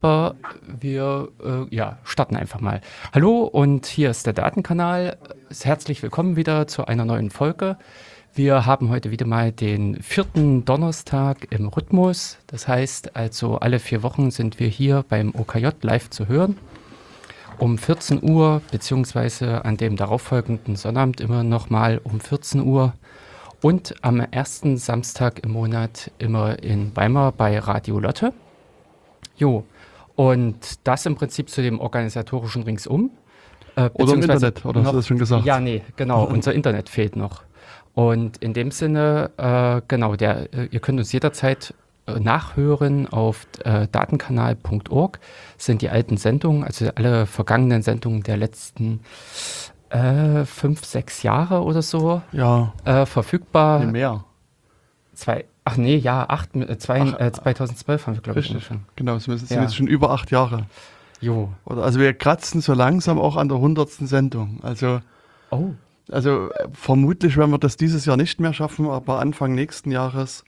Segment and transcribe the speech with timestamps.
[0.00, 2.80] Aber wir äh, ja, starten einfach mal.
[3.12, 5.16] Hallo und hier ist der Datenkanal.
[5.60, 7.76] Herzlich willkommen wieder zu einer neuen Folge.
[8.32, 12.38] Wir haben heute wieder mal den vierten Donnerstag im Rhythmus.
[12.46, 16.56] Das heißt also, alle vier Wochen sind wir hier beim OKJ live zu hören.
[17.58, 22.92] Um 14 Uhr, beziehungsweise an dem darauffolgenden Sonnabend immer nochmal um 14 Uhr.
[23.62, 28.32] Und am ersten Samstag im Monat immer in Weimar bei Radio Lotte.
[29.36, 29.64] Jo,
[30.18, 33.12] und das im Prinzip zu dem organisatorischen Ringsum.
[33.76, 35.44] Äh, oder im Internet, oder hast du das schon gesagt?
[35.44, 37.44] Ja, nee, genau, unser Internet fehlt noch.
[37.94, 41.72] Und in dem Sinne, äh, genau, der, äh, ihr könnt uns jederzeit
[42.08, 45.20] äh, nachhören auf äh, datenkanal.org
[45.56, 48.98] sind die alten Sendungen, also alle vergangenen Sendungen der letzten
[49.90, 52.72] äh, fünf, sechs Jahre oder so ja.
[52.84, 53.84] äh, verfügbar.
[53.84, 54.24] Nee, mehr.
[55.14, 58.80] Zwei, ach nee, ja, acht, äh, zwei, Ach, äh, 2012 haben wir, glaube ich, schon.
[58.96, 59.62] Genau, es sind Ja.
[59.62, 60.64] jetzt schon über acht Jahre.
[61.20, 61.50] Jo.
[61.66, 64.60] Oder, also wir kratzen so langsam auch an der hundertsten Sendung.
[64.62, 65.00] Also,
[65.50, 65.70] Oh,
[66.10, 70.44] also äh, vermutlich werden wir das dieses Jahr nicht mehr schaffen, aber Anfang nächsten Jahres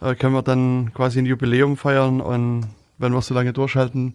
[0.00, 2.66] äh, können wir dann quasi ein Jubiläum feiern und
[2.98, 4.14] wenn wir es so lange durchhalten,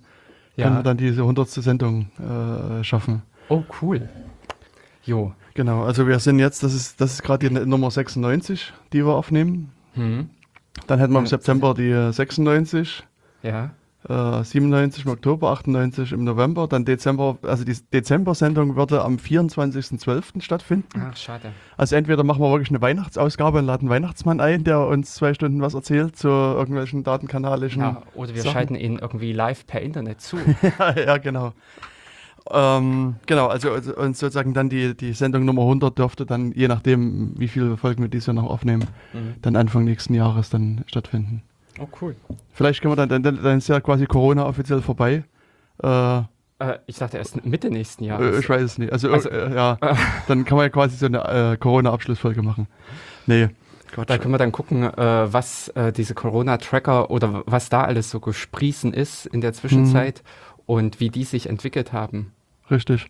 [0.55, 0.75] können ja.
[0.75, 3.21] wir dann diese hundertste Sendung äh, schaffen.
[3.49, 4.09] Oh, cool.
[5.03, 5.33] Jo.
[5.53, 9.14] Genau, also wir sind jetzt, das ist, das ist gerade die Nummer 96, die wir
[9.16, 9.71] aufnehmen.
[9.94, 10.30] Hm.
[10.86, 11.25] Dann hätten wir im.
[11.25, 13.03] September die äh, 96,
[13.44, 13.72] Ja.
[14.08, 20.42] äh, 97 im Oktober, 98 im November, dann Dezember, also die Dezember-Sendung würde am 24.12.
[20.42, 21.02] stattfinden.
[21.11, 21.52] Ach, schade.
[21.75, 25.61] Also entweder machen wir wirklich eine Weihnachtsausgabe und laden Weihnachtsmann ein, der uns zwei Stunden
[25.61, 27.81] was erzählt zu irgendwelchen datenkanalischen.
[27.81, 28.53] Ja, oder wir Sachen.
[28.53, 30.38] schalten ihn irgendwie live per Internet zu.
[30.95, 31.53] ja, genau.
[32.51, 36.67] Ähm, genau, also, also und sozusagen dann die, die Sendung Nummer 100 dürfte dann, je
[36.67, 39.35] nachdem, wie viele Folgen wir dieses Jahr noch aufnehmen, Mhm.
[39.41, 41.41] dann Anfang nächsten Jahres dann stattfinden.
[41.79, 42.15] Oh, cool.
[42.53, 45.23] Vielleicht können wir dann, dann, dann ist ja quasi Corona offiziell vorbei.
[45.83, 46.21] Äh,
[46.59, 48.39] Äh, ich dachte erst Mitte nächsten äh, Jahres.
[48.39, 48.91] ich weiß es nicht.
[48.91, 49.77] Also, Also, äh, ja,
[50.27, 52.65] dann kann man ja quasi so eine äh, Corona-Abschlussfolge machen.
[53.27, 53.49] Nee,
[53.91, 54.09] Quatsch.
[54.09, 58.19] Da können wir dann gucken, äh, was äh, diese Corona-Tracker oder was da alles so
[58.19, 60.61] gesprießen ist in der Zwischenzeit Mhm.
[60.65, 62.33] und wie die sich entwickelt haben.
[62.70, 63.10] Richtig.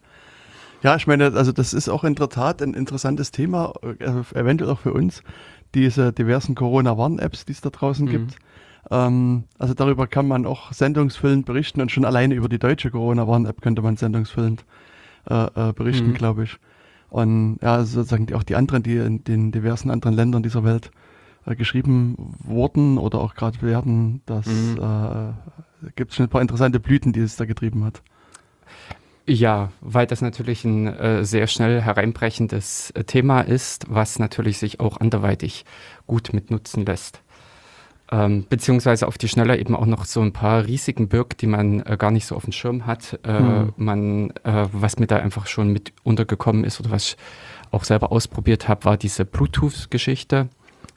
[0.84, 4.70] Ja, ich meine, also das ist auch in der Tat ein interessantes Thema, äh, eventuell
[4.72, 5.24] auch für uns,
[5.74, 8.10] diese diversen Corona-Warn-Apps, die es da draußen Mhm.
[8.10, 8.36] gibt.
[8.92, 13.62] Ähm, also darüber kann man auch sendungsfüllend berichten und schon alleine über die deutsche Corona-Warn-App
[13.62, 14.66] könnte man sendungsfüllend
[15.30, 16.14] äh, äh, berichten, Mhm.
[16.14, 16.58] glaube ich.
[17.10, 20.64] Und ja, also sozusagen die, auch die anderen, die in den diversen anderen Ländern dieser
[20.64, 20.92] Welt
[21.46, 24.78] äh, geschrieben wurden oder auch gerade werden, das Mhm.
[24.80, 28.02] äh, gibt es schon ein paar interessante Blüten, die es da getrieben hat.
[29.30, 34.80] Ja, weil das natürlich ein äh, sehr schnell hereinbrechendes äh, Thema ist, was natürlich sich
[34.80, 35.66] auch anderweitig
[36.08, 37.22] gut mitnutzen lässt.
[38.10, 41.82] Ähm, beziehungsweise auf die Schnelle eben auch noch so ein paar Risiken birgt, die man
[41.82, 43.20] äh, gar nicht so auf dem Schirm hat.
[43.24, 43.74] Äh, Hm.
[43.76, 47.18] man, äh, was mir da einfach schon mit untergekommen ist oder was ich
[47.72, 50.48] auch selber ausprobiert habe, war diese Bluetooth-Geschichte,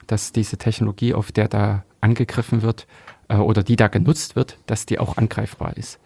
[0.07, 2.87] dass diese Technologie, auf der da angegriffen wird
[3.27, 5.99] äh, oder die da genutzt wird, dass die auch angreifbar ist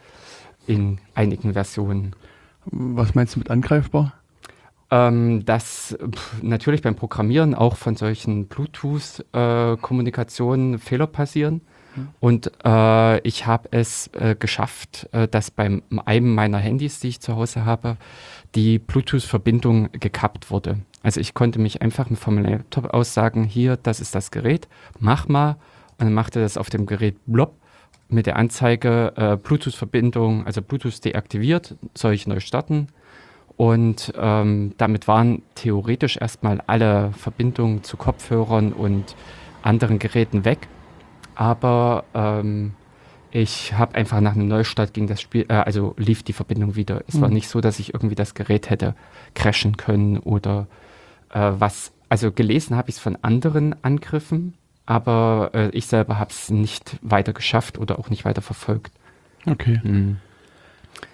[0.68, 2.16] in einigen Versionen.
[2.66, 4.14] Was meinst du mit angreifbar?
[4.92, 11.62] Ähm, dass pf, natürlich beim Programmieren auch von solchen Bluetooth-Kommunikationen Fehler passieren.
[12.20, 17.22] Und äh, ich habe es äh, geschafft, äh, dass bei einem meiner Handys, die ich
[17.22, 17.98] zu Hause habe,
[18.54, 20.80] die Bluetooth-Verbindung gekappt wurde.
[21.04, 24.68] Also ich konnte mich einfach vom Laptop aus sagen, hier, das ist das Gerät,
[25.00, 25.58] mach mal.
[25.98, 27.56] Und dann machte das auf dem Gerät blopp
[28.08, 32.88] mit der Anzeige äh, Bluetooth-Verbindung, also Bluetooth deaktiviert, soll ich neu starten.
[33.58, 39.16] Und ähm, damit waren theoretisch erstmal alle Verbindungen zu Kopfhörern und
[39.62, 40.68] anderen Geräten weg.
[41.36, 42.74] Aber ähm,
[43.32, 47.02] ich habe einfach nach einem Neustart ging das Spiel, äh, also lief die Verbindung wieder.
[47.08, 47.34] Es war Mhm.
[47.36, 48.96] nicht so, dass ich irgendwie das Gerät hätte
[49.34, 50.68] crashen können oder
[51.34, 51.92] äh, was.
[52.08, 54.54] Also gelesen habe ich es von anderen Angriffen,
[54.86, 58.92] aber äh, ich selber habe es nicht weiter geschafft oder auch nicht weiter verfolgt.
[59.46, 59.80] Okay.
[59.84, 60.18] Mhm.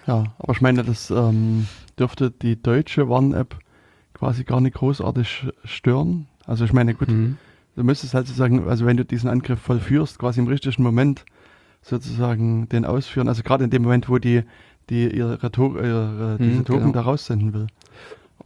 [0.07, 1.67] Ja, aber ich meine, das ähm,
[1.97, 3.55] dürfte die deutsche Warn-App
[4.13, 6.27] quasi gar nicht großartig stören.
[6.45, 7.37] Also ich meine, gut, Mhm.
[7.75, 11.25] du müsstest halt sozusagen, also wenn du diesen Angriff vollführst, quasi im richtigen Moment
[11.81, 13.27] sozusagen den ausführen.
[13.27, 14.43] Also gerade in dem Moment, wo die,
[14.89, 16.93] die ihre, to ihre diese Mhm, Token genau.
[16.93, 17.67] da raussenden will.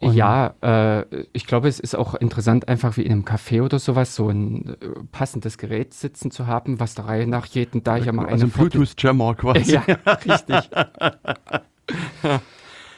[0.06, 3.80] Und- Ja, äh, ich glaube, es ist auch interessant, einfach wie in einem Café oder
[3.80, 7.98] sowas, so ein äh, passendes Gerät sitzen zu haben, was der Reihe nach jeden da
[7.98, 9.74] ja mal also ein Bluetooth-Jammer quasi.
[9.88, 10.70] Ja, richtig.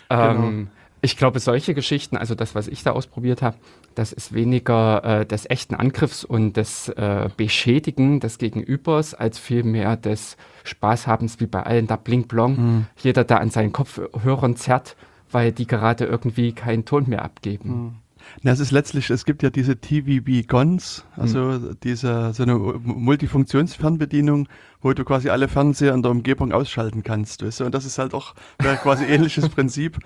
[0.10, 0.24] Genau.
[0.48, 0.70] ähm,
[1.02, 3.58] Ich glaube, solche Geschichten, also das, was ich da ausprobiert habe,
[3.96, 9.96] das ist weniger äh, des echten Angriffs und des äh, Beschädigen des Gegenübers, als vielmehr
[9.96, 12.56] des Spaßhabens, wie bei allen da Blink Blong.
[12.58, 12.86] Mhm.
[12.98, 14.96] Jeder, der an seinen Kopfhörern zerrt,
[15.32, 17.70] weil die gerade irgendwie keinen Ton mehr abgeben.
[17.70, 17.96] Mhm.
[18.42, 21.78] Na, es ist letztlich, es gibt ja diese TVB Gons, also mhm.
[21.84, 24.48] diese so eine Multifunktionsfernbedienung,
[24.82, 27.44] wo du quasi alle Fernseher in der Umgebung ausschalten kannst.
[27.44, 27.66] Weißt du?
[27.66, 28.36] Und das ist halt auch
[28.82, 29.98] quasi ähnliches Prinzip.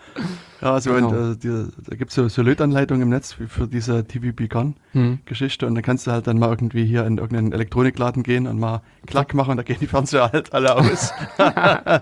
[0.62, 1.10] Ja, also genau.
[1.10, 5.66] und, äh, die, da gibt es so, so Lötanleitungen im Netz für, diese TVB Gun-Geschichte.
[5.66, 5.70] Mhm.
[5.70, 8.82] Und dann kannst du halt dann mal irgendwie hier in irgendeinen Elektronikladen gehen und mal
[9.06, 11.12] Klack machen und da gehen die Fernseher halt alle aus.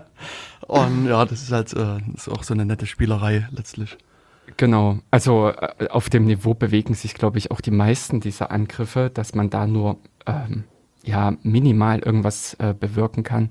[0.70, 3.98] und ja, das ist halt äh, ist auch so eine nette Spielerei letztlich.
[4.56, 9.10] Genau, also äh, auf dem Niveau bewegen sich, glaube ich, auch die meisten dieser Angriffe,
[9.12, 10.64] dass man da nur ähm,
[11.02, 13.50] ja, minimal irgendwas äh, bewirken kann.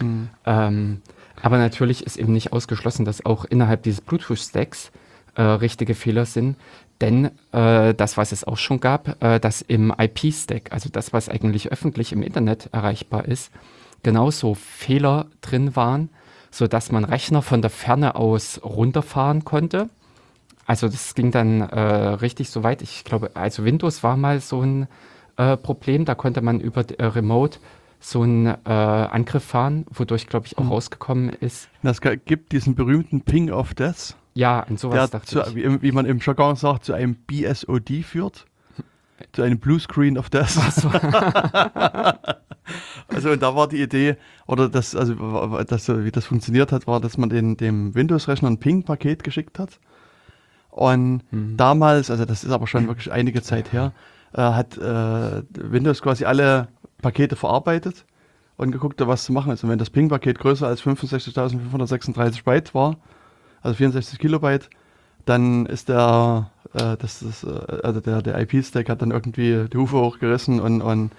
[0.00, 0.28] Mhm.
[0.46, 1.02] Ähm,
[1.42, 4.90] aber natürlich ist eben nicht ausgeschlossen, dass auch innerhalb dieses Bluetooth-Stacks
[5.36, 6.56] äh, richtige Fehler sind.
[7.00, 11.28] Denn äh, das, was es auch schon gab, äh, dass im IP-Stack, also das, was
[11.28, 13.50] eigentlich öffentlich im Internet erreichbar ist,
[14.02, 16.10] genauso Fehler drin waren,
[16.50, 19.88] sodass man Rechner von der Ferne aus runterfahren konnte.
[20.66, 22.82] Also das ging dann äh, richtig so weit.
[22.82, 24.86] Ich glaube, also Windows war mal so ein
[25.36, 26.04] äh, Problem.
[26.04, 27.58] Da konnte man über äh, Remote
[28.00, 30.72] so einen äh, Angriff fahren, wodurch, glaube ich, auch mhm.
[30.72, 31.68] rausgekommen ist.
[31.82, 34.16] Es gibt diesen berühmten Ping of Death.
[34.34, 35.54] Ja, an sowas dachte zu, ich.
[35.54, 38.46] Wie, wie, man im Jargon sagt, zu einem BSOD führt.
[39.32, 40.50] Zu einem Bluescreen of Death.
[40.50, 40.88] So.
[43.08, 47.00] also und da war die Idee, oder das, also das, wie das funktioniert hat, war,
[47.00, 49.78] dass man den, dem Windows-Rechner ein Ping-Paket geschickt hat.
[50.70, 51.56] Und mhm.
[51.56, 53.92] damals, also das ist aber schon wirklich einige Zeit her,
[54.32, 56.68] äh, hat äh, Windows quasi alle
[57.02, 58.04] Pakete verarbeitet
[58.56, 59.64] und geguckt, was zu machen ist.
[59.64, 62.96] Und wenn das Ping-Paket größer als 65.536 Byte war,
[63.62, 64.70] also 64 Kilobyte,
[65.24, 69.76] dann ist der, äh, das ist, äh, also der, der IP-Stack hat dann irgendwie die
[69.76, 71.10] Hufe hochgerissen und, und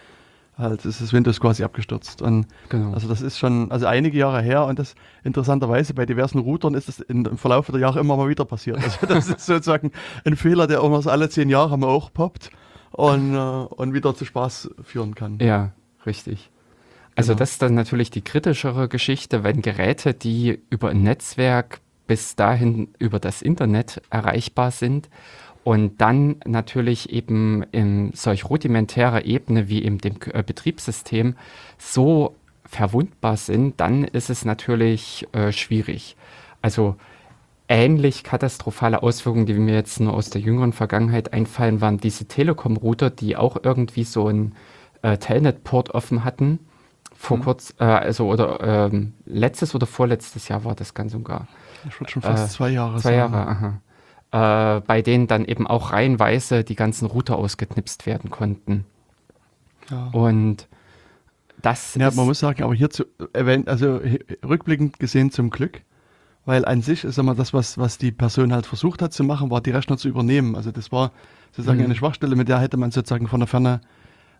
[0.57, 2.21] halt ist das Windows quasi abgestürzt.
[2.21, 2.93] Und genau.
[2.93, 6.87] also das ist schon also einige Jahre her und das interessanterweise bei diversen Routern ist
[6.87, 8.77] das im Verlauf der Jahre immer mal wieder passiert.
[8.77, 9.91] Also das ist sozusagen
[10.25, 12.51] ein Fehler, der immer so alle zehn Jahre mal hochpoppt
[12.91, 15.39] und, äh, und wieder zu Spaß führen kann.
[15.39, 15.71] Ja,
[16.05, 16.49] richtig.
[17.15, 17.39] Also genau.
[17.39, 22.89] das ist dann natürlich die kritischere Geschichte, wenn Geräte, die über ein Netzwerk bis dahin
[22.99, 25.07] über das Internet erreichbar sind
[25.63, 31.37] und dann natürlich eben in solch rudimentärer Ebene wie in dem äh, Betriebssystem
[31.77, 32.35] so
[32.65, 36.17] verwundbar sind, dann ist es natürlich äh, schwierig.
[36.61, 36.97] Also
[37.69, 43.09] ähnlich katastrophale Auswirkungen, die mir jetzt nur aus der jüngeren Vergangenheit einfallen, waren diese Telekom-Router,
[43.09, 44.53] die auch irgendwie so ein
[45.01, 46.59] äh, Telnet-Port offen hatten.
[47.15, 47.43] Vor mhm.
[47.43, 51.47] kurz, äh, also oder ähm, letztes oder vorletztes Jahr war das ganz und gar.
[51.83, 53.17] Das wird schon fast äh, zwei Jahre Zwei sein.
[53.17, 53.47] Jahre,
[54.31, 54.77] aha.
[54.77, 58.85] Äh, bei denen dann eben auch reihenweise die ganzen Router ausgeknipst werden konnten.
[59.89, 60.07] Ja.
[60.13, 60.67] Und
[61.61, 63.05] das ja, man muss sagen, aber hier zu,
[63.65, 63.99] also
[64.43, 65.81] rückblickend gesehen zum Glück,
[66.45, 69.51] weil an sich ist immer das, was, was die Person halt versucht hat zu machen,
[69.51, 70.55] war die Rechner zu übernehmen.
[70.55, 71.11] Also das war
[71.51, 71.85] sozusagen mhm.
[71.85, 73.81] eine Schwachstelle, mit der hätte man sozusagen von der Ferne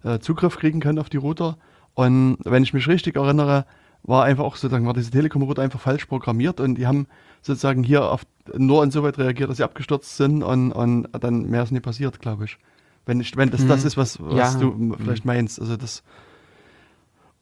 [0.04, 1.58] äh, Zugriff kriegen können auf die Router.
[1.94, 3.66] Und wenn ich mich richtig erinnere,
[4.04, 7.08] war einfach auch sozusagen, war diese Telekom-Router einfach falsch programmiert und die haben
[7.42, 8.24] sozusagen hier auf,
[8.58, 12.46] nur insoweit reagiert, dass sie abgestürzt sind und, und dann mehr ist nie passiert, glaube
[12.46, 12.58] ich.
[13.06, 13.68] Wenn, ich, wenn das mhm.
[13.68, 14.60] das ist, was, was ja.
[14.60, 15.60] du vielleicht meinst.
[15.60, 16.04] Also das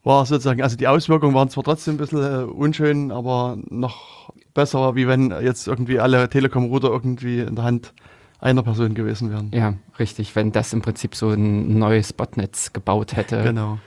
[0.02, 4.94] war sozusagen, also die Auswirkungen waren zwar trotzdem ein bisschen äh, unschön, aber noch besser,
[4.94, 7.92] wie wenn jetzt irgendwie alle Telekom-Router irgendwie in der Hand
[8.38, 9.50] einer Person gewesen wären.
[9.52, 10.34] Ja, richtig.
[10.34, 13.78] Wenn das im Prinzip so ein neues Botnetz gebaut hätte, genau.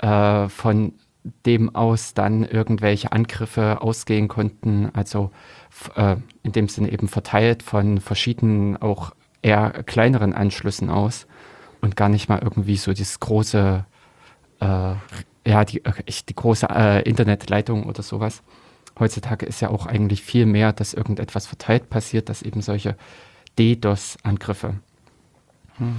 [0.00, 0.94] äh, von
[1.46, 5.30] dem aus dann irgendwelche Angriffe ausgehen konnten, also
[5.94, 9.12] äh, in dem Sinne eben verteilt von verschiedenen auch
[9.42, 11.26] eher kleineren Anschlüssen aus
[11.80, 13.84] und gar nicht mal irgendwie so dieses große
[14.60, 14.94] äh,
[15.46, 15.92] ja, die, äh,
[16.28, 18.42] die große äh, Internetleitung oder sowas.
[18.98, 22.96] Heutzutage ist ja auch eigentlich viel mehr, dass irgendetwas verteilt passiert, dass eben solche
[23.58, 24.74] DDoS-Angriffe.
[25.78, 25.96] Hm.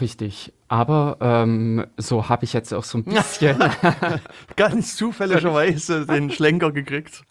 [0.00, 0.52] Richtig.
[0.70, 3.58] Aber ähm, so habe ich jetzt auch so ein bisschen.
[4.56, 7.24] Ganz zufälligerweise den Schlenker gekriegt.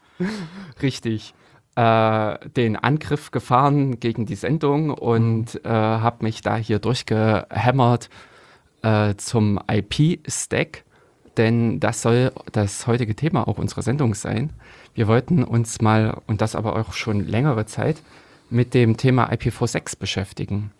[0.81, 1.33] Richtig.
[1.75, 5.61] Äh, den Angriff gefahren gegen die Sendung und mhm.
[5.63, 8.09] äh, habe mich da hier durchgehämmert
[8.81, 10.83] äh, zum IP-Stack
[11.39, 14.51] denn das soll das heutige Thema auch unserer Sendung sein.
[14.93, 18.01] Wir wollten uns mal, und das aber auch schon längere Zeit,
[18.49, 20.71] mit dem Thema IPv6 beschäftigen.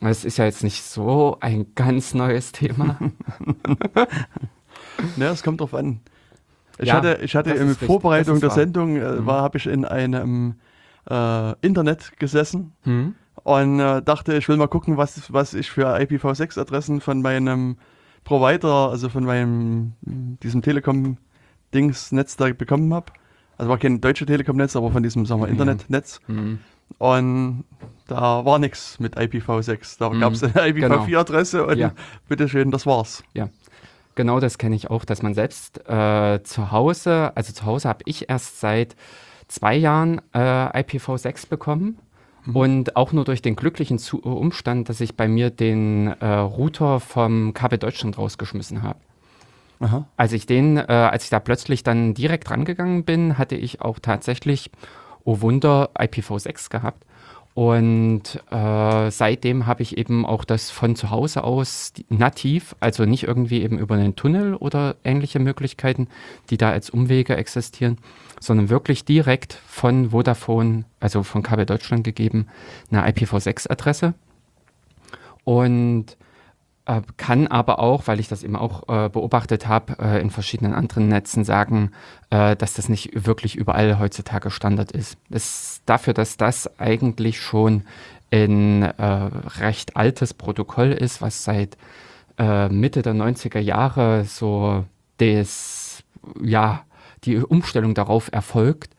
[0.00, 2.98] Es ist ja jetzt nicht so ein ganz neues Thema.
[5.16, 6.00] ja, es kommt drauf an.
[6.78, 9.30] Ich ja, hatte, ich hatte in Vorbereitung der Sendung, äh, mhm.
[9.30, 10.56] habe ich in einem
[11.08, 13.14] äh, Internet gesessen Hm?
[13.42, 17.78] und äh, dachte, ich will mal gucken, was, was ich für IPv6-Adressen von meinem
[18.24, 23.12] Provider, also von meinem diesem Telekom-Dings-Netz da bekommen habe.
[23.56, 25.52] Also war kein deutsche Telekom-Netz, aber von diesem, sagen wir, Ja.
[25.52, 26.20] Internetnetz.
[26.26, 26.58] Hm.
[26.98, 27.64] Und
[28.06, 29.98] da war nichts mit IPv6.
[29.98, 31.92] Da Mhm, gab es eine IPv4-Adresse und Ja.
[32.28, 33.22] bitteschön, das war's.
[34.14, 38.02] Genau das kenne ich auch, dass man selbst äh, zu Hause, also zu Hause habe
[38.06, 38.96] ich erst seit
[39.46, 41.98] zwei Jahren äh, IPv6 bekommen
[42.54, 47.00] und auch nur durch den glücklichen Zu Umstand, dass ich bei mir den äh, Router
[47.00, 49.00] vom KB Deutschland rausgeschmissen habe.
[50.16, 53.98] Als ich den, äh, als ich da plötzlich dann direkt rangegangen bin, hatte ich auch
[53.98, 54.70] tatsächlich,
[55.26, 57.04] oh Wunder, IPv6 gehabt.
[57.54, 63.24] Und äh, seitdem habe ich eben auch das von zu Hause aus nativ, also nicht
[63.24, 66.08] irgendwie eben über einen Tunnel oder ähnliche Möglichkeiten,
[66.50, 67.96] die da als Umwege existieren,
[68.40, 72.46] sondern wirklich direkt von Vodafone, also von KB Deutschland gegeben,
[72.90, 74.12] eine IPv6-Adresse.
[75.44, 76.18] Und
[77.16, 81.08] kann aber auch, weil ich das eben auch äh, beobachtet habe, äh, in verschiedenen anderen
[81.08, 81.90] Netzen sagen,
[82.30, 85.18] äh, dass das nicht wirklich überall heutzutage Standard ist.
[85.28, 87.82] Das, dafür, dass das eigentlich schon
[88.30, 91.76] ein äh, recht altes Protokoll ist, was seit
[92.38, 94.84] äh, Mitte der 90er Jahre so
[95.18, 96.04] das,
[96.40, 96.84] ja,
[97.24, 98.90] die Umstellung darauf erfolgt,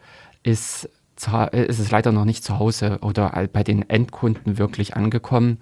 [0.44, 0.90] ist,
[1.32, 5.60] äh, ist es leider noch nicht zu Hause oder bei den Endkunden wirklich angekommen.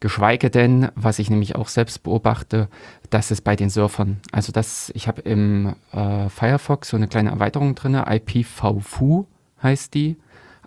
[0.00, 2.68] Geschweige denn, was ich nämlich auch selbst beobachte,
[3.10, 7.30] dass es bei den Surfern, also das, ich habe im äh, Firefox so eine kleine
[7.30, 9.24] Erweiterung drin, IPv4
[9.60, 10.16] heißt die,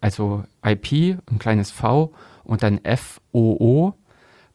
[0.01, 2.11] also IP, ein kleines V
[2.43, 3.93] und dann FOO,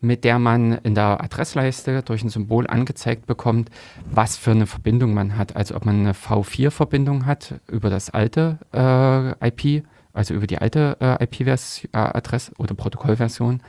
[0.00, 3.70] mit der man in der Adressleiste durch ein Symbol angezeigt bekommt,
[4.10, 5.56] was für eine Verbindung man hat.
[5.56, 10.98] Also ob man eine V4-Verbindung hat über das alte äh, IP, also über die alte
[11.00, 13.62] äh, IP-Adresse oder Protokollversion,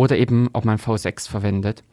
[0.00, 1.84] oder eben ob man V6 verwendet.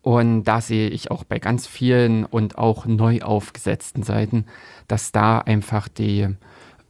[0.00, 4.46] Und da sehe ich auch bei ganz vielen und auch neu aufgesetzten Seiten,
[4.88, 6.28] dass da einfach die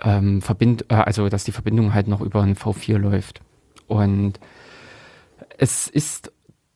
[0.05, 3.41] ähm, Verbind äh, also dass die Verbindung halt noch über ein V4 läuft.
[3.89, 4.35] Und
[5.59, 6.31] es ist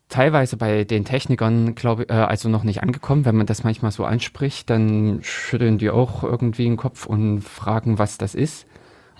[0.09, 3.25] teilweise bei den Technikern, glaube ich, äh, also noch nicht angekommen.
[3.25, 8.01] Wenn man das manchmal so anspricht, dann schütteln die auch irgendwie den Kopf und fragen,
[8.01, 8.67] was das ist.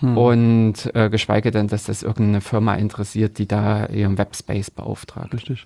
[0.01, 0.17] Hm.
[0.17, 5.33] Und äh, geschweige denn, dass das irgendeine Firma interessiert, die da ihren Webspace beauftragt.
[5.33, 5.65] Richtig.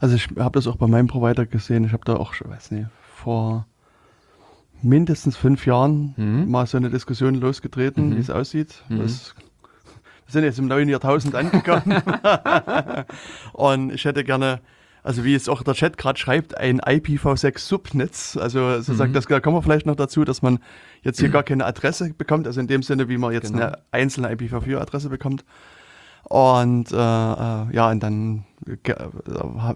[0.00, 1.84] Also ich habe das auch bei meinem Provider gesehen.
[1.84, 3.66] Ich habe da auch, ich weiß nicht, vor
[4.82, 6.50] mindestens fünf Jahren Mhm.
[6.50, 8.16] mal so eine Diskussion losgetreten, Mhm.
[8.16, 8.82] wie es aussieht.
[8.88, 8.98] Mhm.
[9.00, 9.34] Das,
[10.26, 12.02] wir sind jetzt im neuen Jahrtausend angekommen.
[13.52, 14.60] Und ich hätte gerne,
[15.02, 18.36] also wie es auch der Chat gerade schreibt, ein IPv6-Subnetz.
[18.36, 19.14] Also sozusagen, Mhm.
[19.14, 20.58] das, da kommen wir vielleicht noch dazu, dass man
[21.04, 23.66] jetzt hier gar keine Adresse bekommt, also in dem Sinne, wie man jetzt Genau.
[23.66, 25.44] eine einzelne IPv4-Adresse bekommt.
[26.24, 28.76] Und äh, äh, ja, und dann, äh,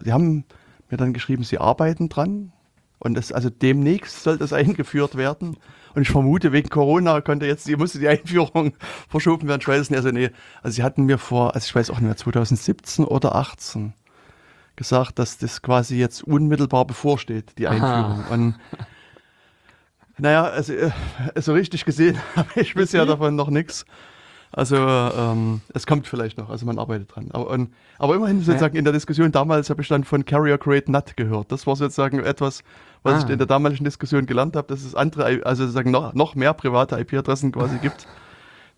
[0.04, 0.44] die haben
[0.90, 2.52] mir dann geschrieben, sie arbeiten dran.
[2.98, 5.56] Und das, also demnächst soll das eingeführt werden.
[5.94, 8.72] Und ich vermute, wegen Corona konnte jetzt, die musste die Einführung
[9.08, 9.60] verschoben werden.
[9.60, 9.98] Ich weiß es nicht.
[9.98, 10.30] Also nee,
[10.62, 13.92] also sie hatten mir vor, also ich weiß auch nicht mehr, 2017 oder 18
[14.76, 17.74] gesagt, dass das quasi jetzt unmittelbar bevorsteht, die Aha.
[17.74, 18.24] Einführung.
[18.30, 18.54] Und
[20.18, 20.90] naja, also äh,
[21.36, 23.08] so richtig gesehen habe ich bisher Mhm.
[23.08, 23.84] davon noch nichts.
[24.50, 27.28] Also ähm, es kommt vielleicht noch, also man arbeitet dran.
[27.32, 30.88] Aber, und, aber immerhin sozusagen in der Diskussion damals habe ich dann von Carrier Create
[30.88, 31.52] NAT gehört.
[31.52, 32.62] Das war sozusagen etwas,
[33.02, 33.26] was Ah.
[33.26, 36.54] ich in der damaligen Diskussion gelernt habe, dass es andere, also sozusagen noch, noch mehr
[36.54, 38.06] private IP-Adressen quasi gibt.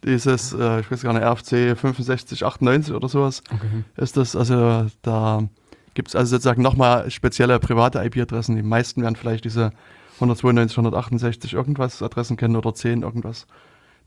[0.05, 3.85] Dieses, äh, ich weiß gar nicht, RFC 6598 oder sowas Okay.
[3.97, 5.43] ist das, also da
[5.95, 8.57] gibt es also sozusagen nochmal spezielle private IP-Adressen.
[8.57, 9.71] Die meisten werden vielleicht diese
[10.21, 13.47] 192, 168 irgendwas Adressen kennen oder 10 irgendwas,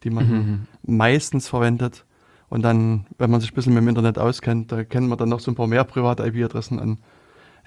[0.03, 0.67] die man Mhm.
[0.85, 2.05] meistens verwendet.
[2.49, 5.29] Und dann, wenn man sich ein bisschen mit dem Internet auskennt, da kennen wir dann
[5.29, 6.97] noch so ein paar mehr private IP-Adressen an.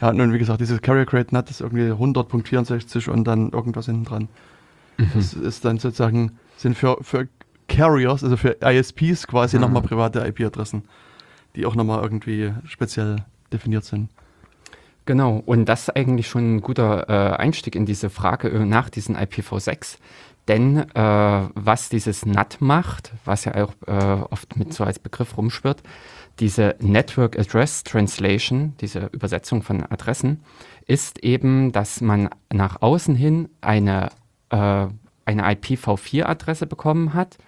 [0.01, 4.05] Ja, und wie gesagt, dieses Carrier Crate NAT ist irgendwie 100.64 und dann irgendwas hinten
[4.05, 4.29] dran.
[4.99, 5.11] Mhm.
[5.15, 7.29] Das ist dann sozusagen, sind für, für
[7.69, 9.61] Carriers, also für ISPs quasi Ah.
[9.61, 10.85] nochmal private IP-Adressen,
[11.57, 14.11] die auch nochmal irgendwie speziell definiert sind.
[15.07, 18.91] Genau, und das ist eigentlich schon ein guter äh, Einstieg in diese Frage äh, nach
[18.91, 19.99] diesen IPv6.
[20.49, 25.37] Denn äh, was dieses NAT macht, was ja auch äh, oft mit so als Begriff
[25.37, 25.83] rumschwirrt,
[26.41, 30.43] diese Network Address Translation, diese Übersetzung von Adressen,
[30.87, 34.11] ist eben, dass man nach außen hin eine,
[34.51, 34.87] äh,
[35.25, 37.39] eine IPv4-Adresse bekommen hat,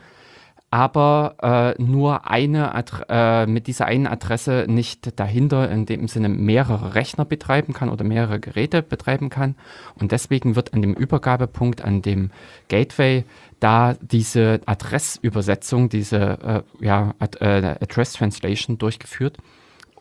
[0.70, 6.28] aber äh, nur eine Adre äh, mit dieser einen Adresse nicht dahinter in dem Sinne
[6.28, 9.54] mehrere Rechner betreiben kann oder mehrere Geräte betreiben kann.
[9.94, 12.30] Und deswegen wird an dem Übergabepunkt, an dem
[12.68, 13.24] Gateway,
[13.60, 19.38] da diese Adressübersetzung, diese äh, ja, Ad äh, Address Translation durchgeführt,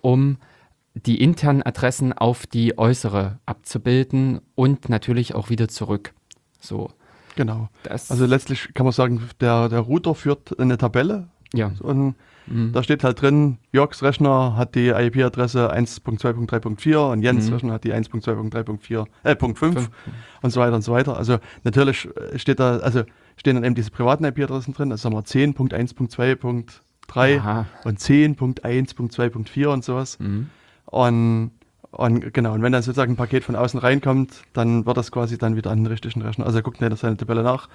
[0.01, 0.37] um
[0.93, 6.13] die internen Adressen auf die äußere abzubilden und natürlich auch wieder zurück.
[6.59, 6.89] So.
[7.37, 7.69] Genau.
[7.83, 11.29] Das also letztlich kann man sagen, der, der Router führt eine Tabelle.
[11.53, 11.71] Ja.
[11.79, 12.15] Und
[12.47, 12.73] mhm.
[12.73, 17.53] da steht halt drin, Jörgs Rechner hat die IP-Adresse 1.2.3.4 und Jens mhm.
[17.53, 19.91] Rechner hat die 1.2.3.4, äh, Punkt 5
[20.41, 21.15] und so weiter und so weiter.
[21.15, 23.03] Also natürlich steht da, also
[23.37, 30.19] stehen dann eben diese privaten IP-Adressen drin, also sagen wir 10.1.2.3 und 10.1.2.4 und sowas.
[30.19, 30.49] Mhm.
[30.85, 31.51] Und
[31.91, 35.37] und genau, und wenn dann sozusagen ein Paket von außen reinkommt, dann wird das quasi
[35.37, 36.45] dann wieder an den richtigen Rechner.
[36.45, 37.69] Also er guckt nicht seine Tabelle nach,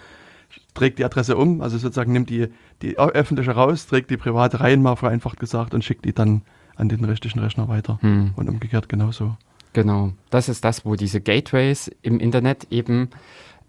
[0.74, 2.48] trägt die Adresse um, also sozusagen nimmt die,
[2.82, 6.42] die öffentliche raus, trägt die private rein, mal vereinfacht gesagt, und schickt die dann
[6.76, 7.98] an den richtigen Rechner weiter.
[8.00, 8.32] Hm.
[8.36, 9.36] Und umgekehrt genauso.
[9.72, 13.08] Genau, das ist das, wo diese Gateways im Internet eben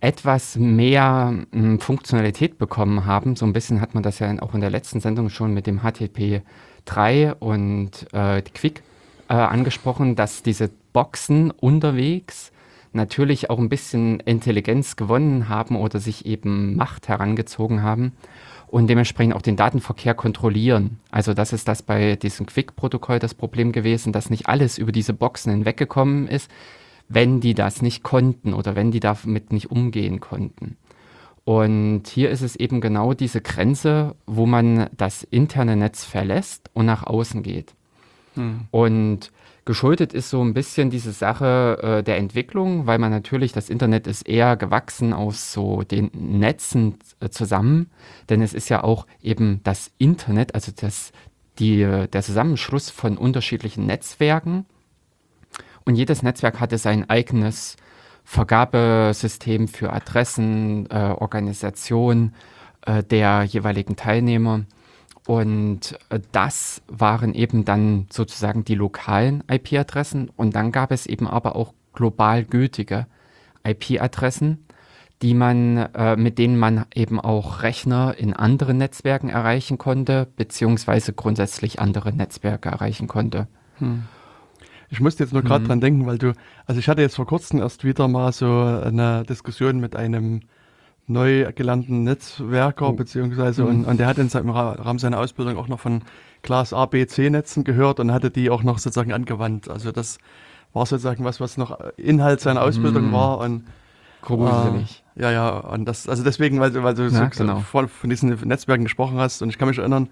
[0.01, 3.37] etwas mehr mh, hm, Funktionalität bekommen haben.
[3.37, 5.79] So ein bisschen hat man das ja auch in der letzten Sendung schon mit dem
[5.79, 6.41] HTTP
[6.85, 8.83] 3 und äh, Quick
[9.33, 12.51] äh, angesprochen, dass diese Boxen unterwegs
[12.91, 18.11] natürlich auch ein bisschen Intelligenz gewonnen haben oder sich eben Macht herangezogen haben
[18.67, 20.99] und dementsprechend auch den Datenverkehr kontrollieren.
[21.09, 25.13] Also das ist das bei diesem Quick-Protokoll das Problem gewesen, dass nicht alles über diese
[25.13, 26.51] Boxen hinweggekommen ist,
[27.09, 30.77] wenn die das nicht konnten oder wenn die damit nicht umgehen konnten.
[31.43, 36.85] Und hier ist es eben genau diese Grenze, wo man das interne Netz verlässt und
[36.85, 37.73] nach außen geht.
[38.35, 38.61] Hm.
[38.71, 39.31] Und
[39.65, 44.07] geschuldet ist so ein bisschen diese Sache äh, der Entwicklung, weil man natürlich, das Internet
[44.07, 47.89] ist eher gewachsen aus so den Netzen äh, zusammen,
[48.29, 51.11] denn es ist ja auch eben das Internet, also das,
[51.59, 54.65] die, der Zusammenschluss von unterschiedlichen Netzwerken.
[55.85, 57.77] Und jedes Netzwerk hatte sein eigenes
[58.23, 62.33] Vergabesystem für Adressen, äh, Organisation
[62.85, 64.61] äh, der jeweiligen Teilnehmer.
[65.25, 70.29] Und äh, das waren eben dann sozusagen die lokalen IP-Adressen.
[70.35, 73.07] Und dann gab es eben aber auch global gültige
[73.63, 74.65] IP-Adressen,
[75.21, 81.13] die man, äh, mit denen man eben auch Rechner in anderen Netzwerken erreichen konnte, beziehungsweise
[81.13, 83.47] grundsätzlich andere Netzwerke erreichen konnte.
[83.77, 84.03] Hm.
[84.89, 85.67] Ich musste jetzt nur gerade hm.
[85.69, 86.33] dran denken, weil du,
[86.65, 90.41] also ich hatte jetzt vor kurzem erst wieder mal so eine Diskussion mit einem
[91.07, 92.93] neu gelernten Netzwerker, oh.
[92.93, 93.69] beziehungsweise, mhm.
[93.69, 96.01] und, und der hat in seinem Rahmen seiner Ausbildung auch noch von
[96.41, 99.69] Class A, B, C-Netzen gehört und hatte die auch noch sozusagen angewandt.
[99.69, 100.17] Also das
[100.73, 103.13] war sozusagen was, was noch Inhalt seiner Ausbildung mhm.
[103.13, 103.63] war und
[104.23, 105.03] Gruselig.
[105.15, 107.59] Äh, ja, ja, und das, also deswegen, weil, weil du ja, so, genau.
[107.59, 110.09] von, von diesen Netzwerken gesprochen hast und ich kann mich erinnern,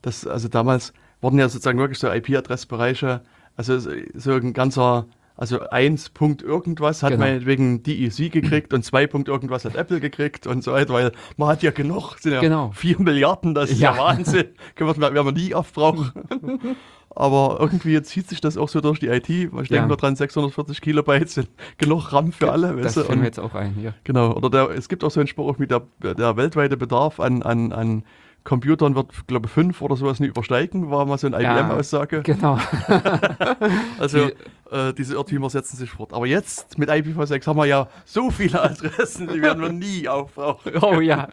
[0.00, 3.20] dass also damals wurden ja sozusagen wirklich so IP-Adressbereiche,
[3.56, 5.06] also so ein ganzer
[5.42, 7.24] also 1 Punkt irgendwas hat genau.
[7.24, 11.48] meinetwegen DEC gekriegt und 2 Punkt irgendwas hat Apple gekriegt und so weiter, weil man
[11.48, 12.70] hat ja genug, sind ja genau.
[12.76, 14.50] 4 Milliarden, das ist ja, ja Wahnsinn.
[14.76, 16.12] Können wir, werden wir nie aufbrauchen.
[17.10, 19.28] Aber irgendwie zieht sich das auch so durch die IT.
[19.28, 19.62] Ich ja.
[19.62, 22.76] denke nur dran, 640 Kilobyte sind genug RAM für alle.
[22.76, 23.94] Das fällt mir jetzt auch ein, ja.
[24.04, 24.34] Genau.
[24.34, 27.72] Oder der, es gibt auch so einen Spruch wie der, der weltweite Bedarf an, an,
[27.72, 28.04] an
[28.44, 32.22] Computern wird, glaube ich, fünf oder sowas nie übersteigen, war mal so eine IBM-Aussage.
[32.22, 32.58] Genau.
[33.98, 36.12] also die, äh, diese Irrtümer setzen sich fort.
[36.12, 40.72] Aber jetzt mit IPv6 haben wir ja so viele Adressen, die werden wir nie aufbrauchen.
[40.82, 41.28] Oh ja,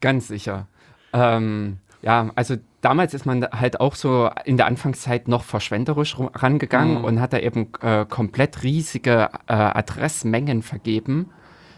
[0.00, 0.68] ganz sicher.
[1.12, 6.98] Ähm, ja, also damals ist man halt auch so in der Anfangszeit noch verschwenderisch rangegangen
[6.98, 7.04] mhm.
[7.04, 11.30] und hat da eben äh, komplett riesige äh, Adressmengen vergeben,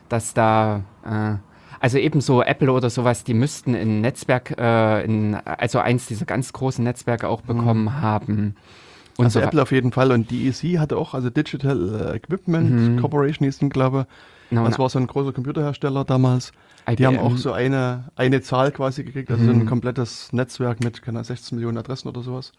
[0.08, 1.45] dass da äh,
[1.86, 6.52] also ebenso Apple oder sowas, die müssten ein Netzwerk, äh, in, also eins dieser ganz
[6.52, 8.02] großen Netzwerke auch bekommen mhm.
[8.02, 8.56] haben.
[9.16, 12.70] Und also so Apple auf jeden Fall und DEC hatte auch, also Digital äh, Equipment
[12.72, 13.00] mhm.
[13.00, 14.08] Corporation hieß den, glaube
[14.50, 14.56] ich.
[14.56, 16.50] No, das war so ein großer Computerhersteller damals.
[16.88, 16.96] IBM.
[16.96, 19.46] Die haben auch so eine, eine Zahl quasi gekriegt, also mhm.
[19.46, 19.66] so ein mhm.
[19.66, 22.50] komplettes Netzwerk mit keine 16 Millionen Adressen oder sowas.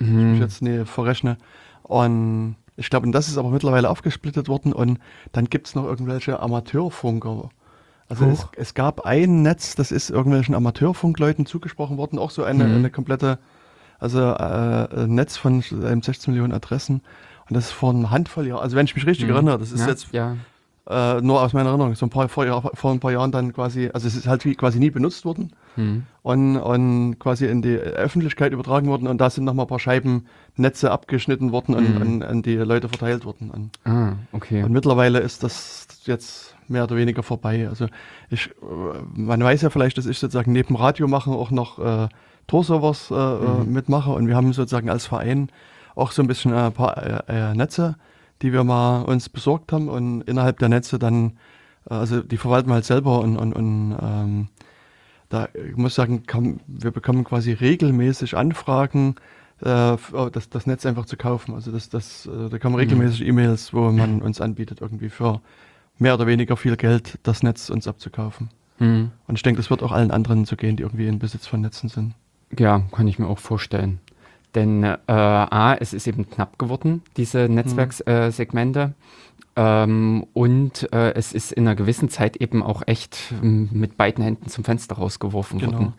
[0.00, 0.06] Mhm.
[0.08, 1.36] Ich mich jetzt nie verrechne.
[1.84, 4.98] Und ich glaube, das ist aber mittlerweile aufgesplittet worden und
[5.30, 7.50] dann gibt es noch irgendwelche Amateurfunker
[8.12, 12.64] also es, es, gab ein Netz, das ist irgendwelchen Amateurfunkleuten zugesprochen worden, auch so eine,
[12.64, 12.76] mhm.
[12.76, 13.38] eine komplette,
[13.98, 17.02] also äh, Netz von 16 Millionen Adressen.
[17.48, 19.34] Und das ist vor einer Handvoll Jahren, also wenn ich mich richtig mhm.
[19.34, 20.36] erinnere, das ist ja, jetzt ja.
[20.88, 23.88] Äh, nur aus meiner Erinnerung, so ein paar, vor, vor, ein paar Jahren dann quasi,
[23.92, 26.04] also es ist halt wie, quasi nie benutzt worden mhm.
[26.22, 30.26] und, und quasi in die Öffentlichkeit übertragen worden und da sind nochmal ein paar Scheiben
[30.56, 32.02] Netze abgeschnitten worden und mhm.
[32.02, 33.50] an, an, die Leute verteilt worden.
[33.50, 34.64] Und, ah, okay.
[34.64, 37.68] Und mittlerweile ist das jetzt mehr oder weniger vorbei.
[37.68, 37.86] Also
[38.30, 42.08] ich, äh, man weiß ja vielleicht, dass ich sozusagen neben Radio machen auch noch äh,
[42.46, 43.72] Tor-Servers äh, äh, mhm.
[43.72, 45.48] mitmache und wir haben sozusagen als Verein
[45.94, 47.96] auch so ein bisschen ein paar äh, Netze,
[48.40, 51.38] die wir mal uns besorgt haben und innerhalb der Netze dann,
[51.84, 54.48] also die verwalten wir halt selber und, und, und ähm,
[55.28, 59.16] da ich muss sagen, kann, wir bekommen quasi regelmäßig Anfragen,
[59.60, 59.96] äh,
[60.32, 61.54] das, das Netz einfach zu kaufen.
[61.54, 63.28] Also das, das, äh, da kommen regelmäßig mhm.
[63.28, 65.40] E-Mails, wo man uns anbietet, irgendwie für
[66.02, 68.50] mehr oder weniger viel Geld das Netz uns abzukaufen.
[68.78, 69.12] Mhm.
[69.26, 71.60] Und ich denke, das wird auch allen anderen so gehen, die irgendwie in Besitz von
[71.60, 72.14] Netzen sind.
[72.58, 74.00] Ja, kann ich mir auch vorstellen.
[74.54, 77.54] Denn äh, A, es ist eben knapp geworden, diese mhm.
[77.54, 78.92] Netzwerkssegmente.
[79.54, 84.24] Ähm, und äh, es ist in einer gewissen Zeit eben auch echt ähm, mit beiden
[84.24, 85.72] Händen zum Fenster rausgeworfen genau.
[85.72, 85.92] worden.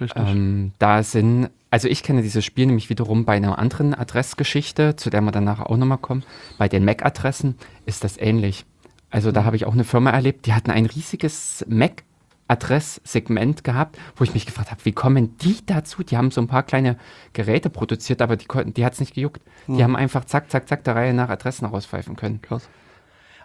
[0.00, 0.22] Richtig.
[0.26, 5.10] Ähm, da sind, also ich kenne dieses Spiel nämlich wiederum bei einer anderen Adressgeschichte, zu
[5.10, 6.24] der wir danach auch nochmal kommen.
[6.58, 7.56] Bei den MAC-Adressen
[7.86, 8.64] ist das ähnlich.
[9.12, 12.02] Also da habe ich auch eine Firma erlebt, die hatten ein riesiges Mac
[12.48, 16.02] Adresssegment gehabt, wo ich mich gefragt habe, wie kommen die dazu?
[16.02, 16.96] Die haben so ein paar kleine
[17.32, 19.40] Geräte produziert, aber die, die hat es nicht gejuckt.
[19.68, 19.82] Die hm.
[19.82, 22.42] haben einfach zack, zack, zack der Reihe nach Adressen rauspfeifen können.
[22.42, 22.68] Krass.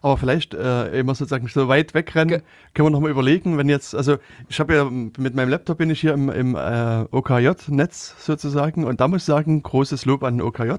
[0.01, 2.41] Aber vielleicht, äh, immer sozusagen so weit wegrennen, Ge
[2.73, 6.01] können wir nochmal überlegen, wenn jetzt, also ich habe ja mit meinem Laptop bin ich
[6.01, 10.71] hier im, im äh, OKJ-Netz sozusagen und da muss ich sagen, großes Lob an OKJ.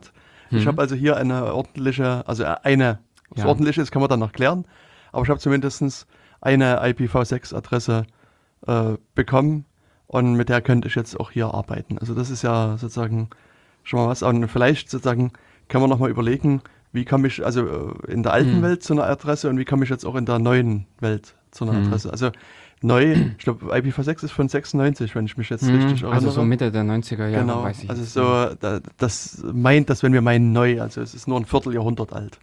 [0.51, 0.59] Mhm.
[0.59, 3.49] Ich habe also hier eine ordentliche, also eine, was ja.
[3.49, 4.65] ordentlich ist, kann man dann noch klären,
[5.13, 6.07] aber ich habe zumindest
[6.41, 8.07] eine IPv6-Adresse
[8.67, 9.65] äh, bekommen
[10.07, 11.99] und mit der könnte ich jetzt auch hier arbeiten.
[11.99, 13.29] Also das ist ja sozusagen
[13.85, 14.23] schon mal was.
[14.23, 15.33] Und vielleicht sozusagen
[15.69, 16.63] kann man nochmal überlegen,
[16.93, 18.63] wie komme ich also äh, in der alten hm.
[18.63, 21.65] Welt zu einer Adresse und wie komme ich jetzt auch in der neuen Welt zu
[21.65, 21.87] einer hm.
[21.87, 22.11] Adresse.
[22.11, 22.31] Also
[22.81, 25.75] neu, ich glaube IPv6 ist von 96, wenn ich mich jetzt hm.
[25.75, 26.15] richtig erinnere.
[26.15, 27.63] Also so Mitte der 90er Jahre, genau.
[27.65, 27.91] weiß ich.
[27.91, 31.45] Also so, da, das meint, dass wenn wir meinen neu, also es ist nur ein
[31.45, 32.39] Vierteljahrhundert alt.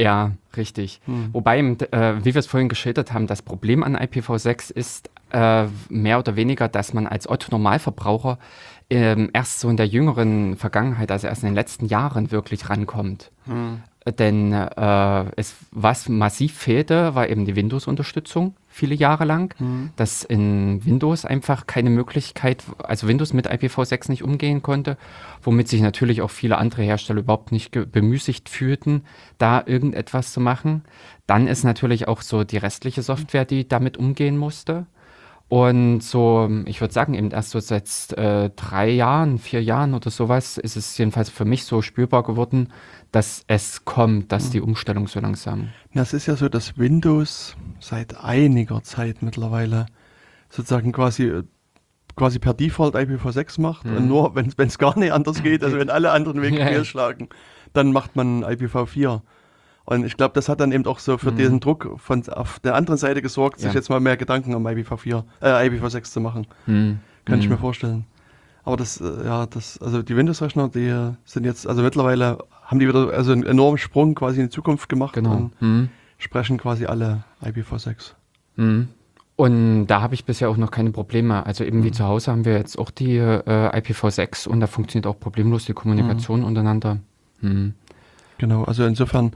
[0.00, 1.00] Ja, richtig.
[1.04, 1.28] Hm.
[1.32, 6.18] Wobei, äh, wie wir es vorhin geschildert haben, das Problem an IPv6 ist äh, mehr
[6.18, 8.38] oder weniger, dass man als Otto-Normalverbraucher
[8.88, 13.30] äh, erst so in der jüngeren Vergangenheit, also erst in den letzten Jahren wirklich rankommt.
[13.44, 13.82] Hm.
[14.18, 19.90] Denn äh, es, was massiv fehlte, war eben die Windows-Unterstützung viele Jahre lang, mhm.
[19.96, 24.96] dass in Windows einfach keine Möglichkeit, also Windows mit IPv6 nicht umgehen konnte,
[25.42, 29.02] womit sich natürlich auch viele andere Hersteller überhaupt nicht bemüßigt fühlten,
[29.38, 30.84] da irgendetwas zu machen.
[31.26, 34.86] Dann ist natürlich auch so die restliche Software, die damit umgehen musste.
[35.48, 40.08] Und so, ich würde sagen, eben erst so seit äh, drei Jahren, vier Jahren oder
[40.08, 42.68] sowas ist es jedenfalls für mich so spürbar geworden,
[43.12, 45.70] dass es kommt, dass die Umstellung so langsam.
[45.92, 49.86] Ja, es ist ja so, dass Windows seit einiger Zeit mittlerweile
[50.48, 51.42] sozusagen quasi
[52.16, 53.96] quasi per Default IPv6 macht mhm.
[53.96, 57.28] und nur wenn es gar nicht anders geht, also wenn alle anderen Wege fehlschlagen,
[57.72, 59.22] dann macht man IPv4.
[59.84, 61.36] Und ich glaube, das hat dann eben auch so für mhm.
[61.36, 63.68] diesen Druck von auf der anderen Seite gesorgt, ja.
[63.68, 66.46] sich jetzt mal mehr Gedanken um IPv4, äh, IPv6 zu machen.
[66.66, 67.00] Mhm.
[67.24, 67.60] Kann ich mir mhm.
[67.60, 68.06] vorstellen.
[68.62, 72.86] Aber das, äh, ja, das, also die Windows-Rechner, die sind jetzt, also mittlerweile haben die
[72.86, 75.32] wieder also einen enormen Sprung quasi in die Zukunft gemacht genau.
[75.32, 75.88] und mhm.
[76.18, 78.12] sprechen quasi alle IPv6.
[78.56, 78.88] Mhm.
[79.36, 81.46] Und da habe ich bisher auch noch keine Probleme.
[81.46, 81.84] Also eben mhm.
[81.84, 85.64] wie zu Hause haben wir jetzt auch die äh, IPv6 und da funktioniert auch problemlos
[85.64, 86.46] die Kommunikation mhm.
[86.46, 86.98] untereinander.
[87.40, 87.74] Mhm.
[88.38, 89.32] Genau, also insofern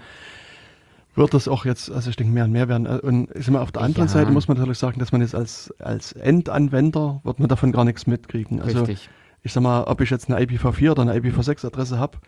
[1.14, 2.86] wird das auch jetzt, also ich denke, mehr und mehr werden.
[2.86, 4.12] Äh, und ist immer auf der anderen ja.
[4.12, 7.84] Seite muss man natürlich sagen, dass man jetzt als, als Endanwender wird man davon gar
[7.84, 8.60] nichts mitkriegen.
[8.60, 9.08] Also Richtig.
[9.42, 12.18] ich sag mal, ob ich jetzt eine IPv4 oder eine IPv6-Adresse habe,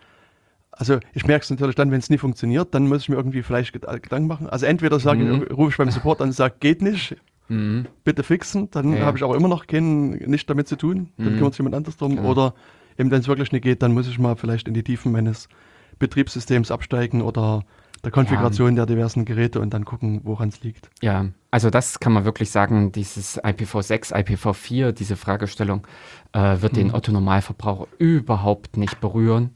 [0.71, 3.41] also ich merke es natürlich dann, wenn es nie funktioniert, dann muss ich mir irgendwie
[3.41, 4.47] vielleicht Gedanken machen.
[4.47, 5.43] Also entweder sage mhm.
[5.51, 7.15] rufe ich beim Support an und sage, geht nicht,
[7.49, 7.87] mhm.
[8.03, 8.99] bitte fixen, dann ja.
[8.99, 11.37] habe ich aber immer noch keinen, nichts damit zu tun, dann mhm.
[11.37, 12.15] kümmert sich jemand anderes drum.
[12.15, 12.29] Genau.
[12.29, 12.53] Oder
[12.97, 15.49] eben, wenn es wirklich nicht geht, dann muss ich mal vielleicht in die Tiefen meines
[15.97, 17.63] Betriebssystems absteigen oder
[18.03, 18.85] der Konfiguration ja.
[18.85, 20.89] der diversen Geräte und dann gucken, woran es liegt.
[21.01, 25.87] Ja, also das kann man wirklich sagen, dieses IPv6, IPv4, diese Fragestellung
[26.33, 26.77] äh, wird mhm.
[26.77, 29.51] den Otto-Normalverbraucher überhaupt nicht berühren.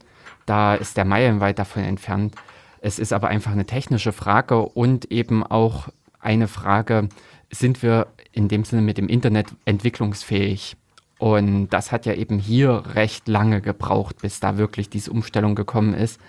[0.46, 2.34] Da ist der meilenweit davon entfernt.
[2.80, 7.08] Es ist aber einfach eine technische Frage und eben auch eine Frage,
[7.50, 10.76] sind wir in dem Sinne mit dem Internet entwicklungsfähig?
[11.18, 15.94] Und das hat ja eben hier recht lange gebraucht, bis da wirklich diese Umstellung gekommen
[15.94, 16.20] ist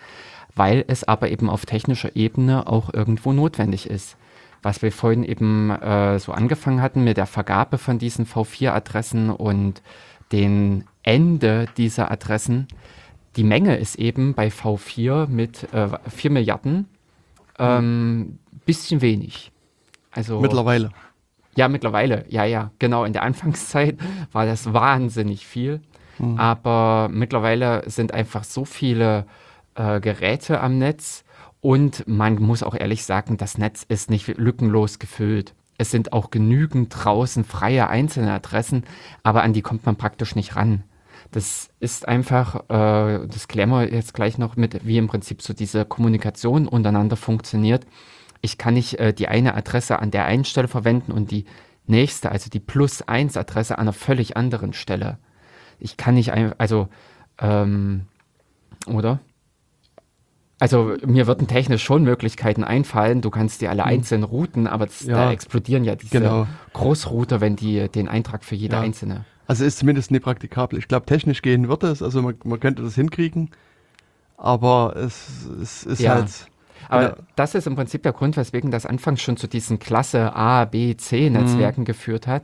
[0.56, 4.18] weil es aber eben auf technischer Ebene auch irgendwo notwendig ist.
[4.62, 9.82] Was wir vorhin eben äh, so angefangen hatten mit der Vergabe von diesen V4-Adressen und
[10.32, 12.68] den Ende dieser Adressen.
[13.36, 16.88] Die Menge ist eben bei V4 mit äh, 4 Milliarden
[17.60, 19.52] ähm, bisschen wenig.
[20.12, 20.92] Also, mittlerweile.
[21.56, 22.26] Ja, mittlerweile.
[22.30, 23.04] Ja, ja, genau.
[23.04, 23.98] In der Anfangszeit
[24.32, 25.82] war das wahnsinnig viel.
[26.20, 26.40] Mhm.
[26.40, 29.26] Aber mittlerweile sind einfach so viele
[29.76, 31.24] äh, Geräte am Netz
[31.62, 35.56] Und man muss auch ehrlich sagen, das Netz ist nicht lückenlos gefüllt.
[35.78, 38.84] Es sind auch genügend draußen freie einzelne Adressen,
[39.24, 40.84] aber an die kommt man praktisch nicht ran.
[41.32, 45.54] Das ist einfach, äh, das klären wir jetzt gleich noch mit, wie im Prinzip so
[45.54, 47.88] diese Kommunikation untereinander funktioniert.
[48.42, 51.46] Ich kann nicht äh, die eine Adresse an der einen Stelle verwenden und die
[51.88, 55.18] nächste, also die Plus-1-Adresse an einer völlig anderen Stelle.
[55.80, 56.88] Ich kann nicht, ein, also,
[57.40, 58.06] ähm,
[58.86, 59.20] oder?
[60.64, 63.20] Also mir würden technisch schon Möglichkeiten einfallen.
[63.20, 63.90] Du kannst die alle hm.
[63.90, 66.48] einzeln routen, aber das, ja, da explodieren ja diese genau.
[66.72, 68.82] Großrouter, wenn die den Eintrag für jede ja.
[68.82, 69.26] einzelne.
[69.46, 70.80] Also ist zumindest nicht praktikabel.
[70.80, 72.02] Ich glaube, technisch gehen wird es.
[72.02, 73.52] Also man, man, könnte das hinkriegen,
[74.38, 76.14] aber es, es ist ja.
[76.14, 76.30] halt.
[76.88, 77.16] Aber ja.
[77.36, 80.96] das ist im Prinzip der Grund, weswegen das anfangs schon zu diesen Klasse A, B,
[80.96, 81.86] C Netzwerken mhm.
[81.86, 82.44] geführt hat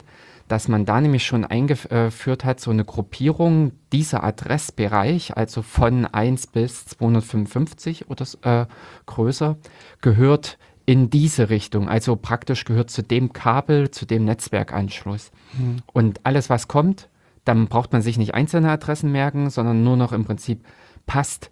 [0.49, 6.47] dass man da nämlich schon eingeführt hat, so eine Gruppierung dieser Adressbereich, also von 1
[6.47, 8.65] bis 255 oder äh,
[9.05, 9.57] größer,
[10.01, 10.57] gehört
[10.87, 15.31] in diese Richtung, also praktisch gehört zu dem Kabel, zu dem Netzwerkanschluss.
[15.53, 15.77] Mhm.
[15.93, 17.09] Und alles, was kommt,
[17.45, 20.65] dann braucht man sich nicht einzelne Adressen merken, sondern nur noch im Prinzip
[21.05, 21.51] passt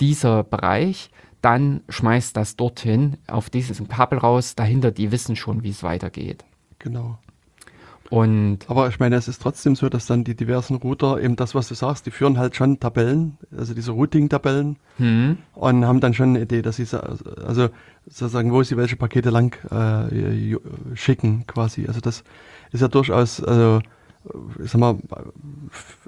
[0.00, 1.10] dieser Bereich,
[1.42, 6.44] dann schmeißt das dorthin auf dieses Kabel raus, dahinter, die wissen schon, wie es weitergeht.
[6.78, 7.18] Genau.
[8.10, 11.54] Und Aber ich meine, es ist trotzdem so, dass dann die diversen Router eben das,
[11.54, 15.38] was du sagst, die führen halt schon Tabellen, also diese Routing-Tabellen hm.
[15.54, 16.86] und haben dann schon eine Idee, dass sie
[17.44, 17.68] also
[18.06, 20.56] sozusagen, wo sie welche Pakete lang äh,
[20.94, 21.86] schicken quasi.
[21.86, 22.22] Also das
[22.72, 23.80] ist ja durchaus, also
[24.62, 24.98] ich sag mal,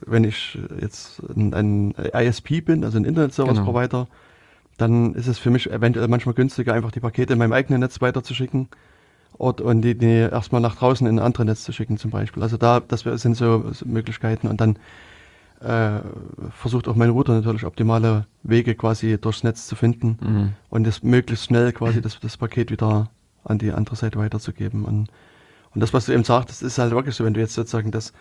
[0.07, 4.09] wenn ich jetzt ein, ein ISP bin, also ein Internet Service Provider, genau.
[4.77, 8.01] dann ist es für mich eventuell manchmal günstiger, einfach die Pakete in meinem eigenen Netz
[8.01, 8.69] weiterzuschicken
[9.39, 12.43] Ort und die, die erstmal nach draußen in ein anderes Netz zu schicken zum Beispiel.
[12.43, 14.77] Also da, das sind so, Möglichkeiten und dann
[15.61, 16.01] äh,
[16.51, 20.53] versucht auch mein Router natürlich optimale Wege quasi durchs Netz zu finden mhm.
[20.71, 23.11] und das möglichst schnell quasi das, das Paket wieder
[23.45, 24.85] an die andere Seite weiterzugeben.
[24.85, 25.09] Und,
[25.75, 27.91] und das, was du eben sagst, das ist halt wirklich so, wenn du jetzt sozusagen
[27.91, 28.13] das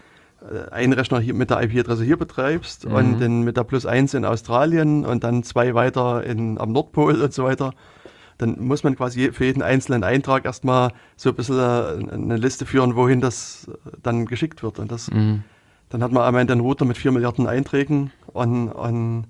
[0.41, 2.93] äh, einen Rechner hier mit der IP-Adresse hier betreibst mhm.
[2.93, 7.21] und den mit der Plus 1 in Australien und dann zwei weiter in, am Nordpol
[7.21, 7.73] und so weiter,
[8.37, 12.65] dann muss man quasi für jeden einzelnen Eintrag erstmal so ein bisschen äh, eine Liste
[12.65, 13.69] führen, wohin das
[14.03, 14.79] dann geschickt wird.
[14.79, 15.43] Und das, mhm.
[15.89, 19.25] dann hat man am Ende einen Router mit vier Milliarden Einträgen und, und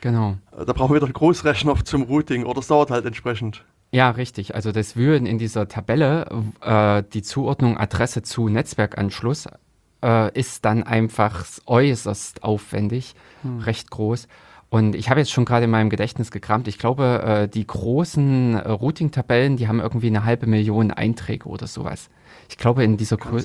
[0.00, 0.36] genau.
[0.52, 3.64] da brauchen wir wieder Großrechner zum Routing oder es dauert halt entsprechend.
[3.90, 4.56] Ja, richtig.
[4.56, 6.26] Also das Wühlen in dieser Tabelle,
[6.60, 9.46] äh, die Zuordnung Adresse zu Netzwerkanschluss,
[10.02, 13.60] äh, ist dann einfach äußerst aufwendig, hm.
[13.60, 14.26] recht groß.
[14.74, 16.66] Und ich habe jetzt schon gerade in meinem Gedächtnis gekramt.
[16.66, 21.68] Ich glaube, äh, die großen äh, Routing-Tabellen, die haben irgendwie eine halbe Million Einträge oder
[21.68, 22.10] sowas.
[22.48, 23.40] Ich glaube, in dieser Grö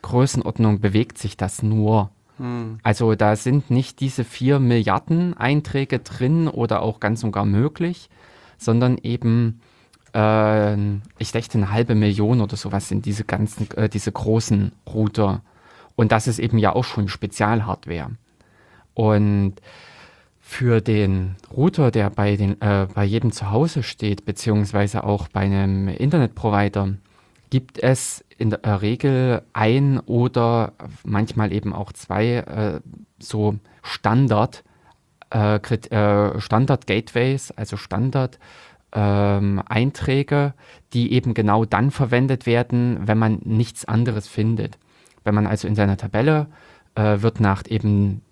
[0.00, 2.08] Größenordnung bewegt sich das nur.
[2.38, 2.78] Hm.
[2.82, 8.08] Also da sind nicht diese vier Milliarden Einträge drin oder auch ganz und gar möglich,
[8.56, 9.60] sondern eben,
[10.14, 10.76] äh,
[11.18, 15.42] ich dachte, eine halbe Million oder sowas sind diese ganzen, äh, diese großen Router.
[15.94, 18.12] Und das ist eben ja auch schon Spezialhardware.
[18.94, 19.56] Und
[20.50, 25.42] für den Router, der bei, den, äh, bei jedem zu Hause steht, beziehungsweise auch bei
[25.42, 26.96] einem Internetprovider,
[27.50, 30.72] gibt es in der Regel ein oder
[31.04, 32.80] manchmal eben auch zwei äh,
[33.20, 34.64] so Standard,
[35.32, 38.40] äh, äh Standard Gateways, also Standard
[38.92, 40.54] ähm, Einträge,
[40.92, 44.78] die eben genau dann verwendet werden, wenn man nichts anderes findet.
[45.22, 46.48] Wenn man also in seiner Tabelle
[46.96, 48.22] äh, wird nach eben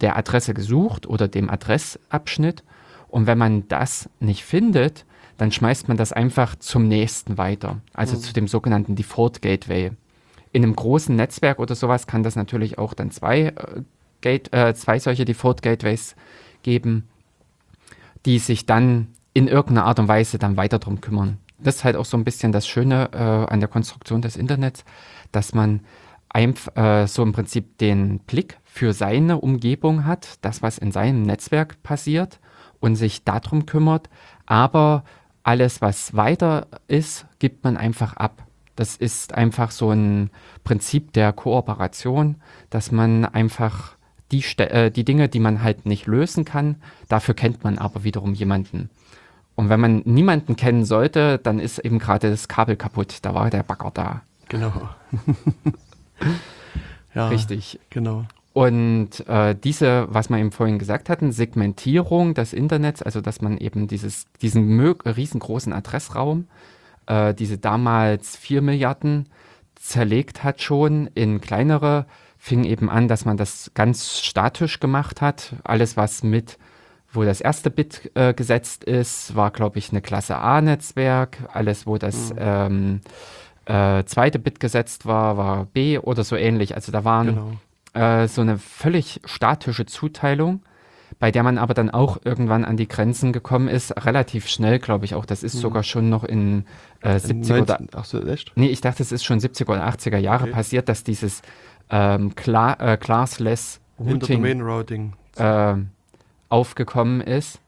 [0.00, 2.62] der Adresse gesucht oder dem Adressabschnitt.
[3.08, 5.04] Und wenn man das nicht findet,
[5.38, 8.20] dann schmeißt man das einfach zum nächsten weiter, also mhm.
[8.20, 9.90] zu dem sogenannten Default Gateway.
[10.52, 13.82] In einem großen Netzwerk oder sowas kann das natürlich auch dann zwei, äh,
[14.20, 16.14] Gate, äh, zwei solche Default Gateways
[16.62, 17.08] geben,
[18.24, 21.38] die sich dann in irgendeiner Art und Weise dann weiter darum kümmern.
[21.58, 23.16] Das ist halt auch so ein bisschen das Schöne äh,
[23.52, 24.84] an der Konstruktion des Internets,
[25.32, 25.80] dass man
[26.34, 31.82] äh, so im Prinzip den Blick für seine Umgebung hat, das, was in seinem Netzwerk
[31.82, 32.40] passiert
[32.80, 34.08] und sich darum kümmert.
[34.46, 35.04] Aber
[35.42, 38.46] alles, was weiter ist, gibt man einfach ab.
[38.76, 40.30] Das ist einfach so ein
[40.64, 42.36] Prinzip der Kooperation,
[42.70, 43.96] dass man einfach
[44.30, 46.76] die, äh, die Dinge, die man halt nicht lösen kann,
[47.08, 48.88] dafür kennt man aber wiederum jemanden.
[49.54, 53.18] Und wenn man niemanden kennen sollte, dann ist eben gerade das Kabel kaputt.
[53.20, 54.22] Da war der Bagger da.
[54.48, 54.72] Genau.
[57.14, 57.78] ja, Richtig.
[57.90, 58.24] Genau.
[58.52, 63.56] Und äh, diese, was wir eben vorhin gesagt hatten, Segmentierung des Internets, also dass man
[63.56, 66.48] eben dieses, diesen riesengroßen Adressraum,
[67.06, 69.28] äh, diese damals 4 Milliarden
[69.74, 72.06] zerlegt hat schon in kleinere,
[72.36, 75.54] fing eben an, dass man das ganz statisch gemacht hat.
[75.64, 76.58] Alles, was mit
[77.12, 81.38] wo das erste Bit äh, gesetzt ist, war, glaube ich, eine Klasse A-Netzwerk.
[81.52, 83.00] Alles, wo das ähm,
[83.72, 86.74] äh, zweite Bit gesetzt war, war B oder so ähnlich.
[86.74, 87.52] Also da waren Genau.
[88.22, 90.62] äh, so eine völlig statische Zuteilung,
[91.18, 93.92] bei der man aber dann auch irgendwann an die Grenzen gekommen ist.
[94.04, 95.24] Relativ schnell, glaube ich auch.
[95.24, 96.64] Das ist sogar schon noch in
[97.02, 98.52] äh, 70 oder 19 Ach so, echt?
[98.56, 100.52] Nee, ich dachte, es ist schon 70er oder 80er Jahre Okay.
[100.52, 101.42] passiert, dass dieses
[101.90, 105.12] ähm, Cla äh, Classless Routing Routing.
[105.36, 105.74] äh,
[106.48, 107.60] aufgekommen ist.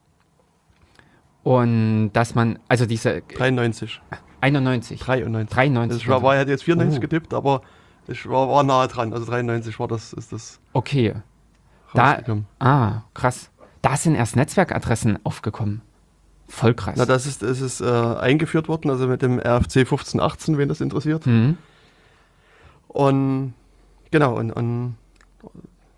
[1.43, 4.01] Und dass man, also diese 93.
[4.45, 5.49] 91, 93.
[5.55, 5.91] 93.
[6.07, 7.01] Also ich war, hatte jetzt 94 Oh.
[7.01, 7.61] getippt, aber
[8.07, 9.13] ich war, war nahe dran.
[9.13, 11.15] Also 93 war das, ist das Okay,
[11.93, 12.21] Da-
[12.59, 13.49] ah, krass.
[13.81, 15.81] Da sind erst Netzwerkadressen aufgekommen.
[16.47, 16.95] Voll krass.
[16.97, 20.81] Na, das ist, das ist äh, eingeführt worden, also mit dem RFC 1518, wen das
[20.81, 21.25] interessiert.
[21.25, 21.57] mhm.
[22.87, 23.53] Und
[24.11, 24.95] genau, und, und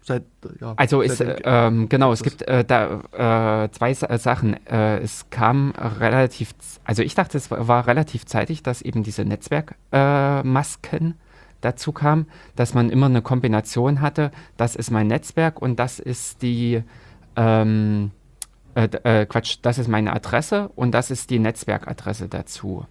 [0.08, 0.24] seit,
[0.62, 0.74] ja.
[0.78, 4.56] Also ist, äh, ähm, genau, es gibt äh, da äh, zwei Sa- Sachen.
[4.66, 6.54] Äh, es kam relativ,
[6.86, 11.14] also ich dachte, es war, war relativ zeitig, dass eben diese Netzwerkmasken äh,
[11.62, 16.42] dazu kamen, dass man immer eine Kombination hatte, das ist mein Netzwerk und das ist
[16.42, 16.84] die,
[17.36, 18.12] ähm,
[18.76, 22.86] äh, äh, Quatsch, das ist meine Adresse und das ist die Netzwerkadresse dazu.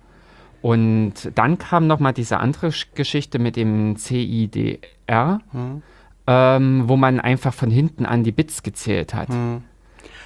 [0.62, 5.83] Und dann kam nochmal diese andere Sch- Geschichte mit dem CIDR, Hm.
[6.26, 9.28] Ähm, wo man einfach von hinten an die Bits gezählt hat.
[9.28, 9.62] Hm.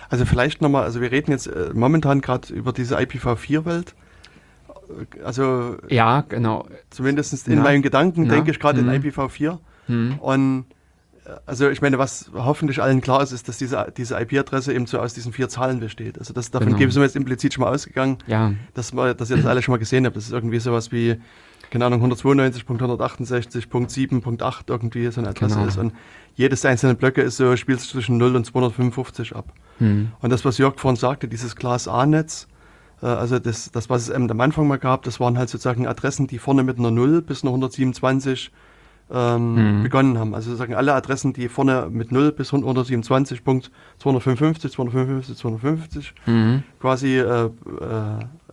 [0.09, 3.95] Also vielleicht nochmal, also wir reden jetzt äh, momentan gerade über diese IPv4-Welt.
[5.25, 6.67] Also Ja, genau.
[6.91, 7.63] zumindest in Na?
[7.63, 8.35] meinen Gedanken Na?
[8.35, 8.89] denke ich gerade Hm.
[8.89, 9.59] in IPv4.
[9.87, 10.19] Hm.
[10.19, 10.65] Und
[11.27, 14.87] äh, also ich meine, was hoffentlich allen klar ist, ist, dass diese, diese IP-Adresse eben
[14.87, 16.19] so aus diesen vier Zahlen besteht.
[16.19, 16.79] Also das, davon Genau.
[16.79, 19.63] gebe ich mir jetzt implizit schon mal ausgegangen, Ja, dass, wir, dass ihr das alle
[19.63, 20.17] schon mal gesehen habt.
[20.17, 21.21] Das ist irgendwie sowas wie,
[21.71, 25.67] keine Ahnung, 192.168.7.8 irgendwie so eine Adresse Genau.
[25.69, 25.79] ist.
[25.79, 25.93] Und
[26.35, 29.53] jedes der einzelnen Blöcke ist so, spielt sich zwischen 0 und 255 ab.
[29.79, 30.09] hm.
[30.21, 32.47] Und das, was Jörg vorhin sagte, dieses Class A-Netz,
[33.03, 35.87] äh, also das, das, was es eben am Anfang mal gab, das waren halt sozusagen
[35.87, 38.51] Adressen, die vorne mit einer 0 bis einer 127
[39.13, 39.83] ähm, Mhm.
[39.83, 40.35] begonnen haben.
[40.37, 46.63] Also sozusagen alle Adressen, die vorne mit 0 bis 127 Punkt 255, 255, 255 Mhm.
[46.81, 47.51] quasi äh, äh,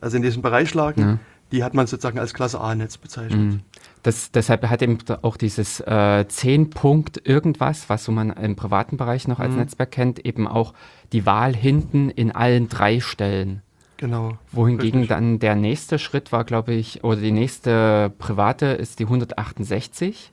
[0.01, 1.19] also in diesem Bereich lagen, Ja.
[1.51, 3.39] Die hat man sozusagen als Klasse A-Netz bezeichnet.
[3.39, 3.59] Mhm.
[4.03, 9.27] Das, deshalb hat eben auch dieses äh, 10-Punkt irgendwas, was so man im privaten Bereich
[9.27, 9.59] noch als Mhm.
[9.59, 10.73] Netzwerk kennt, eben auch
[11.13, 13.61] die Wahl hinten in allen drei Stellen.
[13.97, 14.37] Genau.
[14.51, 15.09] Wohingegen Richtig.
[15.09, 20.31] dann der nächste Schritt war, glaube ich, oder die nächste private ist die 168.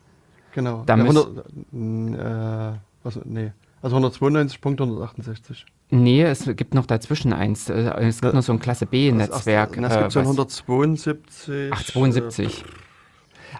[0.52, 0.82] Genau.
[0.84, 1.28] Da Ja, müsst-
[1.72, 3.52] 100, äh, was, nee.
[3.82, 5.64] Also 192.168.
[5.90, 7.68] Nee, es gibt noch dazwischen eins.
[7.68, 7.74] Äh,
[8.06, 8.36] Es gibt Ja.
[8.38, 9.76] noch so ein Klasse B-Netzwerk.
[9.80, 11.70] Das gibt so ein äh, was- 172.
[11.72, 12.64] Ach, 72.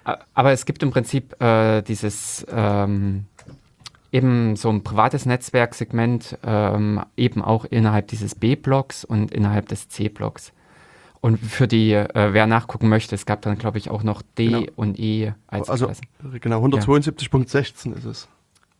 [0.04, 3.26] A- Aber es gibt im Prinzip äh, dieses ähm,
[4.10, 10.52] eben so ein privates Netzwerksegment ähm, eben auch innerhalb dieses B-Blocks und innerhalb des C-Blocks.
[11.20, 14.48] Und für die, äh, wer nachgucken möchte, es gab dann, glaube ich, auch noch D
[14.48, 14.66] Genau.
[14.76, 16.06] und E als also, Klassen.
[16.40, 18.28] genau, 172.16 ist es.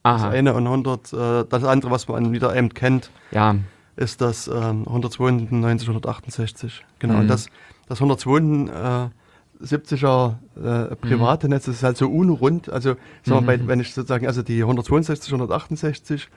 [0.05, 3.57] Das Aha, eine und 100, äh, das andere, was man wieder eben kennt, ja,
[3.97, 6.85] ist das ähm, 192, 168.
[6.99, 7.21] Genau, Mhm.
[7.21, 7.47] und das,
[7.89, 12.69] das 172er äh, private Netz, das ist halt so unrund.
[12.71, 13.47] Also, sagen wir Mhm.
[13.47, 16.29] bei, wenn ich sozusagen, also die 162, 168,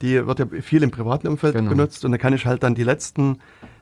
[0.00, 1.70] die wird ja viel im privaten Umfeld Genau.
[1.70, 3.40] benutzt und da kann ich halt dann die letzten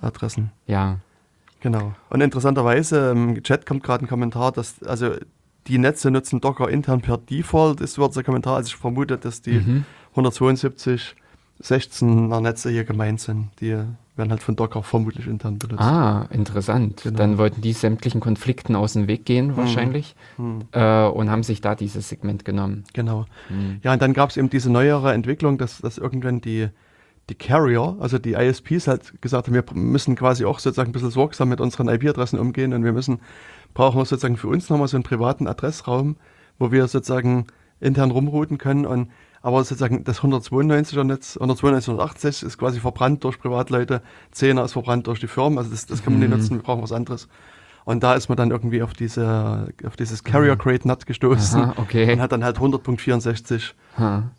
[0.00, 0.50] Adressen.
[0.66, 0.98] ja.
[1.62, 1.94] Genau.
[2.10, 5.12] Und interessanterweise im Chat kommt gerade ein Kommentar, dass also
[5.68, 8.56] die Netze nutzen Docker intern per Default, ist dort der Kommentar.
[8.56, 9.84] Also ich vermute, dass die Mhm.
[10.14, 11.14] 172
[11.62, 13.70] 16er Netze hier gemeint sind, die
[14.16, 15.80] werden halt von Docker vermutlich intern benutzt.
[15.80, 17.02] Ah, interessant.
[17.04, 17.16] Genau.
[17.16, 20.64] Dann wollten die sämtlichen Konflikten aus dem Weg gehen, wahrscheinlich, Hm.
[20.72, 22.84] äh, und haben sich da dieses Segment genommen.
[22.92, 23.26] Genau.
[23.48, 23.78] Hm.
[23.82, 26.68] Ja, und dann gab es eben diese neuere Entwicklung, dass, dass irgendwann die,
[27.30, 31.10] die Carrier, also die ISPs halt gesagt haben, wir müssen quasi auch sozusagen ein bisschen
[31.10, 33.20] sorgsam mit unseren IP-Adressen umgehen und wir müssen,
[33.74, 36.16] brauchen auch sozusagen für uns nochmal so einen privaten Adressraum,
[36.58, 37.46] wo wir sozusagen
[37.80, 39.08] intern rumrouten können und
[39.44, 44.00] aber sozusagen das 192er Netz, 192, 180 ist quasi verbrannt durch Privatleute,
[44.34, 46.36] 10er ist verbrannt durch die Firmen, also das, das kann man nicht Mhm.
[46.36, 47.28] nutzen, wir brauchen was anderes.
[47.84, 51.74] Und da ist man dann irgendwie auf diese, auf dieses Carrier Crate NAT gestoßen Aha,
[51.78, 52.12] okay.
[52.12, 54.30] und hat dann halt 100.64 Ha.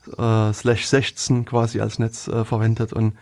[0.50, 3.16] äh, slash 16 quasi als Netz äh, verwendet und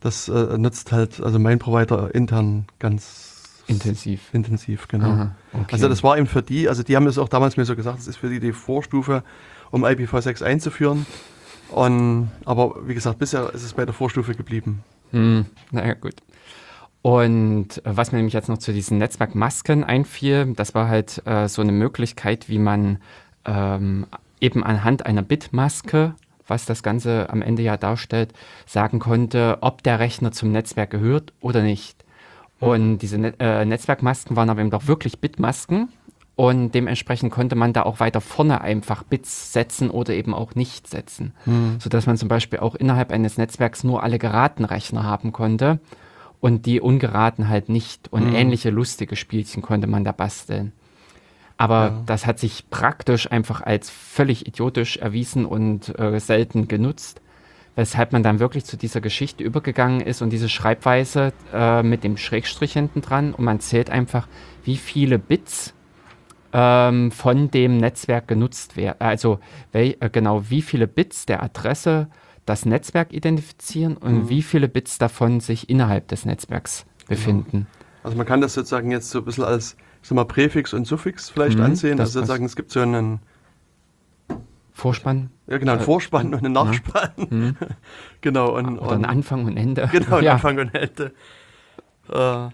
[0.00, 4.20] das äh, nutzt halt, also mein Provider intern ganz Intensiv.
[4.32, 5.10] intensiv, genau.
[5.10, 5.72] Aha, okay.
[5.72, 7.98] Also das war eben für die, also die haben es auch damals mir so gesagt,
[7.98, 9.22] das ist für die die Vorstufe,
[9.70, 11.06] um IPv6 einzuführen.
[11.70, 14.82] Und, aber wie gesagt, bisher ist es bei der Vorstufe geblieben.
[15.12, 16.14] Hm, naja, gut.
[17.02, 21.62] Und was mir nämlich jetzt noch zu diesen Netzwerkmasken einfiel, das war halt äh, so
[21.62, 22.98] eine Möglichkeit, wie man
[23.46, 24.06] ähm,
[24.40, 26.14] eben anhand einer Bitmaske,
[26.46, 28.34] was das Ganze am Ende ja darstellt,
[28.66, 32.04] sagen konnte, ob der Rechner zum Netzwerk gehört oder nicht.
[32.58, 35.88] Und diese Net äh, Netzwerkmasken waren aber eben doch wirklich Bitmasken.
[36.36, 40.88] Und dementsprechend konnte man da auch weiter vorne einfach Bits setzen oder eben auch nicht
[40.88, 41.34] setzen.
[41.78, 45.80] Sodass man zum Beispiel auch innerhalb eines Netzwerks nur alle geraten Rechner haben konnte
[46.40, 48.12] und die ungeraten halt nicht.
[48.12, 50.72] Und ähnliche lustige Spielchen konnte man da basteln.
[51.56, 52.02] Aber Ja.
[52.06, 57.20] das hat sich praktisch einfach als völlig idiotisch erwiesen und äh, selten genutzt.
[57.76, 62.16] Weshalb man dann wirklich zu dieser Geschichte übergegangen ist und diese Schreibweise äh, mit dem
[62.16, 64.26] Schrägstrich hinten dran und man zählt einfach,
[64.64, 65.72] wie viele Bits
[66.52, 68.96] ähm, von dem Netzwerk genutzt werden.
[68.98, 69.38] Also
[69.72, 72.08] wel, äh, genau, wie viele Bits der Adresse
[72.50, 74.28] das Netzwerk identifizieren und Mhm.
[74.28, 77.66] wie viele Bits davon sich innerhalb des Netzwerks befinden.
[78.02, 80.86] Also man kann das sozusagen jetzt so ein bisschen als ich sag mal, Präfix und
[80.86, 82.00] Suffix vielleicht Mhm, ansehen.
[82.00, 83.20] Also sozusagen, es gibt so einen,
[84.72, 87.10] Vorspann ja genau, einen Äh, Vorspann und einen Nachspann.
[87.28, 87.56] mhm.
[88.22, 88.56] genau.
[88.56, 89.88] Und, oder und, ein Anfang und Ende.
[89.92, 90.34] Genau, ja.
[90.34, 91.12] Anfang und Ende.
[92.08, 92.48] Äh,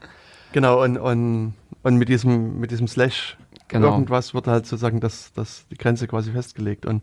[0.53, 3.37] genau, und, und, und mit diesem, mit diesem Slash
[3.69, 3.93] Genau.
[3.93, 6.87] irgendwas wird halt sozusagen das, das, die Grenze quasi festgelegt.
[6.87, 7.03] Und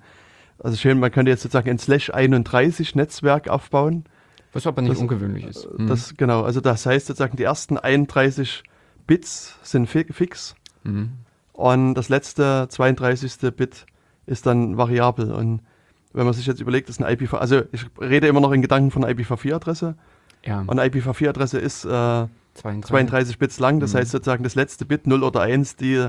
[0.60, 4.06] also schön, man könnte jetzt sozusagen ein Slash 31 Netzwerk aufbauen.
[4.54, 5.68] Was aber nicht Das- ungewöhnlich ist.
[5.78, 5.88] Mhm.
[5.88, 8.64] Das, genau, also das heißt sozusagen, die ersten 31
[9.08, 11.12] Bits sind fi fix Mhm.
[11.54, 13.52] und das letzte 32.
[13.56, 13.86] Bit
[14.26, 15.32] ist dann variabel.
[15.32, 15.62] Und
[16.14, 18.92] wenn man sich jetzt überlegt, ist eine IPv, also ich rede immer noch in Gedanken
[18.92, 19.96] von einer IPv4-Adresse.
[20.46, 21.90] Ja, Und eine IPv4-Adresse ist äh,
[22.54, 22.84] 32.
[22.90, 23.98] 32 Bits lang, das Mhm.
[23.98, 26.08] heißt sozusagen das letzte Bit 0 oder 1, die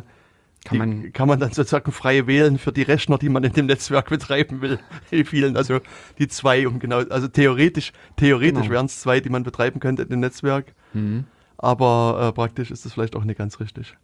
[0.65, 3.53] Kann die man- kann man dann sozusagen frei wählen für die Rechner, die man in
[3.53, 4.79] dem Netzwerk betreiben will.
[5.11, 5.81] Die vielen, also
[6.19, 8.71] die zwei, um genau, also theoretisch, theoretisch Genau.
[8.75, 11.25] wären es zwei, die man betreiben könnte in dem Netzwerk, Mhm.
[11.59, 13.95] aber äh, praktisch ist das vielleicht auch nicht ganz richtig.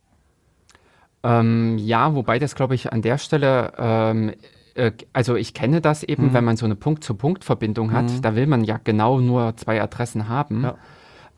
[1.22, 4.32] Ähm, ja, wobei das, glaube ich, an der Stelle, ähm,
[4.74, 6.32] äh, also ich kenne das eben, Mhm.
[6.34, 8.22] wenn man so eine Punkt-zu-Punkt-Verbindung hat, Mhm.
[8.22, 10.62] da will man ja genau nur zwei Adressen haben.
[10.64, 10.76] Ja.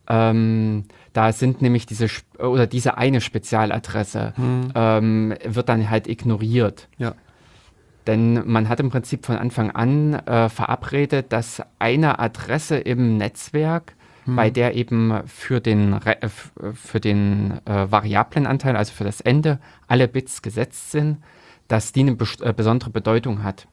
[0.07, 0.83] Ähm,
[1.13, 2.07] da sind nämlich diese,
[2.39, 4.71] oder diese eine Spezialadresse, Mhm.
[4.75, 6.87] ähm, wird dann halt ignoriert.
[6.97, 7.13] Ja.
[8.07, 13.95] Denn man hat im Prinzip von Anfang an äh, verabredet, dass eine Adresse im Netzwerk,
[14.25, 14.35] Mhm.
[14.35, 16.29] bei der eben für den, äh,
[16.73, 21.17] für den äh, variablen Anteil, also für das Ende, alle Bits gesetzt sind,
[21.67, 23.67] dass die eine best- äh, besondere Bedeutung hat.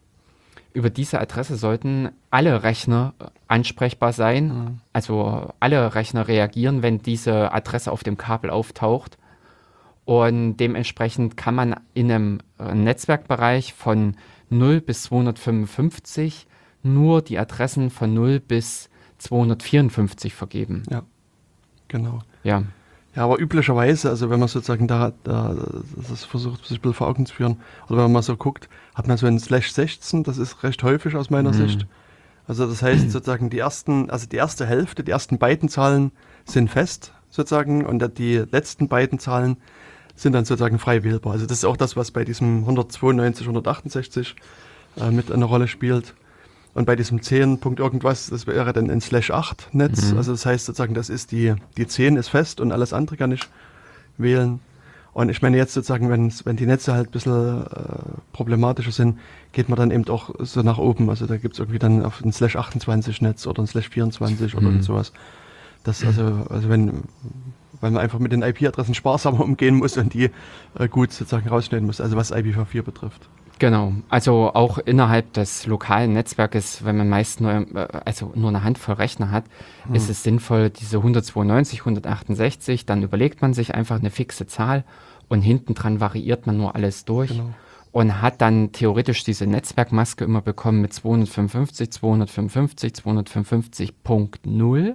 [0.72, 3.14] Über diese Adresse sollten alle Rechner
[3.48, 9.18] ansprechbar sein, also alle Rechner reagieren, wenn diese Adresse auf dem Kabel auftaucht.
[10.04, 14.16] Und dementsprechend kann man in einem äh, Netzwerkbereich von
[14.48, 16.46] 0 bis 255
[16.82, 20.82] nur die Adressen von 0 bis 254 vergeben.
[21.88, 22.20] Genau.
[22.42, 22.64] Ja,
[23.16, 25.56] Ja, aber üblicherweise, also wenn man sozusagen da, da
[26.08, 27.56] das versucht, sich ein bisschen vor Augen zu führen,
[27.86, 28.68] oder wenn man mal so guckt,
[29.00, 31.54] hat man so einen Slash 16, das ist recht häufig aus meiner Mhm.
[31.54, 31.86] Sicht.
[32.46, 36.12] Also das heißt sozusagen die ersten, also die erste Hälfte, die ersten beiden Zahlen
[36.44, 39.56] sind fest sozusagen und die letzten beiden Zahlen
[40.16, 41.32] sind dann sozusagen frei wählbar.
[41.32, 44.36] Also das ist auch das, was bei diesem 192, 168
[44.98, 46.14] äh, mit eine Rolle spielt.
[46.74, 50.10] Und bei diesem 10 Punkt irgendwas, das wäre dann ein Slash 8 Netz.
[50.12, 50.18] Mhm.
[50.18, 53.32] Also das heißt sozusagen, das ist die, die 10 ist fest und alles andere kann
[53.32, 53.40] ich
[54.18, 54.60] wählen.
[55.12, 57.66] Und ich meine jetzt sozusagen, wenn's, wenn die Netze halt ein bisschen äh,
[58.32, 59.18] problematischer sind,
[59.52, 61.10] geht man dann eben auch so nach oben.
[61.10, 64.56] Also da gibt es irgendwie dann auf ein Slash 28 Netz oder ein Slash 24
[64.56, 64.82] oder Mhm.
[64.82, 65.12] sowas.
[65.82, 67.02] Das also, also wenn,
[67.80, 70.30] weil man einfach mit den IP-Adressen sparsamer umgehen muss und die
[70.78, 73.28] äh, gut sozusagen rausschneiden muss, also was IPv4 betrifft.
[73.60, 78.64] Genau, also auch innerhalb des lokalen Netzwerkes, wenn man meist nur, äh, also nur eine
[78.64, 79.44] Handvoll Rechner hat,
[79.84, 79.94] Hm.
[79.94, 84.82] ist es sinnvoll, diese 192, 168, dann überlegt man sich einfach eine fixe Zahl
[85.28, 87.50] und hinten dran variiert man nur alles durch Genau.
[87.92, 94.94] und hat dann theoretisch diese Netzwerkmaske immer bekommen mit 255, 255, 255.0.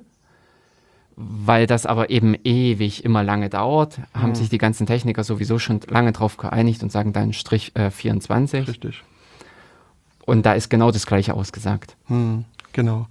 [1.17, 4.35] Weil das aber eben ewig immer lange dauert, haben Mhm.
[4.35, 8.67] sich die ganzen Techniker sowieso schon lange drauf geeinigt und sagen dann Strich äh, 24.
[8.67, 9.01] Richtig.
[10.25, 11.95] Und da ist genau das gleiche ausgesagt.
[12.07, 12.43] Hm,
[12.73, 13.07] genau.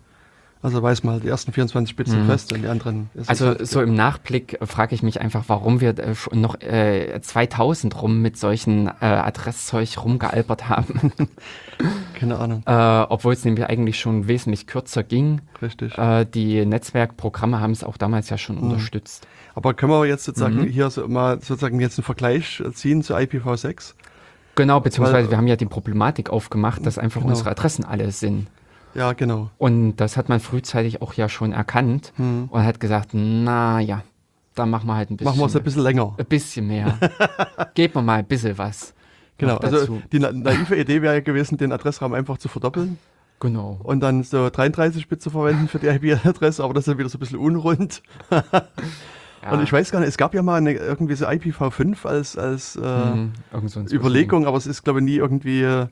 [0.65, 3.27] Also weiß mal, die ersten 24 Bits sind fest und die anderen ist Mhm.
[3.29, 8.01] Also so im Nachblick äh, frage ich mich einfach, warum wir äh, noch äh, 2000
[8.01, 11.13] rum mit solchen äh, Adresszeug rumgealbert haben.
[12.19, 12.63] keine Ahnung.
[12.67, 12.73] äh,
[13.11, 15.43] Obwohl es nämlich eigentlich schon wesentlich kürzer ging.
[15.61, 15.99] Richtig.
[15.99, 19.27] Äh, die Netzwerkprogramme haben es auch damals ja schon unterstützt.
[19.55, 20.69] Aber können wir jetzt sozusagen Mhm.
[20.69, 23.95] hier so mal sozusagen jetzt einen Vergleich ziehen zu IPv6?
[24.55, 27.33] Genau, beziehungsweise Weil- wir haben ja die Problematik aufgemacht, dass einfach Genau.
[27.33, 28.47] unsere Adressen alle sind.
[28.95, 29.51] Ja, genau.
[29.59, 32.49] Und das hat man frühzeitig auch ja schon erkannt Hm.
[32.51, 34.03] und hat gesagt, na ja,
[34.55, 36.15] da machen wir halt ein bisschen, Machen wir es ein bisschen länger.
[36.17, 36.99] ein bisschen mehr.
[37.75, 38.95] Gebt mir mal ein bisschen was.
[39.39, 39.57] Genau.
[39.57, 42.99] Also die na naive Idee wäre ja gewesen, den Adressraum einfach zu verdoppeln
[43.41, 43.81] Genau.
[43.83, 47.09] und dann so 33 Bit zu verwenden für die IP-Adresse, aber das ist dann wieder
[47.09, 48.01] so ein bisschen unrund.
[49.43, 49.51] Ja.
[49.53, 52.77] Und ich weiß gar nicht, es gab ja mal eine, irgendwie so IPv5 als, als
[52.77, 52.81] äh,
[53.15, 53.33] Mhm,
[53.67, 55.87] so Überlegung, aber es ist, glaube ich, nie irgendwie, äh,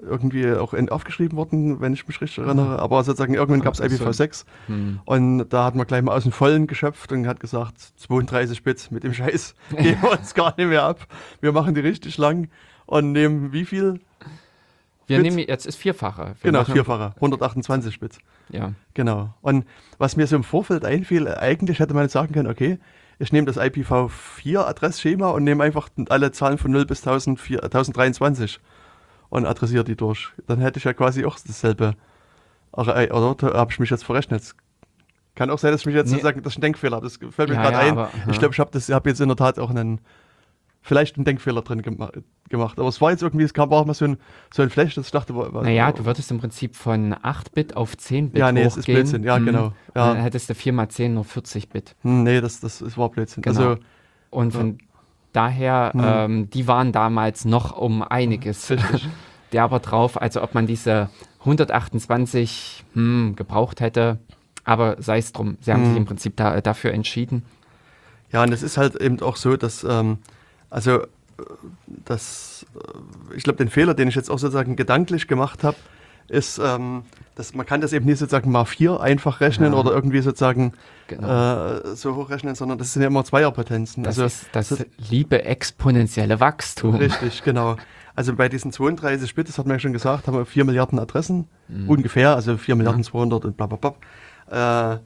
[0.00, 2.78] irgendwie auch aufgeschrieben worden, wenn ich mich richtig erinnere.
[2.78, 4.04] Aber sozusagen irgendwann gab es Ach so.
[4.04, 5.00] IPv6 Mhm.
[5.04, 8.90] und da hat man gleich mal aus dem Vollen geschöpft und hat gesagt, 32 Bit
[8.90, 11.06] mit dem Scheiß geben wir uns gar nicht mehr ab.
[11.40, 12.48] Wir machen die richtig lang
[12.86, 14.00] und nehmen wie viel?
[15.06, 15.26] Wir Bit?
[15.26, 16.34] nehmen jetzt ist vierfache.
[16.42, 18.18] Wir genau, vierfache, 128 Bit.
[18.50, 18.72] Ja.
[18.94, 19.34] Genau.
[19.40, 19.64] Und
[19.98, 22.78] was mir so im Vorfeld einfiel, eigentlich hätte man jetzt sagen können, okay,
[23.18, 28.60] ich nehme das IPv4-Adressschema und nehme einfach alle Zahlen von 0 bis 1004, 1023
[29.30, 30.30] und adressiere die durch.
[30.46, 31.94] Dann hätte ich ja quasi auch dasselbe.
[32.72, 34.54] Oder, äh, oder habe ich mich jetzt verrechnet?
[35.34, 36.14] Kann auch sein, dass ich mich jetzt Nee.
[36.16, 37.06] sozusagen, das ist ein Denkfehler habe.
[37.06, 37.90] Das fällt mir Ja, gerade ja, ein.
[37.92, 40.00] aber, ich glaube, ich habe hab jetzt in der Tat auch einen,
[40.80, 42.10] vielleicht einen Denkfehler drin gema
[42.48, 42.78] gemacht.
[42.78, 44.16] Aber es war jetzt irgendwie, es kam auch mal so ein,
[44.52, 47.76] so ein Flash, dass ich dachte, wa- wa- Naja, du würdest im Prinzip von 8-Bit
[47.76, 48.96] auf 10-Bit Ja, nee, es ist hochgehen.
[48.96, 49.22] Blödsinn.
[49.22, 49.44] Ja, Mhm.
[49.44, 49.72] genau.
[49.92, 51.94] Dann hättest du 4 mal 10 nur 40-Bit.
[52.02, 53.42] Hm, nee, das, das, das war Blödsinn.
[53.42, 53.60] Genau.
[53.60, 53.80] Also,
[54.30, 54.78] Und von
[55.32, 56.02] daher, Mhm.
[56.04, 58.72] ähm, die waren damals noch um einiges
[59.52, 60.20] derber drauf.
[60.20, 61.10] Also ob man diese
[61.40, 64.18] 128 hm, gebraucht hätte,
[64.64, 65.56] aber sei es drum.
[65.60, 65.86] Sie haben Mhm.
[65.86, 67.44] sich im Prinzip da, dafür entschieden.
[68.32, 70.18] Ja, und es ist halt eben auch so, dass, ähm,
[70.68, 71.06] also, äh,
[72.04, 75.76] das, äh, ich glaube, den Fehler, den ich jetzt auch sozusagen gedanklich gemacht habe,
[76.28, 77.02] ist, ähm,
[77.34, 79.78] dass man kann das eben nicht sozusagen mal vier einfach rechnen Ja.
[79.78, 80.72] oder irgendwie sozusagen
[81.06, 81.76] Genau.
[81.78, 84.02] äh, so hochrechnen, sondern das sind ja immer Zweierpotenzen.
[84.04, 86.96] Das also, ist das liebe exponentielle Wachstum.
[86.96, 87.76] Richtig, genau.
[88.14, 90.98] Also bei diesen 32 Bit, das hat man ja schon gesagt, haben wir 4 Milliarden
[90.98, 91.88] Adressen, Mhm.
[91.88, 93.78] ungefähr, also 4 Milliarden 200 und bla bla
[94.48, 94.98] bla,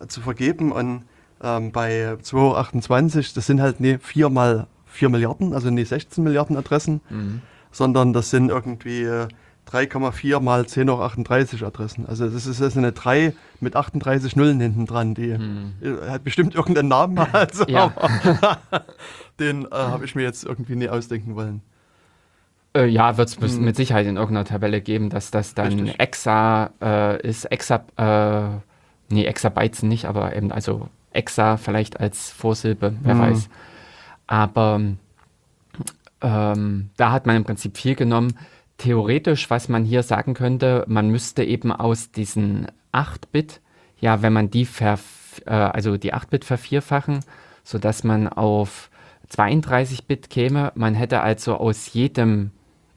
[0.00, 0.72] äh, zu vergeben.
[0.72, 1.04] Und
[1.42, 6.56] ähm, bei 228, das sind halt nicht 4 mal 4 Milliarden, also nicht 16 Milliarden
[6.56, 7.42] Adressen, Mhm.
[7.70, 9.28] sondern das sind irgendwie äh,
[9.70, 12.06] 3,4 mal 10 hoch 38 Adressen.
[12.06, 15.38] Also das ist, das ist eine 3 mit 38 Nullen hinten dran, die äh,
[16.08, 17.64] hat bestimmt irgendeinen Namen, also.
[17.68, 17.92] Ja.
[17.96, 18.58] aber
[19.38, 21.62] den äh, habe ich mir jetzt irgendwie nie ausdenken wollen.
[22.76, 23.64] Äh, ja, wird es Mhm.
[23.64, 25.98] mit Sicherheit in irgendeiner Tabelle geben, dass das dann Richtig.
[26.00, 27.44] Exa äh, ist.
[27.46, 28.58] Exa, äh,
[29.12, 33.20] nee, Exabytes nicht, aber eben also Exa vielleicht als Vorsilbe, wer Mhm.
[33.20, 33.48] weiß.
[34.28, 34.80] Aber
[36.22, 38.34] ähm, da hat man im Prinzip viel genommen.
[38.80, 43.60] Theoretisch, was man hier sagen könnte, man müsste eben aus diesen 8-Bit,
[44.00, 44.66] ja, wenn man die
[45.44, 47.20] äh, also die 8-Bit vervierfachen,
[47.62, 48.88] sodass man auf
[49.30, 50.72] 32-Bit käme.
[50.76, 52.52] Man hätte also aus jedem,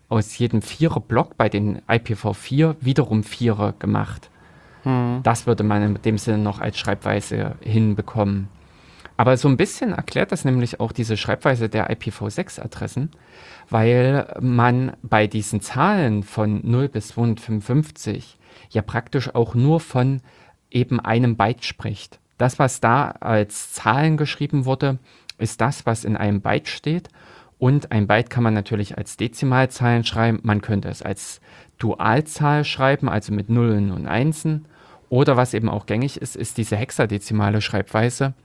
[0.07, 4.29] aus jedem Vierer-Block bei den IPv4 wiederum Vierer gemacht.
[5.23, 8.47] Das würde man in dem Sinne noch als Schreibweise hinbekommen.
[9.15, 13.11] Aber so ein bisschen erklärt das nämlich auch diese Schreibweise der IPv6-Adressen,
[13.73, 18.37] weil man bei diesen Zahlen von 0 bis 255
[18.69, 20.21] ja praktisch auch nur von
[20.69, 22.19] eben einem Byte spricht.
[22.37, 24.99] Das, was da als Zahlen geschrieben wurde,
[25.39, 27.09] ist das, was in einem Byte steht.
[27.57, 30.39] Und ein Byte kann man natürlich als Dezimalzahlen schreiben.
[30.43, 31.41] Man könnte es als
[31.79, 34.65] Dualzahl schreiben, also mit Nullen und Einsen.
[35.09, 38.35] Oder was eben auch gängig ist, ist diese hexadezimale Schreibweise,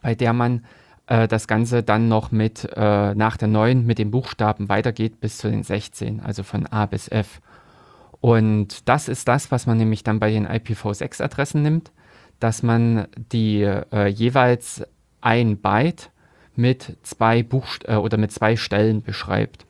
[0.00, 0.64] bei der man
[1.06, 5.38] äh, das Ganze dann noch mit äh, nach der 9 mit den Buchstaben weitergeht bis
[5.38, 7.40] zu den 16, also von A bis F.
[8.20, 11.92] Und das ist das, was man nämlich dann bei den IPv6-Adressen nimmt,
[12.40, 14.82] dass man die äh, jeweils
[15.20, 16.10] ein Byte
[16.56, 19.66] mit zwei Buchst äh, oder mit zwei Stellen beschreibt.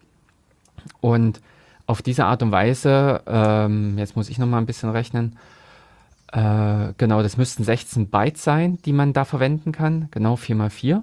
[1.00, 1.40] Und
[1.86, 5.36] auf diese Art und Weise, ähm, jetzt muss ich noch mal ein bisschen rechnen,
[6.32, 10.70] äh, genau, das müssten 16 Byte sein, die man da verwenden kann, genau 4 mal
[10.70, 11.02] 4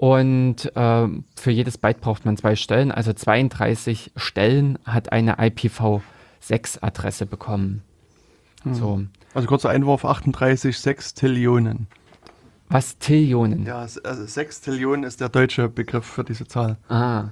[0.00, 7.26] und äh, für jedes Byte braucht man zwei Stellen, also 32 Stellen hat eine IPv6-Adresse
[7.26, 7.82] bekommen.
[8.62, 8.74] Hm.
[8.74, 9.02] So.
[9.34, 11.86] Also kurzer Einwurf, 38 Sextillionen.
[12.70, 13.66] Was Tillionen?
[13.66, 16.78] Ja, also Sextillionen ist der deutsche Begriff für diese Zahl.
[16.88, 17.24] Ah.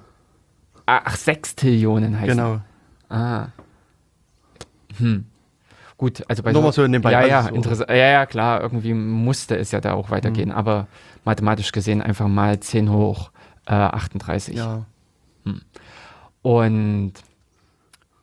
[0.85, 2.61] Ach, Sextillionen heißt Genau.
[3.09, 3.47] Ah.
[4.99, 5.25] Hm.
[5.97, 7.55] Gut, also bei Nur so, mal so in dem Ja, ja, so.
[7.55, 7.89] interessant.
[7.89, 10.55] Ja, ja, klar, irgendwie musste es ja da auch weitergehen, mhm.
[10.55, 10.87] aber
[11.29, 13.31] mathematisch gesehen einfach mal 10 hoch
[13.67, 14.57] äh, 38.
[14.57, 14.87] Ja.
[15.45, 15.61] Hm.
[16.41, 17.13] Und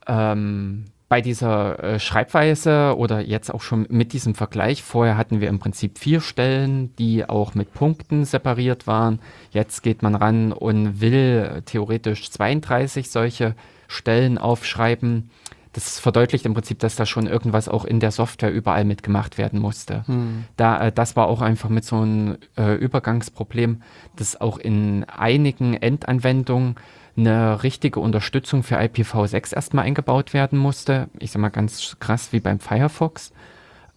[0.08, 5.50] ähm, bei dieser äh, Schreibweise oder jetzt auch schon mit diesem Vergleich, vorher hatten wir
[5.50, 9.20] im Prinzip vier Stellen, die auch mit Punkten separiert waren.
[9.52, 13.56] Jetzt geht man ran und will theoretisch 32 solche
[13.88, 15.30] Stellen aufschreiben
[15.76, 19.60] das verdeutlicht im Prinzip, dass da schon irgendwas auch in der Software überall mitgemacht werden
[19.60, 20.08] musste.
[20.08, 20.46] Hm.
[20.56, 23.82] Da, äh, das war auch einfach mit so einem äh, Übergangsproblem,
[24.16, 26.76] dass auch in einigen Endanwendungen
[27.18, 31.10] eine richtige Unterstützung für IPv6 erstmal eingebaut werden musste.
[31.20, 33.34] Ich sag mal ganz krass wie beim Firefox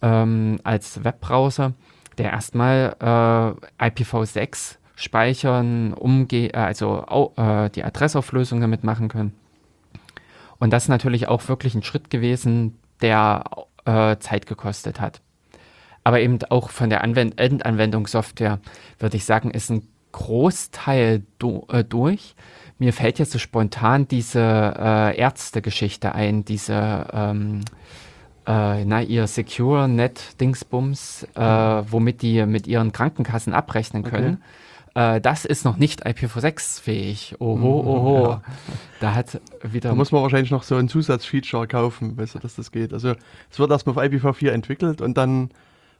[0.01, 1.73] ähm, als Webbrowser,
[2.17, 2.95] der erstmal
[3.79, 9.33] äh, IPv6 speichern, umge äh, also äh, die Adressauflösung damit machen können.
[10.59, 13.43] Und das ist natürlich auch wirklich ein Schritt gewesen, der
[13.85, 15.21] äh, Zeit gekostet hat.
[16.03, 18.59] Aber eben auch von der Anwend Endanwendungssoftware,
[18.99, 22.35] würde ich sagen, ist ein Großteil do äh, durch.
[22.77, 27.61] Mir fällt jetzt so spontan diese äh, Ärzte-Geschichte ein, diese ähm,
[28.47, 34.35] äh, na, ihr Secure Net Dingsbums, äh, womit die mit ihren Krankenkassen abrechnen können.
[34.41, 34.58] Okay
[34.99, 37.37] äh, das ist noch nicht IPv6-fähig.
[37.39, 38.29] Oho, mhm, oho.
[38.29, 38.41] Ja.
[38.99, 39.89] Da hat wieder.
[39.89, 42.91] Da muss man wahrscheinlich noch so ein Zusatzfeature kaufen, weißt du, dass das geht.
[42.91, 43.13] Also
[43.49, 45.51] es wird erstmal auf IPv4 entwickelt und dann,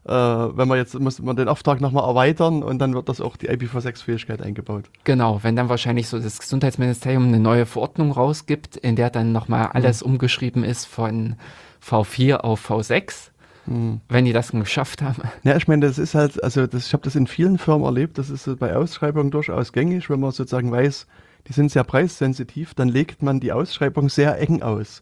[0.06, 3.38] äh, wenn man jetzt, muss man den Auftrag nochmal erweitern und dann wird das auch
[3.38, 4.86] die IPv6-Fähigkeit eingebaut.
[5.06, 9.68] Genau, wenn dann wahrscheinlich so das Gesundheitsministerium eine neue Verordnung rausgibt, in der dann nochmal
[9.68, 9.72] mhm.
[9.74, 10.12] alles mhm.
[10.12, 11.38] umgeschrieben ist von
[11.82, 13.29] V4 auf V6
[13.70, 14.02] Mhm.
[14.10, 15.22] Wenn die das geschafft haben.
[15.44, 18.18] Ja, ich meine, das ist halt, also das, ich habe das in vielen Firmen erlebt,
[18.18, 21.08] das ist bei Ausschreibungen durchaus gängig, wenn man sozusagen weiß,
[21.48, 25.02] die sind sehr preissensitiv, dann legt man die Ausschreibung sehr eng aus.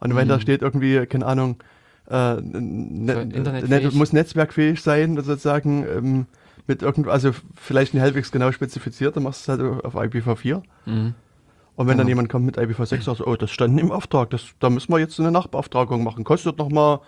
[0.00, 0.30] Und wenn mhm.
[0.30, 1.56] da steht irgendwie, keine Ahnung,
[2.08, 6.26] äh, ne, ne, muss netzwerkfähig sein, sozusagen, ähm,
[6.66, 10.62] mit irgend, also vielleicht nicht halbwegs genau spezifiziert, dann machst du es halt auf IPv4.
[10.86, 11.14] Mhm.
[11.76, 14.68] Und wenn dann jemand kommt mit IPv6 sagt, oh, das stand im Auftrag, das, da
[14.68, 17.00] müssen wir jetzt eine Nachbeauftragung machen, kostet nochmal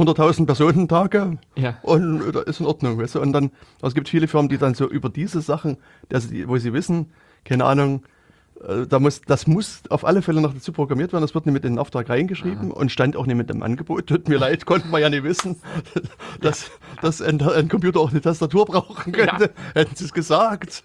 [0.00, 1.78] 100.000 Personentage ja.
[1.82, 2.98] und da ist in Ordnung.
[2.98, 3.20] Weißt du?
[3.20, 5.76] Und dann, also es gibt viele Firmen, die dann so über diese Sachen,
[6.12, 7.10] also die, wo sie wissen,
[7.44, 8.02] keine Ahnung,
[8.66, 11.22] äh, da muss, das muss auf alle Fälle noch dazu programmiert werden.
[11.22, 12.80] Das wird nicht mit in den Auftrag reingeschrieben Aha.
[12.80, 14.06] und stand auch nicht mit dem Angebot.
[14.06, 15.56] Tut mir leid, konnten wir ja nicht wissen,
[16.40, 17.02] dass, ja.
[17.02, 19.44] dass ein, ein, Computer auch eine Tastatur brauchen könnte.
[19.44, 19.80] Ja.
[19.80, 20.82] Hätten sie es gesagt.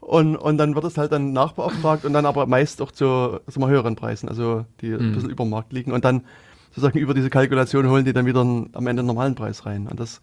[0.00, 3.68] Und, und dann wird es halt dann nachbeauftragt und dann aber meist auch zu wir,
[3.68, 4.98] höheren Preisen, also die mhm.
[4.98, 5.92] ein bisschen über dem Markt liegen.
[5.92, 6.22] Und dann
[6.70, 9.86] sozusagen über diese Kalkulation holen die dann wieder einen, am Ende einen normalen Preis rein.
[9.86, 10.20] Und das,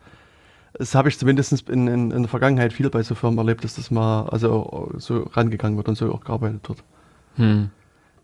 [0.73, 3.75] das habe ich zumindest in, in, in, der Vergangenheit viel bei so Firmen erlebt, dass
[3.75, 6.83] das mal also so rangegangen wird und so auch gearbeitet wird.
[7.35, 7.69] Hm.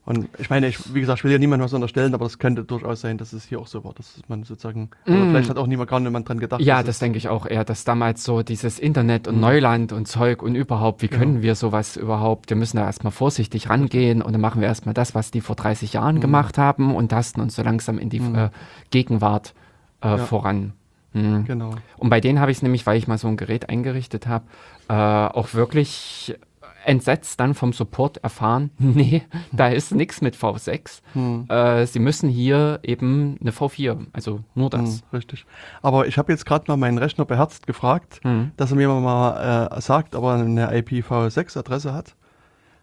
[0.05, 2.65] Und ich meine, ich, wie gesagt, ich will ja niemandem was unterstellen, aber das könnte
[2.65, 5.29] durchaus sein, dass es hier auch so war, dass man sozusagen, mm.
[5.29, 6.59] vielleicht hat auch niemand gar niemand dran gedacht.
[6.61, 9.39] Ja, das denke ich auch eher, dass damals so dieses Internet und mm.
[9.39, 13.69] Neuland und Zeug und überhaupt, wie können wir sowas überhaupt, wir müssen da erstmal vorsichtig
[13.69, 16.21] rangehen und dann machen wir erstmal das, was die vor 30 Jahren mm.
[16.21, 18.35] gemacht haben und tasten uns so langsam in die mm.
[18.35, 18.49] äh,
[18.91, 19.53] Gegenwart
[20.01, 20.17] äh, ja.
[20.17, 20.73] voran.
[21.13, 21.45] Mhm.
[21.45, 21.75] Genau.
[21.97, 24.45] Und bei denen habe ich es nämlich, weil ich mal so ein Gerät eingerichtet habe,
[24.89, 26.35] äh, auch wirklich
[26.85, 31.01] entsetzt dann vom Support erfahren, nee, da ist nichts mit V6.
[31.13, 31.45] Hm.
[31.49, 35.01] Äh, sie müssen hier eben eine V4, also nur das.
[35.01, 35.45] Hm, richtig.
[35.81, 38.51] Aber ich habe jetzt gerade mal meinen Rechner beherzt gefragt, hm.
[38.57, 42.15] dass er mir mal äh, sagt, ob er eine IPv6-Adresse hat.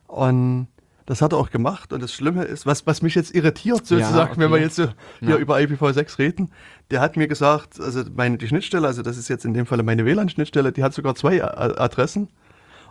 [0.06, 0.66] Und
[1.10, 1.92] das hat er auch gemacht.
[1.92, 4.34] Und das Schlimme ist, was, was mich jetzt irritiert, sozusagen, ja, okay.
[4.36, 4.86] wenn wir jetzt so
[5.18, 5.36] hier ja.
[5.36, 6.50] über IPv6 reden,
[6.92, 9.82] der hat mir gesagt, also meine die Schnittstelle, also das ist jetzt in dem Fall
[9.82, 12.28] meine WLAN-Schnittstelle, die hat sogar zwei Adressen.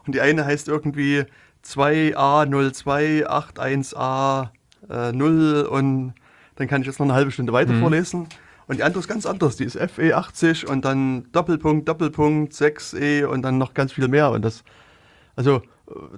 [0.09, 1.25] Und die eine heißt irgendwie
[1.63, 4.49] 2A0281A0
[4.89, 6.15] äh, und
[6.55, 7.81] dann kann ich jetzt noch eine halbe Stunde weiter mhm.
[7.81, 8.27] vorlesen.
[8.65, 9.57] Und die andere ist ganz anders.
[9.57, 14.31] Die ist FE80 und dann Doppelpunkt, Doppelpunkt, 6E und dann noch ganz viel mehr.
[14.31, 14.63] Und das,
[15.35, 15.61] also,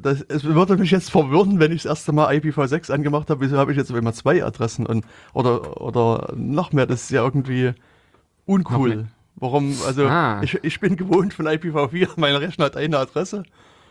[0.01, 3.41] das, es würde mich jetzt verwirren, wenn ich das erste Mal IPv6 angemacht habe.
[3.41, 6.85] Wieso habe ich jetzt immer zwei Adressen und, oder, oder noch mehr?
[6.85, 7.73] Das ist ja irgendwie
[8.45, 9.07] uncool.
[9.35, 10.39] Warum, also, ah.
[10.43, 13.43] ich, ich bin gewohnt von IPv4, mein Rechner hat eine Adresse.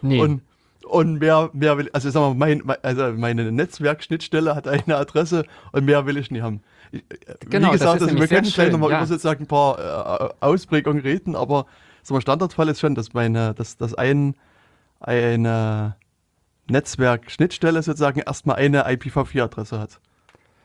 [0.03, 0.21] Nee.
[0.21, 0.43] Und
[0.87, 5.85] Und mehr, mehr will, also sagen wir, mein, also meine Netzwerkschnittstelle hat eine Adresse und
[5.85, 6.63] mehr will ich nicht haben.
[6.91, 8.97] Ich, äh, Genau, Wie das gesagt, ist also wir können schön, nochmal ja.
[8.99, 11.67] über sozusagen ein paar äh, Ausprägungen reden, aber
[12.03, 14.35] so ein Standardfall ist schon, dass meine, dass, dass ein,
[15.01, 15.97] eine
[16.69, 20.01] Netzwerkschnittstelle sozusagen erstmal eine IPv4-Adresse hat.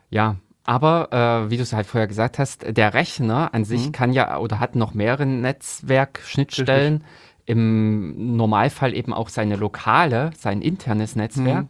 [0.10, 1.10] Ja, aber
[1.46, 3.92] äh, wie du es halt vorher gesagt hast, der Rechner an sich Mhm.
[3.92, 7.04] kann ja oder hat noch mehrere Netzwerkschnittstellen.
[7.46, 11.64] Im Normalfall eben auch seine lokale, sein internes Netzwerk.
[11.66, 11.70] Mhm.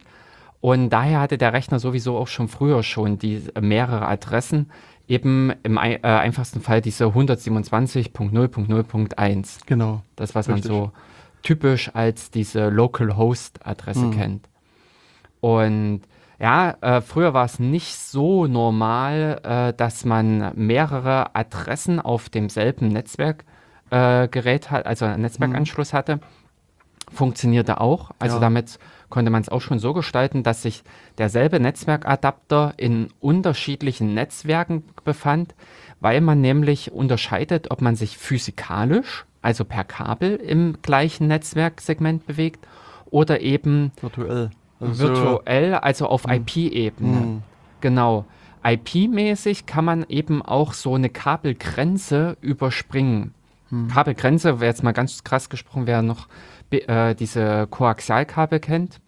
[0.60, 4.70] Und daher hatte der Rechner sowieso auch schon früher schon die äh, mehrere Adressen.
[5.08, 9.60] Eben im äh, einfachsten Fall diese 127.0.0.1.
[9.66, 10.02] Genau.
[10.16, 10.70] Das, was Richtig.
[10.70, 10.90] man so
[11.42, 14.10] typisch als diese Local Host Adresse Mhm.
[14.12, 14.48] kennt.
[15.40, 16.00] Und
[16.40, 22.88] ja, äh, früher war es nicht so normal, äh, dass man mehrere Adressen auf demselben
[22.88, 23.50] Netzwerkgerät äh,
[23.90, 26.20] Gerät hat, also einen Netzwerkanschluss hatte.
[27.12, 28.10] Funktionierte auch.
[28.18, 28.40] Also Ja.
[28.40, 28.78] damit
[29.10, 30.82] konnte man es auch schon so gestalten, dass sich
[31.18, 35.54] derselbe Netzwerkadapter in unterschiedlichen Netzwerken befand,
[36.00, 42.66] weil man nämlich unterscheidet, ob man sich physikalisch, also per Kabel im gleichen Netzwerksegment bewegt
[43.10, 44.50] oder eben Virtuell.
[44.80, 47.20] Also virtuell, also auf IP-Ebene.
[47.20, 47.42] Hm.
[47.80, 48.24] Genau.
[48.64, 53.32] IP-mäßig kann man eben auch so eine Kabelgrenze überspringen.
[53.70, 53.88] Hm.
[53.88, 56.28] Kabelgrenze, wer jetzt mal ganz krass gesprochen, wer noch
[56.70, 59.00] äh, diese Koaxialkabel kennt,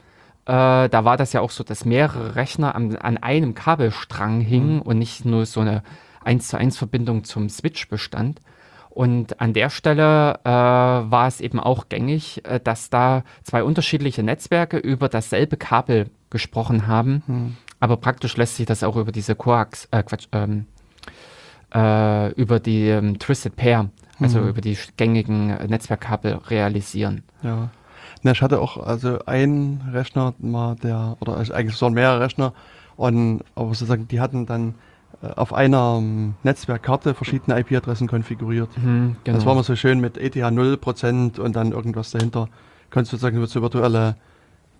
[0.46, 4.80] äh, da war das ja auch so, dass mehrere Rechner an, an einem Kabelstrang hingen
[4.80, 4.82] Hm.
[4.82, 5.82] und nicht nur so eine
[6.24, 8.40] 1 zu 1 Verbindung zum Switch bestand.
[8.90, 14.22] Und an der Stelle äh, war es eben auch gängig, äh, dass da zwei unterschiedliche
[14.22, 17.22] Netzwerke über dasselbe Kabel gesprochen haben.
[17.26, 17.56] Hm.
[17.78, 20.66] Aber praktisch lässt sich das auch über diese Coax, äh, Quatsch, ähm,
[21.72, 23.90] äh, über die ähm, Twisted Pair,
[24.20, 24.48] also Mhm.
[24.48, 27.22] über die gängigen Netzwerkkabel realisieren.
[27.42, 27.70] Ja.
[28.22, 32.52] Na, ich hatte auch also einen Rechner mal, der, oder also eigentlich waren mehrere Rechner,
[32.96, 34.74] und, aber sozusagen, die hatten dann
[35.22, 38.70] äh, auf einer ähm, Netzwerkkarte verschiedene IP-Adressen konfiguriert.
[38.76, 39.36] Mhm, genau.
[39.38, 42.48] Das war mal so schön mit ETH 0% und dann irgendwas dahinter.
[42.90, 44.16] Konntest du sozusagen so virtuelle,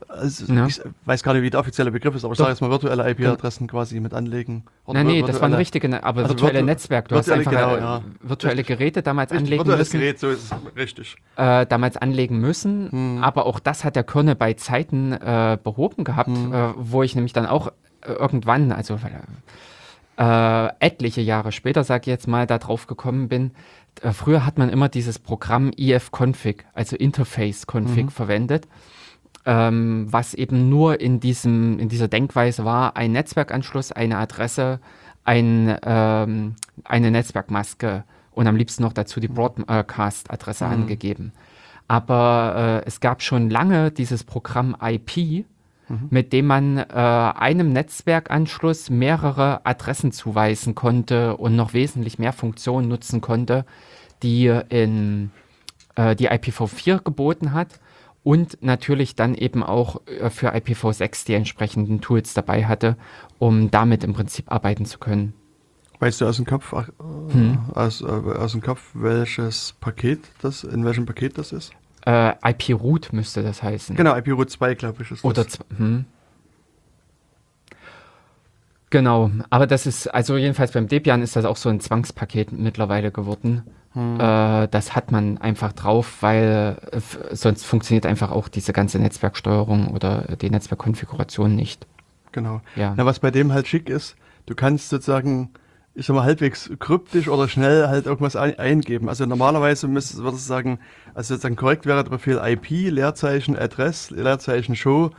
[0.07, 0.67] also Ja.
[0.67, 3.09] ich weiß gar nicht, wie der offizielle Begriff ist, aber ich sage jetzt mal virtuelle
[3.11, 4.65] IP-Adressen quasi mit anlegen.
[4.85, 7.09] Oder Nein, nee, das waren virtuelle- richtige, Ne- aber Also virtuelle virtu- Netzwerk.
[7.09, 8.03] Du hast virtuelle, einfach genau, ja.
[8.23, 10.01] virtuelle Geräte damals Richtig, anlegen virtuelles müssen.
[10.01, 11.17] Gerät, so ist es richtig.
[11.37, 12.91] äh, damals anlegen müssen.
[12.91, 13.19] Hm.
[13.25, 16.53] Aber auch das hat der Kernel bei Zeiten äh, behoben gehabt, Hm.
[16.53, 17.73] äh, wo ich nämlich dann auch
[18.03, 18.99] äh, irgendwann, also
[20.17, 23.53] äh, etliche Jahre später, sage ich jetzt mal, da drauf gekommen bin.
[24.03, 28.11] Äh, früher hat man immer dieses Programm ifconfig, also Interface-Config Mhm.
[28.11, 28.67] verwendet.
[29.47, 34.81] Ähm, was eben nur in, diesem, in dieser Denkweise war, ein Netzwerkanschluss, eine Adresse,
[35.25, 40.71] ein, ähm, eine Netzwerkmaske und am liebsten noch dazu die Broadcast-Adresse Mhm.
[40.73, 41.33] angegeben.
[41.87, 45.47] Aber äh, es gab schon lange dieses Programm IP,
[46.11, 52.89] mit dem man äh, einem Netzwerkanschluss mehrere Adressen zuweisen konnte und noch wesentlich mehr Funktionen
[52.89, 53.65] nutzen konnte,
[54.23, 55.31] die in
[55.95, 57.81] äh, die IPv4 geboten hat
[58.23, 62.97] und natürlich dann eben auch äh, für IPv6 die entsprechenden Tools dabei hatte,
[63.39, 65.35] um damit im Prinzip arbeiten zu können.
[66.01, 66.85] Weißt du aus dem Kopf, äh,
[67.33, 67.59] Hm.
[67.75, 71.73] aus, äh, aus dem Kopf, welches Paket das, in welchem Paket das ist?
[72.07, 73.97] Äh, IP-Root müsste das heißen.
[73.97, 75.59] Genau, IP Root 2, glaube ich, ist Oder das.
[75.61, 76.05] zw- hm.
[78.91, 83.11] Genau, aber das ist, also jedenfalls beim Debian ist das auch so ein Zwangspaket mittlerweile
[83.11, 83.63] geworden.
[83.93, 84.19] Hm.
[84.19, 87.01] Äh, das hat man einfach drauf, weil äh,
[87.35, 91.87] sonst funktioniert einfach auch diese ganze Netzwerksteuerung oder die Netzwerkkonfiguration nicht.
[92.33, 92.61] Genau.
[92.77, 92.95] Ja.
[92.97, 94.17] Na, was bei dem halt schick ist,
[94.47, 95.51] du kannst sozusagen,
[95.95, 99.09] ich sag mal, halbwegs kryptisch oder schnell halt irgendwas ein, eingeben.
[99.09, 100.79] Also normalerweise müsste würdest du sagen,
[101.15, 105.11] also sozusagen korrekt wäre der Befehl IP, Leerzeichen, Address, Leerzeichen, Show,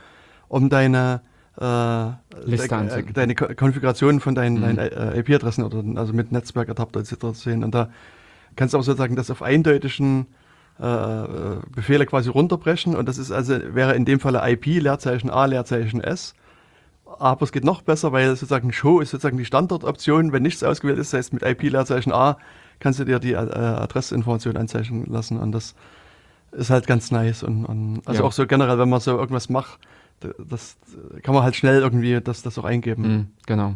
[0.48, 1.20] um deine
[1.60, 3.12] de- anzugeben.
[3.14, 4.62] deine Ko- Konfiguration von deinen, Mhm.
[4.62, 7.32] deinen äh, IP-Adressen oder also mit Netzwerkadapter etc.
[7.34, 7.62] sehen.
[7.64, 7.90] Und da
[8.56, 10.26] kannst du auch sozusagen das auf eindeutigen
[10.80, 11.26] äh, äh,
[11.74, 16.00] Befehle quasi runterbrechen und das ist also wäre in dem Falle IP Leerzeichen A Leerzeichen
[16.02, 16.34] S
[17.18, 20.32] aber es geht noch besser, weil sozusagen Show ist sozusagen die Standardoption.
[20.32, 22.38] Wenn nichts ausgewählt ist, das heißt mit IP-Leerzeichen A,
[22.78, 25.36] kannst du dir die äh, Adressinformation anzeichnen lassen.
[25.38, 25.74] Und das
[26.52, 27.42] ist halt ganz nice.
[27.42, 28.26] Und, und also Ja.
[28.28, 29.80] auch so generell, wenn man so irgendwas macht,
[30.38, 30.76] das
[31.22, 33.02] kann man halt schnell irgendwie das, das auch eingeben.
[33.02, 33.74] Mhm, genau.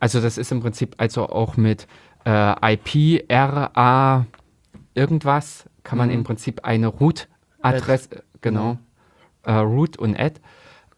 [0.00, 1.86] Also das ist im Prinzip also auch mit
[2.26, 4.26] äh, IP, RA,
[4.94, 6.14] irgendwas, kann man Mhm.
[6.14, 8.78] im Prinzip eine Root-Adresse, genau,
[9.44, 10.40] äh, Root und Add,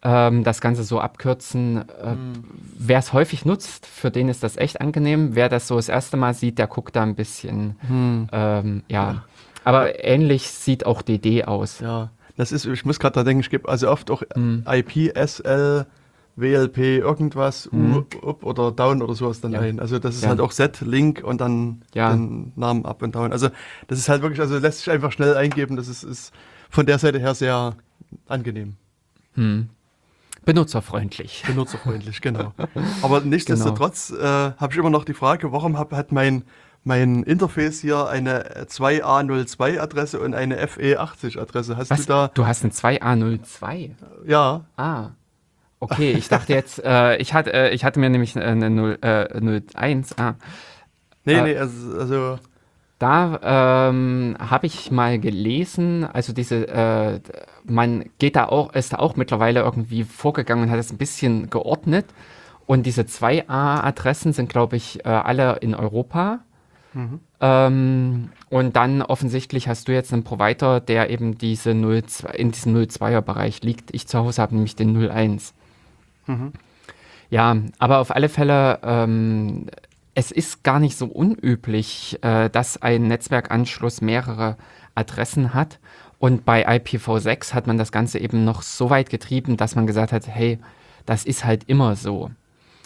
[0.03, 1.83] ähm, das Ganze so abkürzen.
[1.89, 2.43] Äh, Mhm.
[2.77, 5.35] Wer es häufig nutzt, für den ist das echt angenehm.
[5.35, 8.27] Wer das so das erste Mal sieht, der guckt da ein bisschen, Hm.
[8.31, 9.23] ähm, ja.
[9.63, 11.79] Aber ähnlich sieht auch DD aus.
[11.81, 12.11] Ja.
[12.37, 14.63] Das ist, ich muss gerade da denken, ich gebe also oft auch Mhm.
[14.65, 15.85] IP, SL,
[16.35, 18.05] WLP, irgendwas, Mhm.
[18.23, 19.59] U, up oder down oder sowas dann Ja.
[19.61, 19.79] ein.
[19.79, 20.29] Also das ist Ja.
[20.29, 22.11] halt auch Set, Link und dann Ja.
[22.13, 23.31] den Namen up und down.
[23.31, 23.49] Also
[23.87, 25.75] das ist halt wirklich, also lässt sich einfach schnell eingeben.
[25.75, 26.31] Das ist, ist
[26.69, 27.75] von der Seite her sehr
[28.27, 28.75] angenehm.
[29.33, 29.69] Hm.
[30.45, 31.43] Benutzerfreundlich.
[31.47, 32.53] Benutzerfreundlich, genau.
[33.01, 34.21] Aber nichtsdestotrotz Genau.
[34.21, 36.43] äh, habe ich immer noch die Frage, warum hab, hat mein,
[36.87, 41.77] mein Interface hier eine 2A02-Adresse und eine FE80-Adresse?
[41.77, 42.01] Hast Was?
[42.01, 42.31] du da?
[42.33, 43.91] Du hast ein 2A02.
[44.25, 45.09] Ja, Ah.
[45.79, 49.61] Okay, ich dachte jetzt, äh, ich, hatte, äh, ich hatte mir nämlich eine 0, äh,
[49.75, 50.17] 01.
[50.17, 50.33] Ah.
[51.25, 52.39] nee, Äh, nee, also, also
[52.97, 57.19] Da ähm, habe ich mal gelesen, also diese, äh,
[57.65, 61.51] man geht da auch, ist da auch mittlerweile irgendwie vorgegangen und hat es ein bisschen
[61.51, 62.05] geordnet.
[62.65, 66.39] Und diese 2A-Adressen sind, glaube ich, äh, alle in Europa.
[67.41, 72.75] Ähm, und dann offensichtlich hast du jetzt einen Provider, der eben diese 02, in diesem
[72.75, 73.93] 02er-Bereich liegt.
[73.93, 75.53] Ich zu Hause habe nämlich den 01.
[77.29, 79.67] Ja, aber auf alle Fälle, ähm,
[80.15, 84.57] es ist gar nicht so unüblich, äh, dass ein Netzwerkanschluss mehrere
[84.95, 85.79] Adressen hat.
[86.19, 90.11] Und bei IPv6 hat man das Ganze eben noch so weit getrieben, dass man gesagt
[90.11, 90.57] hat, hey,
[91.05, 92.31] das ist halt immer so.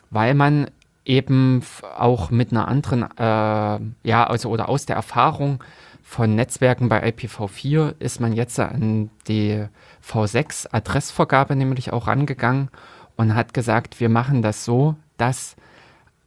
[0.09, 0.69] Weil man
[1.05, 1.63] eben
[1.97, 5.63] auch mit einer anderen, äh, ja, also oder aus der Erfahrung
[6.03, 9.65] von Netzwerken bei IPv4 ist man jetzt an die
[10.05, 12.69] V6-Adressvergabe nämlich auch rangegangen
[13.15, 15.55] und hat gesagt, wir machen das so, dass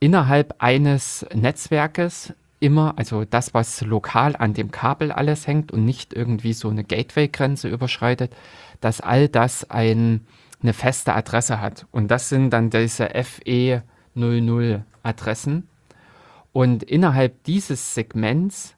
[0.01, 6.14] innerhalb eines Netzwerkes immer, also das, was lokal an dem Kabel alles hängt und nicht
[6.14, 8.35] irgendwie so eine Gateway-Grenze überschreitet,
[8.81, 10.27] dass all das ein,
[10.62, 11.87] eine feste Adresse hat.
[11.91, 13.14] Und das sind dann diese
[14.16, 15.68] FE00-Adressen.
[16.52, 18.76] Und innerhalb dieses Segments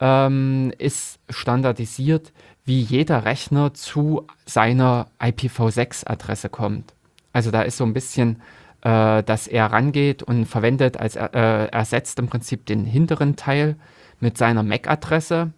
[0.00, 2.32] ähm, ist standardisiert,
[2.64, 6.94] wie jeder Rechner zu seiner IPv6-Adresse kommt.
[7.32, 8.42] Also da ist so ein bisschen,
[8.82, 13.76] äh, dass er rangeht und verwendet, als äh, ersetzt im Prinzip den hinteren Teil
[14.20, 15.52] mit seiner MAC-Adresse,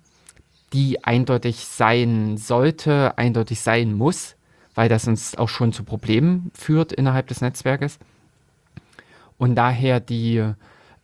[0.73, 4.37] die eindeutig sein sollte, eindeutig sein muss,
[4.75, 7.99] weil das uns auch schon zu Problemen führt innerhalb des Netzwerkes.
[9.39, 10.43] Und daher die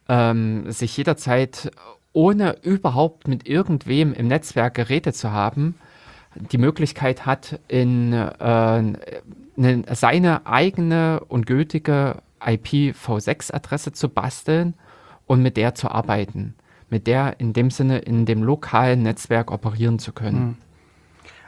[0.09, 1.70] ähm, sich jederzeit
[2.12, 5.74] ohne überhaupt mit irgendwem im Netzwerk Geräte zu haben,
[6.35, 14.74] die Möglichkeit hat, in äh, ne, seine eigene und gültige IPv6-Adresse zu basteln
[15.26, 16.55] und mit der zu arbeiten.
[16.89, 20.57] Mit der in dem Sinne in dem lokalen Netzwerk operieren zu können.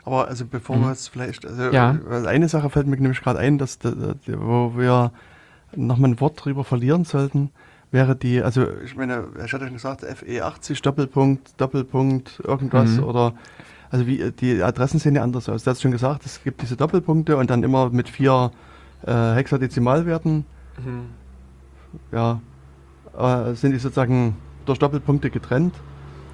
[0.04, 1.72] Aber also bevor wir jetzt vielleicht, also Mhm.
[1.72, 1.98] Ja.
[2.04, 5.12] weil eine Sache fällt mir nämlich gerade ein, dass da- da- wo wir
[5.76, 7.50] nochmal ein Wort drüber verlieren sollten,
[7.90, 13.04] wäre die, also ich meine, ich hatte schon gesagt, FE80, Doppelpunkt, Doppelpunkt, irgendwas Mhm.
[13.04, 13.34] oder
[13.90, 15.64] also wie die Adressen sehen ja anders aus.
[15.64, 18.50] Du hast schon gesagt, es gibt diese Doppelpunkte und dann immer mit vier
[19.06, 20.46] äh, Hexadezimalwerten.
[22.10, 22.40] Ja,
[23.18, 25.74] äh, sind die sozusagen durch Doppelpunkte getrennt.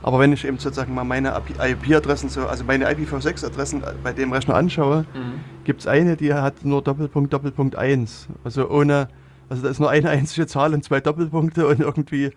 [0.02, 4.54] Aber wenn ich eben sozusagen mal meine IP-Adressen, so, also meine IPv6-Adressen bei dem Rechner
[4.54, 5.04] anschaue,
[5.64, 8.28] gibt es eine, die hat nur Doppelpunkt, Doppelpunkt 1.
[8.44, 9.08] Also ohne,
[9.48, 12.30] also da ist nur eine einzige Zahl und zwei Doppelpunkte und irgendwie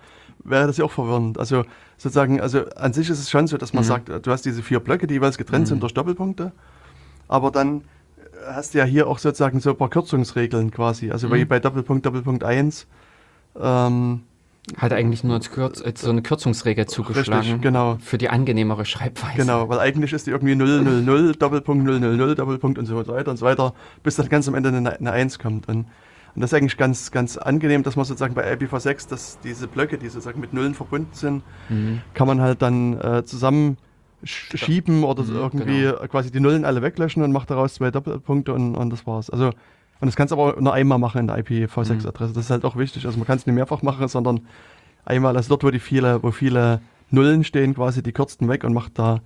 [0.43, 1.37] wäre das ja auch verwirrend.
[1.37, 1.63] Also
[1.97, 3.87] sozusagen, also an sich ist es schon so, dass man Mhm.
[3.87, 6.51] sagt, du hast diese vier Blöcke, die jeweils getrennt sind durch Doppelpunkte,
[7.27, 7.83] aber dann
[8.47, 11.11] hast du ja hier auch sozusagen so ein paar Kürzungsregeln quasi.
[11.11, 11.47] Also Mhm.
[11.47, 12.87] bei Doppelpunkt, Doppelpunkt 1,
[13.59, 14.21] ähm,
[14.77, 17.41] Hat eigentlich nur als Kürz, als so eine Kürzungsregel zugeschlagen.
[17.45, 17.97] Richtig, genau.
[17.99, 19.35] Für die angenehmere Schreibweise.
[19.37, 23.45] Genau, weil eigentlich ist die irgendwie 000, Doppelpunkt 000, Doppelpunkt und so weiter und so
[23.45, 25.67] weiter, bis dann ganz am Ende eine, eine 1 kommt.
[25.67, 25.87] Und,
[26.35, 29.97] und das ist eigentlich ganz, ganz angenehm, dass man sozusagen bei IPv6, dass diese Blöcke,
[29.97, 32.01] die sozusagen mit Nullen verbunden sind, Mhm.
[32.13, 33.77] kann man halt dann äh, zusammen
[34.23, 36.07] sch schieben oder Mhm, irgendwie genau.
[36.07, 39.29] quasi die Nullen alle weglöschen und macht daraus zwei Doppelpunkte und, und das war's.
[39.29, 39.47] Also
[39.99, 42.33] und das kannst du aber nur einmal machen in der IPv6-Adresse.
[42.33, 43.05] Das ist halt auch wichtig.
[43.05, 44.41] Also man kann es nicht mehrfach machen, sondern
[45.05, 48.73] einmal, also dort, wo die viele, wo viele Nullen stehen, quasi die kürzten weg und
[48.73, 49.19] macht da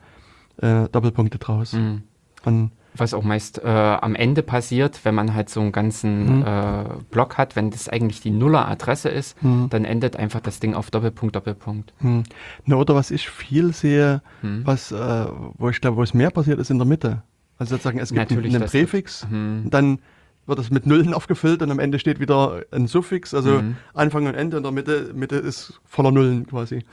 [0.57, 1.73] äh, Doppelpunkte draus.
[1.73, 2.03] Mhm.
[2.43, 6.45] Und, Was auch meist äh, am Ende passiert, wenn man halt so einen ganzen Mhm.
[6.45, 9.69] äh, Block hat, wenn das eigentlich die Nuller-Adresse ist, Mhm.
[9.69, 11.93] dann endet einfach das Ding auf Doppelpunkt, Doppelpunkt.
[11.99, 12.23] hm.
[12.65, 14.61] Na, oder was ich viel sehe, Hm.
[14.65, 15.25] was, äh,
[15.57, 17.21] wo ich glaube, wo es mehr passiert, ist in der Mitte.
[17.57, 19.67] Also sozusagen, es gibt Natürlich, einen das- Präfix, Hm.
[19.69, 19.99] dann
[20.47, 23.75] wird es mit Nullen aufgefüllt und am Ende steht wieder ein Suffix, also Mhm.
[23.93, 26.83] Anfang und Ende und der Mitte, Mitte ist voller Nullen quasi.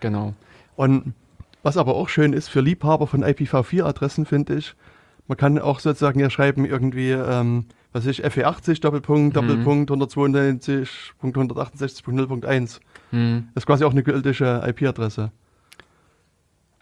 [0.00, 0.34] Genau.
[0.76, 1.14] Und
[1.62, 4.74] was aber auch schön ist für Liebhaber von IPv4-Adressen, finde ich,
[5.28, 9.48] man kann auch sozusagen ja schreiben irgendwie, ähm, was ich, FE80, Doppelpunkt, Mhm.
[9.48, 12.80] Doppelpunkt, 192.168.0.1.
[13.10, 13.48] Hm.
[13.54, 15.30] Das ist quasi auch eine gültige IP-Adresse.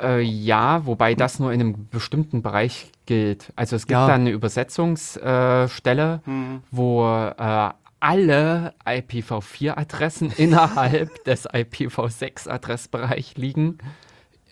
[0.01, 3.53] Äh, ja, wobei das nur in einem bestimmten Bereich gilt.
[3.57, 4.07] Also es gibt Ja.
[4.09, 6.61] da eine Übersetzungsstelle, Hm.
[6.71, 7.71] wo äh,
[8.01, 13.79] alle IPv4-Adressen innerhalb des IPv6-Adressbereich liegen.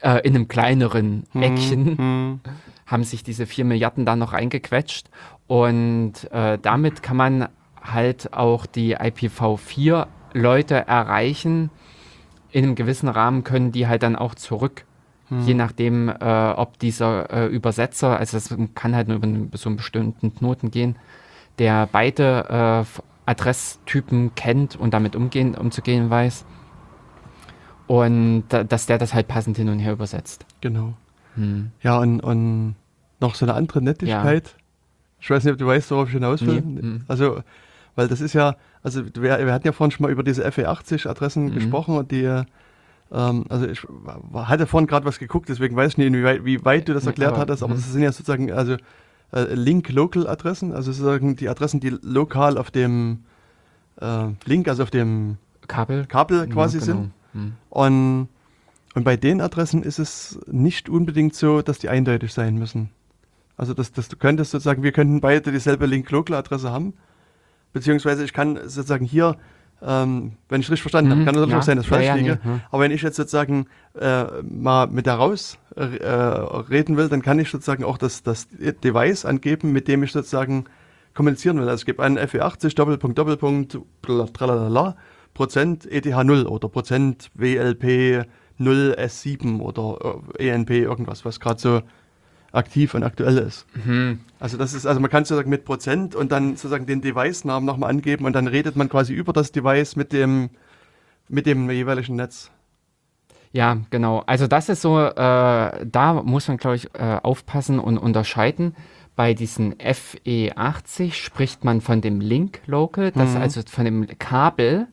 [0.00, 2.40] Äh, in einem kleineren Eckchen Hm.
[2.94, 5.10] Haben sich diese 4 Milliarden da noch eingequetscht.
[5.46, 7.48] Und äh, damit kann man
[7.82, 11.70] halt auch die IPv4-Leute erreichen.
[12.50, 14.86] In einem gewissen Rahmen können die halt dann auch zurück.
[15.30, 19.68] Je nachdem, äh, ob dieser äh, Übersetzer, also es kann halt nur über einen, so
[19.68, 20.96] einen bestimmten Knoten gehen,
[21.58, 26.44] der beide äh, Adresstypen kennt und damit umgehen, umzugehen weiß.
[27.86, 30.46] Und da, dass der das halt passend hin und her übersetzt.
[30.60, 30.94] Genau.
[31.34, 31.72] Hm.
[31.82, 32.76] Ja, und, und
[33.24, 34.54] noch so eine andere Nettigkeit.
[35.20, 36.60] Ich weiß nicht, ob du weißt, worauf ich hinaus will.
[36.60, 36.82] Nee.
[36.82, 37.00] Mhm.
[37.08, 37.42] Also,
[37.96, 41.46] weil das ist ja, also wir, wir hatten ja vorhin schon mal über diese FE80-Adressen
[41.46, 41.54] Mhm.
[41.54, 42.24] gesprochen und die,
[43.12, 43.86] ähm, also ich
[44.34, 47.06] hatte vorhin gerade was geguckt, deswegen weiß ich nicht, wie weit, wie weit du das
[47.06, 47.78] erklärt aber, hattest, aber mhm.
[47.78, 48.76] das sind ja sozusagen, also
[49.32, 53.20] äh, Link-Local-Adressen, also sozusagen die Adressen, die lokal auf dem
[54.00, 56.04] äh, Link, also auf dem Kabel.
[56.06, 56.96] Kabel quasi Ja, sind.
[57.32, 57.44] genau.
[57.44, 57.52] Hm.
[57.70, 58.28] Und,
[58.94, 62.90] und bei den Adressen ist es nicht unbedingt so, dass die eindeutig sein müssen.
[63.56, 66.94] Also dass, dass du könntest sozusagen, wir könnten beide dieselbe Link-Local-Adresse haben.
[67.72, 69.36] Beziehungsweise ich kann sozusagen hier,
[69.82, 71.58] ähm, wenn ich richtig verstanden habe, Mhm, kann natürlich ja.
[71.58, 72.38] auch sein, dass ich Ja, falsch ja, liege.
[72.42, 72.60] nee, hm.
[72.70, 73.66] Aber wenn ich jetzt sozusagen
[73.98, 78.48] äh, mal mit der raus äh, reden will, dann kann ich sozusagen auch das, das
[78.50, 80.64] Device angeben, mit dem ich sozusagen
[81.14, 81.68] kommunizieren will.
[81.68, 83.78] Also ich gebe einen FE80 Doppelpunkt Doppelpunkt
[84.32, 84.96] tralalala,
[85.32, 88.24] Prozent ETH0 oder Prozent WLP
[88.58, 91.82] 0 S7 oder äh, ENP irgendwas, was gerade so
[92.54, 93.66] aktiv und aktuell ist.
[93.84, 94.20] Mhm.
[94.40, 97.90] Also das ist, also man kann sozusagen mit Prozent und dann sozusagen den Device-Namen nochmal
[97.90, 100.50] angeben und dann redet man quasi über das Device mit dem,
[101.28, 102.50] mit dem jeweiligen Netz.
[103.52, 104.22] Ja, genau.
[104.26, 108.74] Also das ist so, äh, da muss man, glaube ich, äh, aufpassen und unterscheiden.
[109.16, 113.40] Bei diesen FE80 spricht man von dem Link Local, das Mhm.
[113.40, 114.88] also von dem Kabel.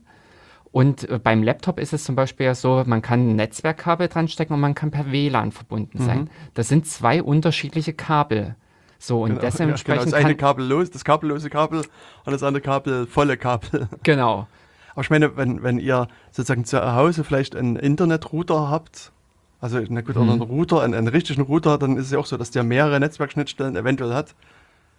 [0.72, 4.28] Und äh, beim Laptop ist es zum Beispiel ja so, man kann ein Netzwerkkabel dran
[4.28, 6.06] stecken und man kann per WLAN verbunden Mhm.
[6.06, 6.30] sein.
[6.54, 8.56] Das sind zwei unterschiedliche Kabel.
[8.98, 9.58] So, und Genau, ja, genau.
[9.58, 11.80] dementsprechend Das eine kann, kabellos, das kabellose Kabel
[12.26, 13.88] und das andere Kabel volle Kabel.
[14.04, 14.48] genau.
[14.94, 19.12] Aber ich meine, wenn, wenn ihr sozusagen zu Hause vielleicht einen Internetrouter habt,
[19.60, 20.30] also na gut, Mhm.
[20.30, 23.00] einen Router, einen, einen richtigen Router, dann ist es ja auch so, dass der mehrere
[23.00, 24.36] Netzwerkschnittstellen eventuell hat.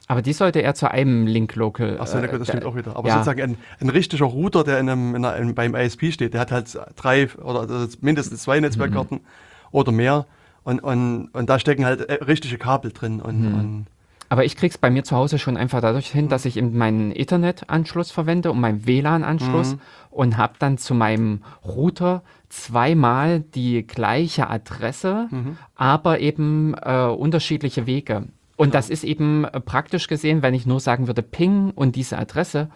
[0.09, 1.99] Aber die sollte eher zu einem Link Local.
[2.01, 2.97] Achso, äh, das stimmt auch wieder.
[2.97, 3.15] Aber ja.
[3.15, 6.51] sozusagen ein, ein richtiger Router, der in einem, in einem, beim ISP steht, der hat
[6.53, 9.25] halt drei oder also mindestens zwei Netzwerkkarten Mhm.
[9.71, 10.27] oder mehr.
[10.65, 13.21] Und, und, und da stecken halt äh, richtige Kabel drin.
[13.21, 13.55] Und, Mhm.
[13.55, 13.87] und
[14.29, 17.13] Aber ich krieg's bei mir zu Hause schon einfach dadurch hin, dass ich eben meinen
[17.13, 19.81] Ethernet-Anschluss verwende und meinen WLAN-Anschluss Mhm.
[20.11, 25.57] und habe dann zu meinem Router zweimal die gleiche Adresse, Mhm.
[25.75, 28.25] aber eben äh, unterschiedliche Wege.
[28.63, 32.17] Und das ist eben äh, praktisch gesehen, wenn ich nur sagen würde Ping und diese
[32.17, 32.69] Adresse,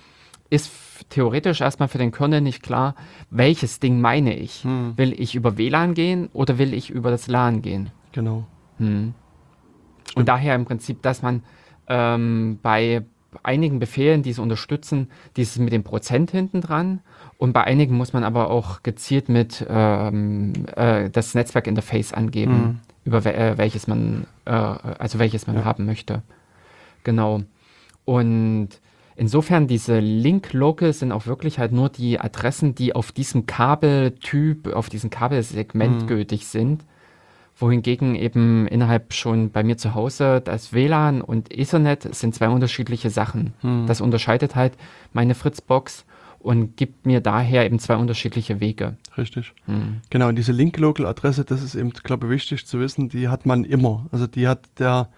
[0.51, 0.73] ist
[1.11, 2.97] theoretisch erstmal für den Kernel nicht klar,
[3.31, 4.65] welches Ding meine ich.
[4.65, 4.95] Hm.
[4.97, 7.91] Will ich über WLAN gehen oder will ich über das LAN gehen?
[8.11, 8.47] genau.
[8.79, 9.15] Hm.
[10.17, 11.45] Und daher im Prinzip, dass man
[11.87, 13.03] ähm, bei
[13.45, 17.01] einigen Befehlen, die es unterstützen, dieses mit dem Prozent hinten dran
[17.39, 22.81] und bei einigen muss man aber auch gezielt mit ähm, äh, das Netzwerkinterface angeben, Mhm.
[23.07, 25.65] Über äh, welches man, äh, also welches man Ja.
[25.65, 26.21] haben möchte.
[27.05, 27.41] Genau.
[28.05, 28.69] Und
[29.17, 34.89] insofern diese Link-Local sind auch wirklich halt nur die Adressen, die auf diesem Kabeltyp, auf
[34.91, 36.07] diesem Kabelsegment Mhm.
[36.07, 36.85] gültig sind
[37.59, 43.09] wohingegen eben innerhalb schon bei mir zu Hause das WLAN und Ethernet sind zwei unterschiedliche
[43.09, 43.55] Sachen.
[43.63, 43.87] Hm.
[43.87, 44.75] Das unterscheidet halt
[45.15, 46.05] meine Fritzbox
[46.39, 48.99] und gibt mir daher eben zwei unterschiedliche Wege.
[49.17, 49.53] Richtig.
[49.67, 50.01] Hm.
[50.11, 53.65] Genau, und diese Link-Local-Adresse, das ist eben, glaube ich, wichtig zu wissen, die hat man
[53.65, 54.07] immer.
[54.13, 55.09] Also die hat der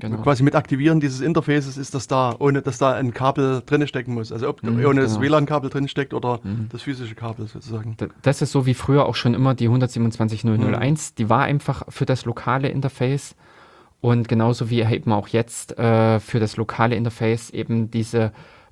[0.00, 0.18] Genau.
[0.22, 4.14] quasi mit Aktivieren dieses Interfaces ist das da, ohne dass da ein Kabel drin stecken
[4.14, 4.30] muss.
[4.30, 5.22] Also ob Mhm, ohne das genau.
[5.22, 6.68] WLAN-Kabel drin steckt oder Mhm.
[6.70, 7.96] das physische Kabel sozusagen.
[8.22, 11.14] Das ist so wie früher auch schon immer die 127001.
[11.16, 13.34] Die war einfach für das lokale Interface
[14.00, 18.30] und genauso wie eben auch jetzt äh, für das lokale Interface eben diese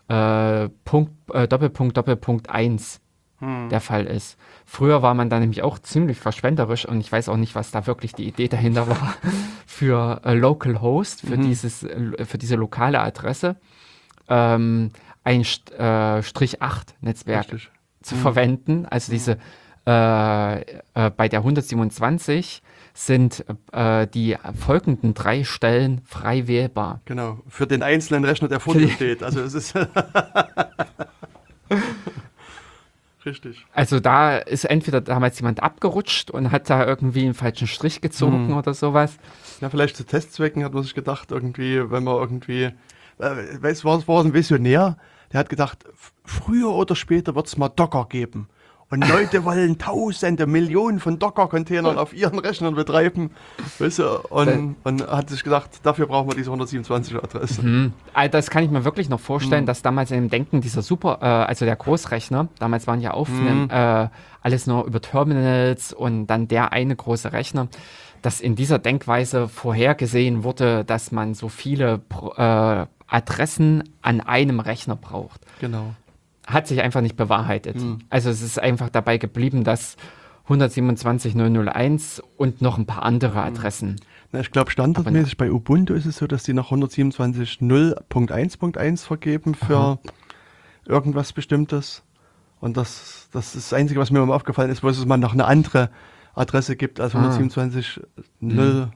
[0.08, 3.00] äh, Punkt, äh, Doppelpunkt, Doppelpunkt 1
[3.40, 3.68] Hm.
[3.68, 4.38] der Fall ist.
[4.64, 7.86] Früher war man da nämlich auch ziemlich verschwenderisch und ich weiß auch nicht, was da
[7.86, 9.14] wirklich die Idee dahinter war
[9.66, 11.42] für äh, Local Host, für, Mhm.
[11.42, 13.56] dieses, äh, für diese lokale Adresse,
[14.28, 14.90] ähm,
[15.22, 17.70] ein St äh, Strich 8 Netzwerk Richtig.
[18.02, 18.20] zu Mhm.
[18.20, 18.86] verwenden.
[18.86, 19.38] Also diese
[19.86, 22.62] äh, äh, bei der 127
[22.94, 27.02] sind äh, die folgenden drei Stellen frei wählbar.
[27.04, 27.40] Genau.
[27.48, 29.22] Für den einzelnen Rechner, der vor dir steht.
[29.22, 29.74] Also es ist
[33.26, 33.66] Richtig.
[33.72, 38.46] Also da ist entweder damals jemand abgerutscht und hat da irgendwie einen falschen Strich gezogen
[38.48, 38.56] Mhm.
[38.56, 39.18] oder sowas.
[39.60, 42.70] Ja, vielleicht zu Testzwecken hat man sich gedacht, irgendwie, wenn man irgendwie,
[43.18, 44.96] äh, weißt du, war, war ein Visionär,
[45.32, 45.84] der hat gedacht,
[46.24, 48.48] früher oder später wird es mal Docker geben.
[48.88, 53.32] Und Leute wollen tausende, Millionen von Docker-Containern auf ihren Rechnern betreiben.
[53.80, 57.62] Weißt du, und, und hat sich gedacht, dafür brauchen wir diese 127-Adresse.
[57.62, 57.92] Hm.
[58.14, 59.66] Also Das kann ich mir wirklich noch vorstellen, Mhm.
[59.66, 63.16] dass damals in dem Denken dieser Super, äh, also der Großrechner, damals waren ja Mhm.
[63.16, 64.08] Aufnahmen, äh,
[64.42, 67.66] alles nur über Terminals und dann der eine große Rechner,
[68.22, 72.02] dass in dieser Denkweise vorhergesehen wurde, dass man so viele
[72.36, 75.40] äh, Adressen an einem Rechner braucht.
[75.60, 75.94] Genau.
[76.46, 77.76] Hat sich einfach nicht bewahrheitet.
[77.76, 77.98] Mhm.
[78.08, 79.96] Also es ist einfach dabei geblieben, dass
[80.48, 83.46] 127.001 und noch ein paar andere Mhm.
[83.46, 83.96] Adressen.
[84.32, 89.98] Na, ich glaube, standardmäßig bei Ubuntu ist es so, dass die nach 127.0.1.1 vergeben für
[90.86, 92.02] irgendwas Bestimmtes.
[92.60, 95.32] Und das, das ist das Einzige, was mir immer aufgefallen ist, wo es mal noch
[95.34, 95.90] eine andere
[96.34, 97.28] Adresse gibt als Ah.
[97.28, 98.04] 127.0.1
[98.44, 98.88] äh,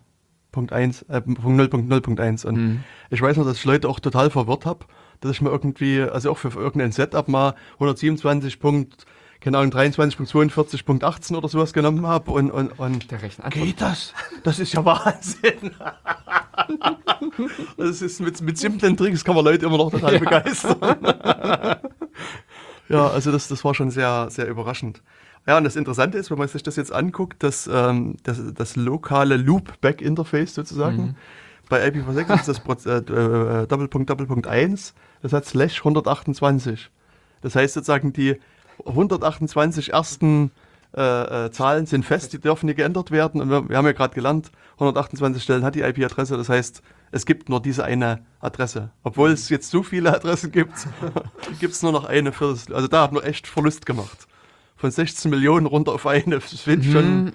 [0.52, 2.46] Punkt 0.0.1.
[2.46, 2.80] Und Mhm.
[3.10, 4.84] ich weiß noch, dass ich Leute auch total verwirrt habe,
[5.20, 8.58] dass ich mir irgendwie, also auch für, irgendein Setup mal 127.
[8.58, 9.06] Punkt,
[9.40, 14.12] keine Ahnung, 23.42.18 oder sowas genommen habe und, und, und Der Rechner Geht das?
[14.44, 15.70] Das ist ja Wahnsinn.
[17.78, 20.18] das ist mit, mit simplen Tricks kann man Leute immer noch total Ja.
[20.18, 20.98] begeistern.
[22.88, 25.02] ja, also das, das war schon sehr, sehr überraschend.
[25.46, 28.76] Ja, und das Interessante ist, wenn man sich das jetzt anguckt, dass ähm, das, das
[28.76, 31.16] lokale Loopback-Interface sozusagen,
[31.70, 34.92] bei IPv6 ist das Proz äh, äh, Doppelpunkt, Doppelpunkt 1,
[35.22, 36.90] das hat slash 128.
[37.42, 38.36] Das heißt sozusagen, die
[38.84, 40.50] 128 ersten
[40.96, 43.40] äh, äh, Zahlen sind fest, die dürfen nicht geändert werden.
[43.40, 47.26] Und wir, wir haben ja gerade gelernt, 128 Stellen hat die IP-Adresse, das heißt, es
[47.26, 48.90] gibt nur diese eine Adresse.
[49.02, 50.86] Obwohl es jetzt so viele Adressen gibt,
[51.60, 52.70] gibt es nur noch eine für das.
[52.70, 54.26] Also da hat man echt Verlust gemacht.
[54.76, 56.38] Von 16 Millionen runter auf eine.
[56.38, 57.32] Das finde ich schon.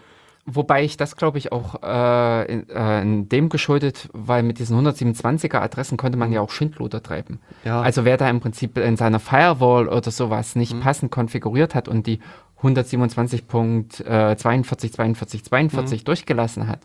[0.47, 4.77] Wobei ich das, glaube ich, auch äh, in, äh, in dem geschuldet, weil mit diesen
[4.79, 7.39] 127er Adressen konnte man ja auch Schindluder treiben.
[7.63, 7.81] Ja.
[7.81, 10.59] Also wer da im Prinzip in seiner Firewall oder sowas Mhm.
[10.59, 12.19] nicht passend konfiguriert hat und die
[12.61, 16.05] 127.42, 42, 42 Mhm.
[16.05, 16.81] durchgelassen hat.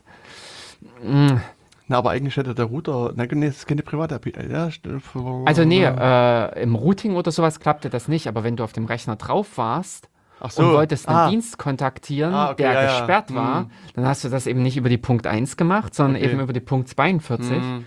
[1.03, 1.37] Mm,
[1.87, 3.11] Na, aber eigentlich hätte der Router.
[3.15, 4.33] Na, nee, das ist keine private IP.
[4.49, 4.69] Ja,
[5.45, 8.85] Also nee, äh, im Routing oder sowas klappte das nicht, aber wenn du auf dem
[8.85, 10.07] Rechner drauf warst
[10.49, 10.63] so.
[10.63, 12.97] und wolltest einen ah, Dienst kontaktieren, Ah, okay, der ja, ja.
[12.99, 13.69] gesperrt war, Hm.
[13.95, 16.31] dann hast du das eben nicht über die Punkt 1 gemacht, sondern Okay.
[16.31, 17.57] eben über die Punkt 42.
[17.57, 17.85] hm,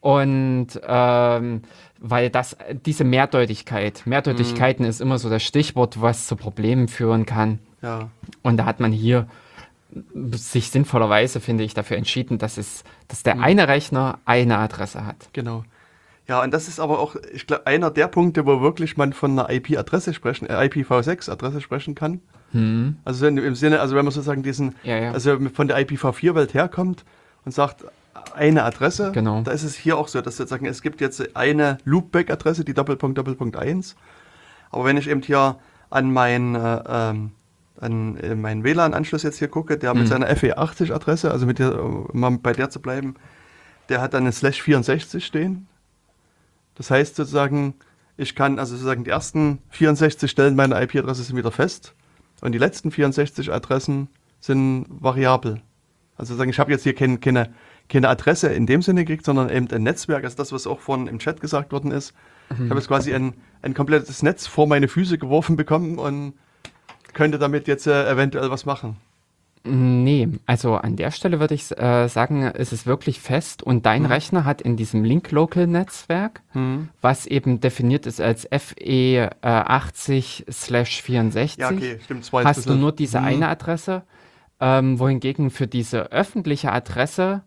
[0.00, 1.62] Und ähm,
[2.00, 4.10] weil das, diese Mehrdeutigkeit, Hm.
[4.10, 7.60] Mehrdeutigkeiten ist immer so das Stichwort, was zu Problemen führen kann.
[7.82, 8.08] ja.
[8.42, 9.28] Und da hat man hier
[10.32, 13.24] sich sinnvollerweise, finde ich, dafür entschieden, dass, es, dass Hm.
[13.24, 15.28] der eine Rechner eine Adresse hat.
[15.32, 15.64] Genau.
[16.28, 19.32] Ja, und das ist aber auch, ich glaube, einer der Punkte, wo wirklich man von
[19.38, 22.20] einer IP-Adresse sprechen, äh, IPv6-Adresse sprechen kann.
[22.52, 22.96] Hm.
[23.04, 25.10] Also in, im Sinne, also wenn man sozusagen diesen, Ja, ja.
[25.12, 27.04] also von der IPv4-Welt herkommt
[27.44, 27.84] und sagt,
[28.34, 29.42] eine Adresse, Genau.
[29.42, 33.18] da ist es hier auch so, dass sozusagen, es gibt jetzt eine Loopback-Adresse, die Doppelpunkt,
[33.18, 33.96] Doppelpunkt 1.
[34.70, 35.56] Aber wenn ich eben hier
[35.90, 37.32] an mein, äh, ähm,
[37.80, 40.06] an äh, meinen WLAN-Anschluss jetzt hier gucke, der mit Mhm.
[40.08, 43.16] seiner FE80-Adresse, also mit der, um mal bei der zu bleiben,
[43.88, 45.66] der hat dann eine Slash 64 stehen.
[46.74, 47.74] Das heißt sozusagen,
[48.16, 51.94] ich kann also sozusagen die ersten 64 Stellen meiner IP-Adresse sind wieder fest
[52.40, 54.08] und die letzten 64 Adressen
[54.40, 55.62] sind variabel.
[56.16, 57.52] Also sozusagen, ich habe jetzt hier kein, keine,
[57.88, 61.06] keine Adresse in dem Sinne gekriegt, sondern eben ein Netzwerk, also das, was auch vorhin
[61.06, 62.14] im Chat gesagt worden ist.
[62.50, 66.34] Ich habe jetzt quasi ein, ein komplettes Netz vor meine Füße geworfen bekommen und
[67.14, 68.96] könnte damit jetzt äh, eventuell was machen.
[70.26, 73.82] Nee, also an der Stelle würde ich äh, sagen, es ist wirklich fest und Mhm.
[73.82, 76.42] dein Rechner hat in diesem Link-Local-Netzwerk,
[77.00, 79.28] was eben definiert ist als E
[80.18, 82.30] FE80/64, Ja, okay, stimmt.
[82.32, 83.24] Hast du nur diese Hm.
[83.24, 84.02] eine Adresse,
[84.60, 87.42] ähm, wohingegen für diese öffentliche Adresse,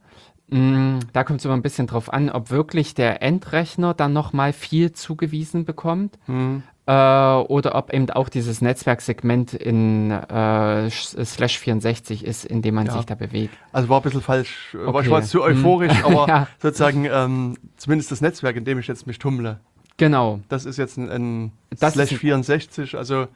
[0.50, 4.54] mh, da kommt es immer ein bisschen drauf an, ob wirklich der Endrechner dann nochmal
[4.54, 6.64] viel zugewiesen bekommt Hm.
[6.88, 12.86] äh, oder ob eben auch dieses Netzwerksegment in äh, slash 64 ist, in dem man
[12.86, 12.94] Ja.
[12.94, 13.56] sich da bewegt.
[13.72, 14.70] Also war ein bisschen falsch.
[14.74, 15.12] War- Ich Okay.
[15.12, 15.58] war zu Hm.
[15.58, 16.48] euphorisch, aber Ja.
[16.62, 19.60] sozusagen ähm, zumindest das Netzwerk, in dem ich jetzt mich tummle,
[19.98, 22.98] Genau, das ist jetzt ein, ein Das Slash ist ein- 64.
[22.98, 23.28] Also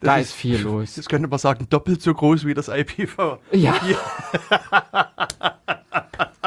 [0.00, 0.94] da ist viel los.
[0.94, 3.36] Das könnte man sagen, doppelt so groß wie das IPv.
[3.52, 3.74] Ja.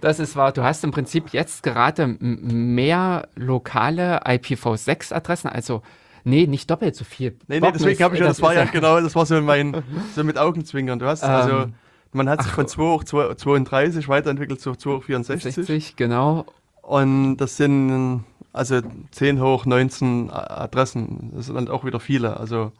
[0.00, 0.52] Das ist wahr.
[0.52, 5.82] Du hast im Prinzip jetzt gerade mehr lokale IPv6-Adressen, also
[6.24, 7.36] nee, nicht doppelt so viel.
[7.46, 9.82] Nee, nee, deswegen habe ich ja, das, war ist ja genau, das war so mein,
[10.14, 10.98] so mit Augenzwinkern.
[10.98, 11.74] Du hast also, Ähm,
[12.12, 15.54] man hat sich von 2 hoch 32 weiterentwickelt zu 2 hoch 64.
[15.54, 16.46] 60, genau.
[16.82, 18.80] Und das sind Also
[19.12, 22.36] 10 hoch 19 Adressen, das sind dann auch wieder viele.
[22.36, 22.72] Also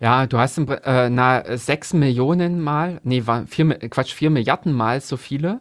[0.00, 4.72] ja, du hast im, äh, na, 6 Millionen Mal, nee, war vier, Quatsch, 4 Milliarden
[4.72, 5.60] Mal so viele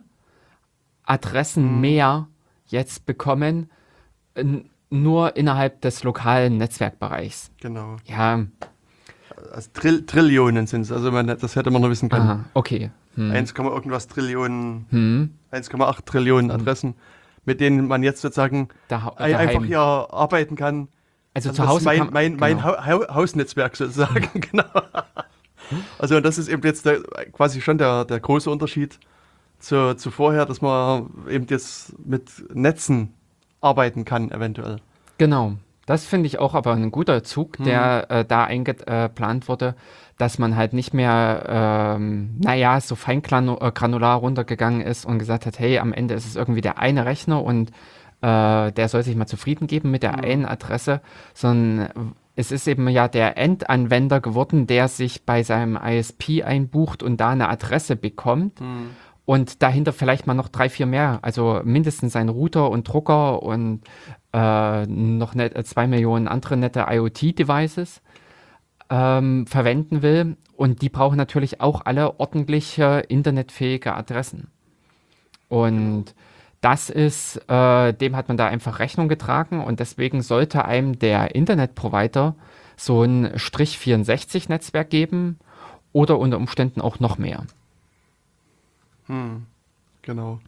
[1.11, 1.81] Adressen mhm.
[1.81, 2.27] mehr
[2.67, 3.69] jetzt bekommen,
[4.89, 7.51] nur innerhalb des lokalen Netzwerkbereichs.
[7.59, 7.97] Genau.
[8.05, 8.45] Ja.
[9.51, 12.29] Also Trill Trillionen sind es, also man, das hätte man noch wissen können.
[12.29, 12.91] Aha, okay.
[13.15, 13.31] Hm.
[13.31, 15.31] 1, irgendwas Trillionen, hm.
[15.51, 16.61] 1,8 Trillionen hm.
[16.61, 16.95] Adressen,
[17.43, 20.87] mit denen man jetzt sozusagen einfach hier arbeiten kann.
[21.33, 21.85] Also, also zu Hause.
[21.85, 22.77] mein, mein, mein genau.
[22.77, 24.63] ha Hausnetzwerk sozusagen, genau.
[25.97, 27.01] Also das ist eben jetzt der,
[27.31, 28.99] quasi schon der, der große Unterschied
[29.61, 33.13] zu, zu vorher, dass man eben jetzt mit Netzen
[33.61, 34.77] arbeiten kann, eventuell.
[35.17, 35.53] Genau.
[35.85, 37.65] Das finde ich auch aber ein guter Zug, hm.
[37.65, 39.75] der äh, da eingeplant wurde,
[40.17, 41.45] dass man halt nicht mehr,
[41.97, 46.61] ähm, naja, so feingranular runtergegangen ist und gesagt hat, hey, am Ende ist es irgendwie
[46.61, 47.71] der eine Rechner und
[48.21, 50.23] äh, der soll sich mal zufrieden geben mit der hm.
[50.23, 51.01] einen Adresse,
[51.33, 57.17] sondern es ist eben ja der Endanwender geworden, der sich bei seinem ISP einbucht und
[57.17, 58.59] da eine Adresse bekommt.
[58.59, 58.91] Hm
[59.31, 61.19] und dahinter vielleicht mal noch drei, vier mehr.
[61.21, 63.79] Also mindestens ein Router und Drucker und
[64.33, 68.01] äh, noch net, äh, zwei Millionen andere nette IoT-Devices
[68.89, 70.35] ähm, verwenden will.
[70.57, 74.51] Und die brauchen natürlich auch alle ordentliche internetfähige Adressen.
[75.47, 76.13] Und
[76.59, 81.35] das ist, äh, dem hat man da einfach Rechnung getragen und deswegen sollte einem der
[81.35, 82.35] Internetprovider
[82.75, 85.39] so ein Strich 64 Netzwerk geben
[85.93, 87.45] oder unter Umständen auch noch mehr.
[89.11, 89.45] Hm,
[90.01, 90.39] genau.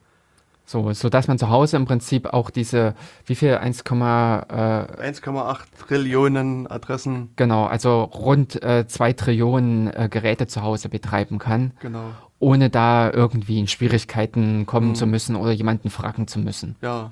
[0.65, 2.95] So, so dass man zu Hause im Prinzip auch diese,
[3.25, 7.31] wie viel, 1,8 äh, 1,8 Trillionen Adressen.
[7.35, 11.71] Genau, also rund 2 äh, Trillionen äh, Geräte zu Hause betreiben kann.
[11.81, 12.11] Genau.
[12.39, 14.95] Ohne da irgendwie in Schwierigkeiten kommen hm.
[14.95, 16.77] zu müssen oder jemanden fragen zu müssen.
[16.81, 17.11] Ja.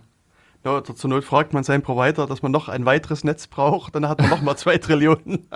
[0.63, 4.07] Ja, zur Not fragt man seinen Provider, dass man noch ein weiteres Netz braucht, dann
[4.07, 5.47] hat man noch mal zwei Trillionen.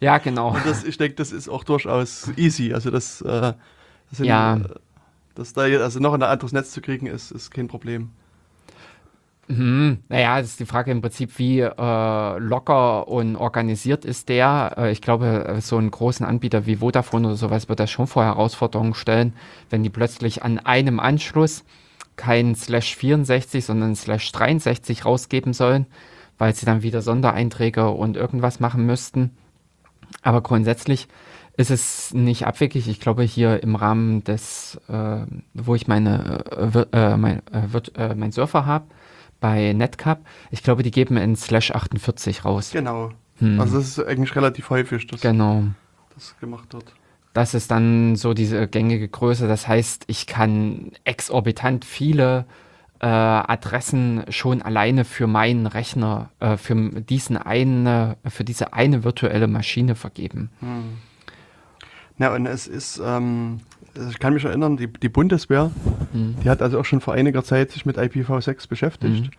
[0.00, 0.54] ja, genau.
[0.54, 2.72] Und das, ich denke, das ist auch durchaus easy.
[2.72, 3.56] Also das, äh, das
[4.12, 4.58] sind, ja.
[5.36, 8.10] Dass da also noch ein anderes Netz zu kriegen, ist, ist kein Problem.
[9.48, 9.98] Mhm.
[10.08, 14.74] Naja, das ist die Frage im Prinzip, wie äh, locker und organisiert ist der.
[14.76, 18.24] Äh, ich glaube, so einen großen Anbieter wie Vodafone oder sowas wird das schon vor
[18.24, 19.34] Herausforderungen stellen,
[19.70, 21.64] wenn die plötzlich an einem Anschluss
[22.16, 25.86] kein Slash 64, sondern Slash 63 rausgeben sollen,
[26.38, 29.36] weil sie dann wieder Sondereinträge und irgendwas machen müssten.
[30.22, 31.08] Aber grundsätzlich
[31.56, 32.88] ist es nicht abwegig.
[32.88, 35.20] Ich glaube, hier im Rahmen des, äh,
[35.54, 38.86] wo ich meine, äh, äh mein, äh, äh, mein Surfer habe,
[39.40, 40.20] bei Netcup,
[40.50, 42.70] ich glaube, die geben in Slash 48 raus.
[42.72, 43.10] Genau.
[43.38, 43.60] Hm.
[43.60, 45.64] Also das ist eigentlich relativ häufig, dass genau.
[46.14, 46.92] das gemacht wird.
[47.32, 49.46] Das ist dann so diese gängige Größe.
[49.46, 52.46] Das heißt, ich kann exorbitant viele
[53.00, 59.46] äh, Adressen schon alleine für meinen Rechner, äh, für diesen eine, für diese eine virtuelle
[59.46, 60.50] Maschine vergeben.
[60.60, 60.98] Hm.
[62.18, 63.60] Ja, und es ist, ähm,
[64.10, 65.70] ich kann mich erinnern, die, die Bundeswehr,
[66.12, 66.36] mhm.
[66.42, 69.24] die hat also auch schon vor einiger Zeit sich mit IPv6 beschäftigt.
[69.24, 69.30] Mhm.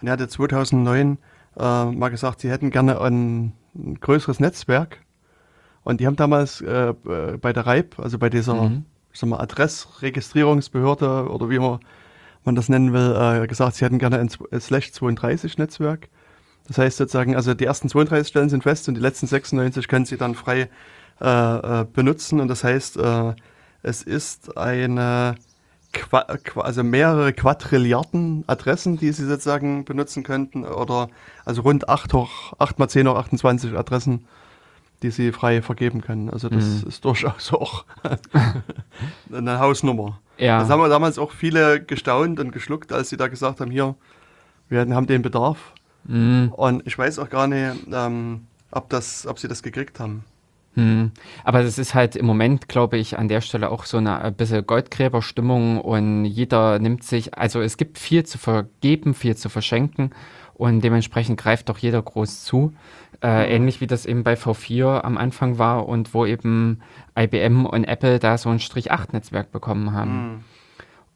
[0.00, 1.18] Und die hatte 2009
[1.56, 4.98] äh, mal gesagt, sie hätten gerne ein, ein, größeres Netzwerk.
[5.84, 8.84] Und die haben damals äh, äh bei der REIB, also bei dieser mhm.
[9.32, 11.78] Adressregistrierungsbehörde oder wie man,
[12.44, 14.28] man das nennen will, äh, gesagt, sie hätten gerne ein,
[14.60, 16.08] Slash 32 Netzwerk.
[16.66, 20.06] Das heißt sozusagen, also die ersten 32 Stellen sind fest und die letzten 96 können
[20.06, 20.68] sie dann frei
[21.20, 22.40] äh, äh, benutzen.
[22.40, 23.34] Und das heißt, äh,
[23.82, 25.36] es ist eine
[25.92, 26.26] Qua
[26.56, 31.08] also mehrere Quadrilliarden Adressen, die Sie sozusagen benutzen könnten, oder
[31.44, 34.26] also rund 8 hoch 8 mal 10 hoch 28 Adressen,
[35.02, 36.30] die Sie frei vergeben können.
[36.30, 36.88] Also das mhm.
[36.88, 37.84] ist durchaus auch
[39.32, 40.18] eine Hausnummer.
[40.38, 40.60] Ja.
[40.60, 43.94] Das haben wir damals auch viele gestaunt und geschluckt, als sie da gesagt haben, hier,
[44.68, 45.72] wir haben den Bedarf.
[46.04, 46.52] Mhm.
[46.54, 50.24] Und ich weiß auch gar nicht, ähm, ob, das, ob sie das gekriegt haben.
[50.74, 51.12] Hm.
[51.44, 54.34] Aber es ist halt im Moment, glaube ich, an der Stelle auch so eine ein
[54.34, 60.10] bisschen Goldgräberstimmung und jeder nimmt sich, also es gibt viel zu vergeben, viel zu verschenken
[60.54, 62.74] und dementsprechend greift doch jeder groß zu.
[63.22, 66.80] Äh, ähnlich wie das eben bei V4 am Anfang war und wo eben
[67.18, 70.10] IBM und Apple da so ein Strich 8 Netzwerk bekommen haben.
[70.10, 70.44] Hm.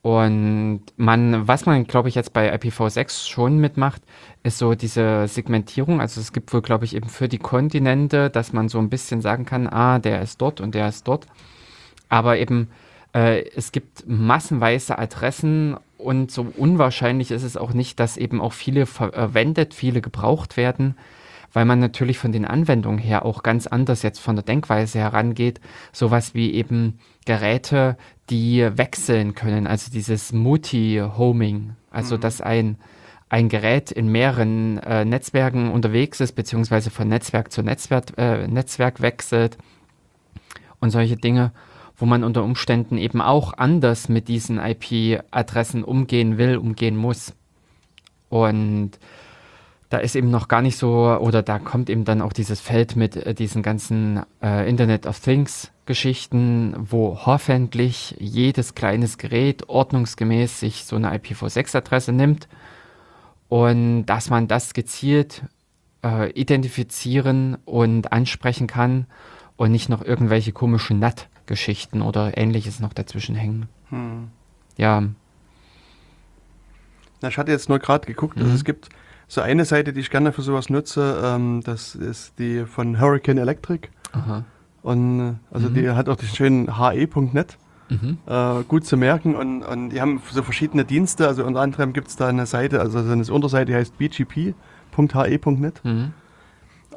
[0.01, 4.01] Und man, was man, glaube ich, jetzt bei IPv6 schon mitmacht,
[4.45, 6.01] ist so diese Segmentierung.
[6.01, 9.21] Also es gibt wohl, glaube ich, eben für die Kontinente, dass man so ein bisschen
[9.21, 11.27] sagen kann, ah, der ist dort und der ist dort.
[12.09, 12.69] Aber eben,
[13.13, 18.53] äh, es gibt massenweise Adressen und so unwahrscheinlich ist es auch nicht, dass eben auch
[18.53, 20.95] viele verwendet, viele gebraucht werden
[21.53, 25.61] weil man natürlich von den Anwendungen her auch ganz anders jetzt von der Denkweise herangeht.
[25.93, 27.97] Sowas wie eben Geräte,
[28.31, 32.21] die wechseln können, also dieses Multi-Homing, also mhm.
[32.21, 32.79] dass ein
[33.31, 39.03] ein Gerät in mehreren äh, Netzwerken unterwegs ist, beziehungsweise von Netzwerk zu Netzwerk, äh, Netzwerk
[39.03, 39.59] wechselt
[40.81, 41.53] und solche Dinge,
[41.97, 47.35] wo man unter Umständen eben auch anders mit diesen IP-Adressen umgehen will, umgehen muss.
[48.31, 48.93] Und
[49.91, 52.97] da ist eben noch gar nicht so, oder da kommt eben dann auch dieses Feld
[52.97, 60.61] mit äh, diesen ganzen äh, Internet of Things Geschichten, wo hoffentlich jedes kleines Gerät ordnungsgemäß
[60.61, 62.47] sich so eine IPv6-Adresse nimmt
[63.49, 65.45] und dass man das gezielt
[66.05, 69.07] äh, identifizieren und ansprechen kann
[69.57, 73.67] und nicht noch irgendwelche komischen NAT-Geschichten oder ähnliches noch dazwischen hängen.
[73.89, 74.29] Hm.
[74.77, 75.03] Ja.
[77.23, 78.43] Na, ich hatte jetzt nur gerade geguckt, mhm.
[78.43, 78.91] also es gibt
[79.29, 83.39] so eine Seite, die ich gerne für sowas nutze, ähm, das ist die von Hurricane
[83.39, 83.89] Electric.
[84.13, 84.45] Aha.
[84.83, 85.75] Und äh, also mhm.
[85.75, 87.59] die hat auch den schönen he.net.
[87.91, 88.19] Mhm.
[88.27, 92.09] Äh, gut zu merken und, und die haben so verschiedene Dienste, also unter anderem gibt
[92.09, 95.85] es da eine Seite, also eine Unterseite, die heißt bgp.he.net.
[95.85, 96.13] Mhm.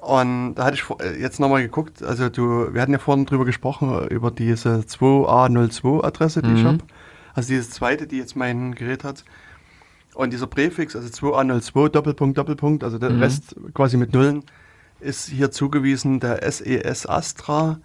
[0.02, 3.46] Und da hatte ich äh, jetzt nochmal geguckt, also du, wir hatten ja vorhin drüber
[3.46, 6.56] gesprochen, über diese 2A02-Adresse, die mhm.
[6.58, 6.80] ich habe.
[7.34, 9.24] Also diese zweite, die jetzt mein Gerät hat.
[10.22, 13.24] Und dieser Präfix, also 2A02, Doppelpunkt, Doppelpunkt, also der mhm.
[13.24, 14.44] Rest quasi mit Nullen,
[15.00, 17.80] ist hier zugewiesen der SES e Astra,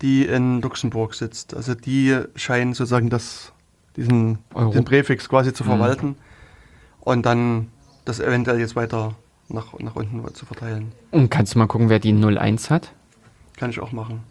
[0.00, 1.54] die in Luxemburg sitzt.
[1.54, 3.52] Also die scheinen sozusagen das,
[3.96, 5.68] diesen, diesen Präfix quasi zu mhm.
[5.68, 6.16] verwalten mhm.
[7.00, 7.68] und dann
[8.06, 9.14] das eventuell jetzt weiter
[9.50, 10.92] nach, nach unten zu verteilen.
[11.10, 12.94] Und kannst du mal gucken, wer die 01 hat?
[13.58, 14.22] Kann ich auch machen.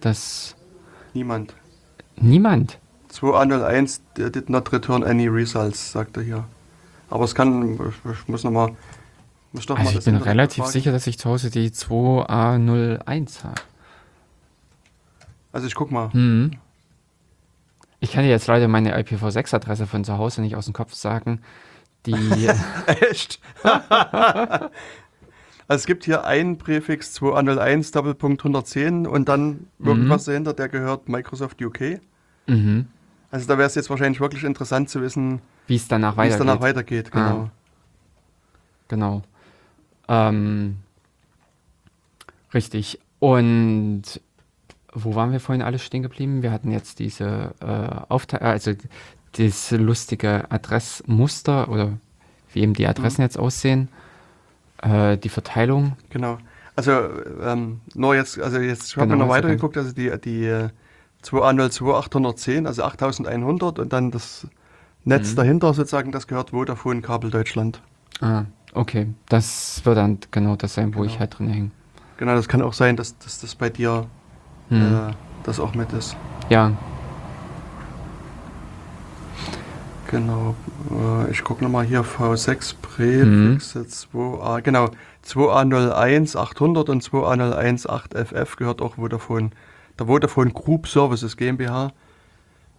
[0.00, 0.56] Das.
[1.14, 1.54] Niemand.
[2.16, 2.80] Niemand?
[3.12, 6.44] 2A01 did not return any results, sagt er hier.
[7.10, 8.74] Aber es kann, ich, muss nochmal.
[9.54, 10.72] Also mal ich bin relativ fragen.
[10.72, 13.60] sicher, dass ich zu Hause die 2A01 habe.
[15.52, 16.10] Also ich guck mal.
[16.12, 16.52] Mhm.
[18.00, 21.40] Ich kann dir jetzt leider meine IPv6-Adresse von zu Hause nicht aus dem Kopf sagen.
[22.06, 22.14] Die.
[22.86, 23.40] Echt?
[23.62, 24.70] also
[25.68, 30.30] es gibt hier einen Präfix 201 Doppelpunkt 110 und dann irgendwas mhm.
[30.30, 32.00] dahinter, der gehört Microsoft UK.
[32.46, 32.86] Mhm.
[33.30, 36.30] Also da wäre es jetzt wahrscheinlich wirklich interessant zu wissen, wie es danach weitergeht.
[36.30, 37.24] Wie es danach weitergeht, genau.
[37.24, 37.50] Ah.
[38.88, 39.22] Genau.
[40.08, 40.78] Ähm,
[42.52, 42.98] richtig.
[43.20, 44.02] Und
[44.92, 46.42] wo waren wir vorhin alle stehen geblieben?
[46.42, 48.72] Wir hatten jetzt diese äh, Aufteilung, also
[49.36, 51.92] das lustige Adressmuster oder
[52.52, 53.26] wie eben die Adressen mhm.
[53.26, 53.88] jetzt aussehen,
[54.82, 55.96] äh, die Verteilung.
[56.10, 56.38] Genau.
[56.76, 56.92] Also
[57.42, 60.68] ähm, nur jetzt, also jetzt genau, haben wir noch weiter geguckt, also die, die
[61.24, 64.46] 2A02810, also 8100 und dann das
[65.04, 65.36] Netz mhm.
[65.36, 67.80] dahinter sozusagen, das gehört Vodafone Kabel Deutschland.
[68.20, 68.44] Ah,
[68.74, 69.08] okay.
[69.28, 71.12] Das wird dann genau das sein, wo genau.
[71.12, 71.70] ich halt drin hänge.
[72.16, 74.06] Genau, das kann auch sein, dass, dass das bei dir
[74.70, 74.82] mhm.
[74.82, 75.12] äh,
[75.44, 76.16] das auch mit ist.
[76.48, 76.72] Ja,
[80.08, 80.56] Genau,
[80.90, 83.84] äh, ich gucke nochmal hier V6 Präfixe mhm.
[83.84, 84.88] 2A, genau,
[85.26, 89.50] 2A01 800 und 2A01 8FF gehört auch Vodafone,
[89.98, 91.92] der Vodafone Group Services GmbH.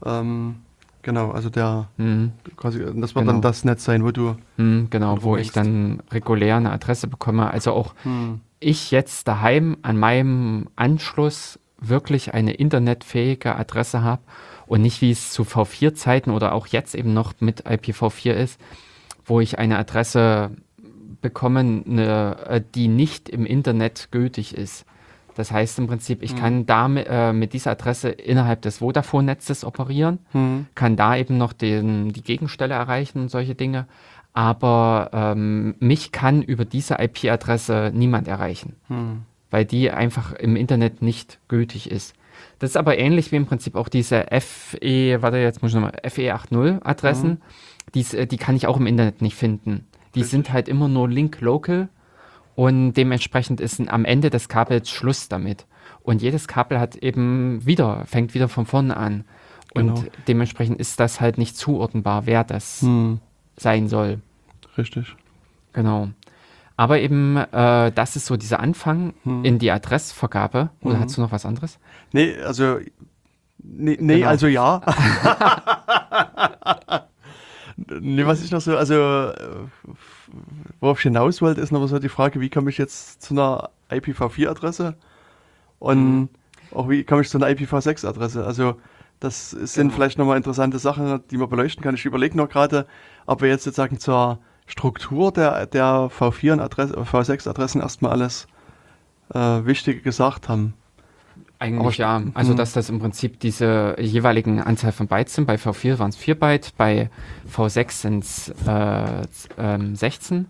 [0.03, 0.61] Ähm,
[1.01, 2.31] genau, also der, mhm.
[2.55, 3.31] quasi, das wird genau.
[3.33, 4.35] dann das Netz sein, wo du.
[4.57, 7.51] Mhm, genau, wo ich dann regulär eine Adresse bekomme.
[7.51, 8.41] Also auch mhm.
[8.59, 14.21] ich jetzt daheim an meinem Anschluss wirklich eine internetfähige Adresse habe
[14.67, 18.59] und nicht wie es zu V4-Zeiten oder auch jetzt eben noch mit IPv4 ist,
[19.25, 20.51] wo ich eine Adresse
[21.21, 24.85] bekomme, eine, äh, die nicht im Internet gültig ist.
[25.39, 26.37] Das heißt im Prinzip, ich mhm.
[26.37, 30.65] kann da mit, äh, mit, dieser Adresse innerhalb des Vodafone-Netzes operieren, mhm.
[30.75, 33.87] kann da eben noch den, die Gegenstelle erreichen und solche Dinge.
[34.33, 39.21] Aber ähm, mich kann über diese IP-Adresse niemand erreichen, mhm.
[39.49, 42.15] weil die einfach im Internet nicht gültig ist.
[42.59, 45.93] Das ist aber ähnlich wie im Prinzip auch diese FE, warte, jetzt muss ich nochmal,
[46.03, 47.29] FE80-Adressen.
[47.29, 47.37] Mhm.
[47.95, 49.87] Die, äh, die kann ich auch im Internet nicht finden.
[50.15, 50.31] Die Richtig.
[50.31, 51.87] sind halt immer nur Link Local
[52.59, 55.65] und dementsprechend ist am Ende des Kabels Schluss damit.
[56.01, 59.23] Und jedes Kabel hat eben wieder, fängt wieder von vorne an.
[59.73, 60.07] Und genau.
[60.27, 63.21] dementsprechend ist das halt nicht zuordnenbar, wer das hm.
[63.55, 64.19] sein soll.
[64.77, 65.15] Richtig.
[65.71, 66.09] Genau.
[66.75, 69.45] Aber eben, äh, das ist so dieser Anfang hm.
[69.45, 70.69] in die Adressvergabe.
[70.81, 70.99] Oder mhm.
[70.99, 71.79] hast du noch was anderes?
[72.11, 72.79] Nee, also,
[73.59, 74.27] nee, nee genau.
[74.27, 74.81] also ja.
[78.01, 79.33] nee, was ich noch so, also, äh,
[80.79, 83.69] worauf ich hinaus wollte, ist noch so die Frage, wie komme ich jetzt zu einer
[83.89, 84.95] IPv4-Adresse?
[85.79, 86.29] Und mhm.
[86.71, 88.45] auch wie komme ich zu einer IPv6-Adresse?
[88.45, 88.75] Also,
[89.19, 89.95] das sind genau.
[89.95, 91.95] vielleicht nochmal interessante Sachen, die man beleuchten kann.
[91.95, 92.87] Ich überlege noch gerade,
[93.25, 98.47] ob wir jetzt sozusagen zur Struktur der, der V4 und Adresse, V6-Adressen erstmal alles
[99.33, 100.73] äh, Wichtige gesagt haben.
[101.59, 102.23] Eigentlich ja.
[102.35, 105.45] Also, dass das im Prinzip diese jeweiligen Anzahl von Bytes sind.
[105.45, 107.09] Bei V4 waren es 4 Byte, bei
[107.53, 109.21] V6 sind es äh,
[109.57, 110.45] äh, 16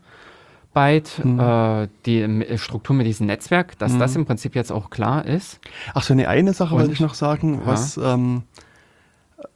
[0.74, 1.26] Byte.
[1.26, 1.40] Mhm.
[1.40, 4.00] Äh, die Struktur mit diesem Netzwerk, dass mhm.
[4.00, 5.60] das im Prinzip jetzt auch klar ist.
[5.96, 8.14] Ach so, eine, eine Sache Und, wollte ich noch sagen, was, ja.
[8.14, 8.44] ähm,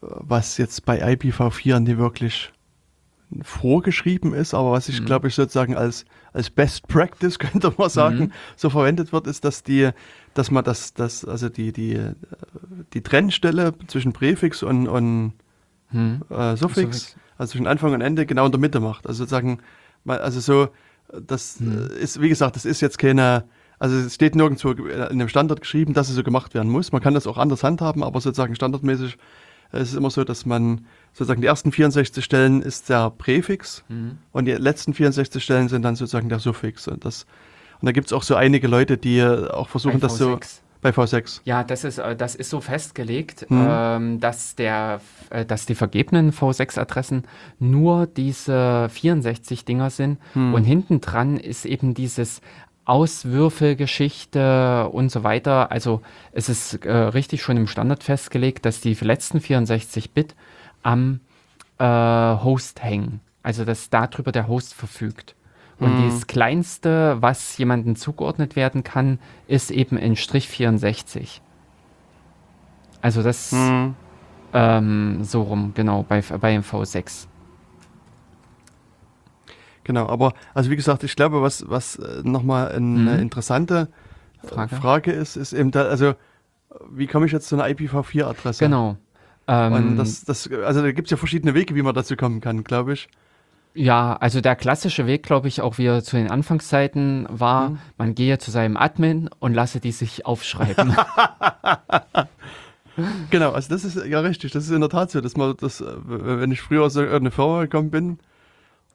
[0.02, 2.53] was jetzt bei IPv4 nicht wirklich
[3.42, 5.06] vorgeschrieben ist, aber was ich mhm.
[5.06, 8.32] glaube ich sozusagen als, als Best Practice könnte man sagen, mhm.
[8.56, 9.90] so verwendet wird, ist, dass die,
[10.34, 12.00] dass man das, das, also die, die,
[12.94, 15.34] die Trennstelle zwischen Präfix und, und
[15.92, 16.22] mhm.
[16.30, 19.08] äh, Suffix, Suffix, also zwischen Anfang und Ende genau in der Mitte macht.
[19.08, 19.60] Also sozusagen,
[20.06, 20.70] also so,
[21.22, 21.90] das mhm.
[22.00, 23.46] ist, wie gesagt, das ist jetzt keine,
[23.80, 26.92] also es steht nirgendwo in dem Standard geschrieben, dass es so gemacht werden muss.
[26.92, 29.18] Man kann das auch anders handhaben, aber sozusagen standardmäßig
[29.74, 34.18] es ist immer so, dass man sozusagen die ersten 64 Stellen ist der Präfix mhm.
[34.32, 36.88] und die letzten 64 Stellen sind dann sozusagen der Suffix.
[36.88, 37.26] Und, das,
[37.80, 40.40] und da gibt es auch so einige Leute, die auch versuchen, das so
[40.84, 41.42] bei V6.
[41.46, 43.68] Ja, das ist, äh, das ist so festgelegt, mhm.
[43.68, 47.24] ähm, dass, der, äh, dass die vergebenen V6-Adressen
[47.58, 50.20] nur diese 64 Dinger sind.
[50.36, 50.54] Mhm.
[50.54, 52.42] Und hinten dran ist eben dieses
[52.86, 55.72] Auswürfelgeschichte und so weiter.
[55.72, 56.02] Also
[56.34, 60.36] es ist äh, richtig schon im Standard festgelegt, dass die letzten 64 Bit
[60.84, 61.22] am
[61.80, 63.22] äh, Host hängen.
[63.42, 65.36] Also dass darüber der Host verfügt.
[65.80, 66.10] Und mhm.
[66.10, 71.42] das kleinste, was jemandem zugeordnet werden kann, ist eben in Strich 64.
[73.02, 73.96] Also das mhm.
[74.54, 77.28] ähm, so rum, genau, bei, bei V6.
[79.84, 82.86] Genau, aber also wie gesagt, ich glaube, was, was äh, nochmal eine
[83.16, 83.20] mhm.
[83.20, 83.90] interessante
[84.42, 84.76] äh, Frage.
[84.76, 86.14] Frage ist, ist eben da, also
[86.90, 88.64] wie komme ich jetzt zu einer IPv4-Adresse?
[88.64, 88.98] Genau.
[89.48, 92.64] Ähm, das, das, also da gibt es ja verschiedene Wege, wie man dazu kommen kann,
[92.64, 93.10] glaube ich.
[93.76, 97.80] Ja, also der klassische Weg, glaube ich, auch wie er zu den Anfangszeiten war, mhm.
[97.98, 100.96] man gehe zu seinem Admin und lasse die sich aufschreiben.
[103.32, 105.82] genau, also das ist ja richtig, das ist in der Tat so, dass man das,
[105.82, 108.20] äh, wenn ich früher aus irgendeiner Firma gekommen bin,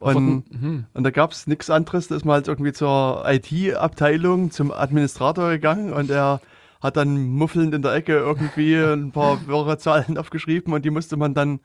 [0.01, 0.85] und, mhm.
[0.95, 5.51] und da gab es nichts anderes, da ist man halt irgendwie zur IT-Abteilung, zum Administrator
[5.51, 6.41] gegangen und er
[6.81, 11.17] hat dann muffelnd in der Ecke irgendwie ein paar wirre Zahlen aufgeschrieben und die musste
[11.17, 11.61] man dann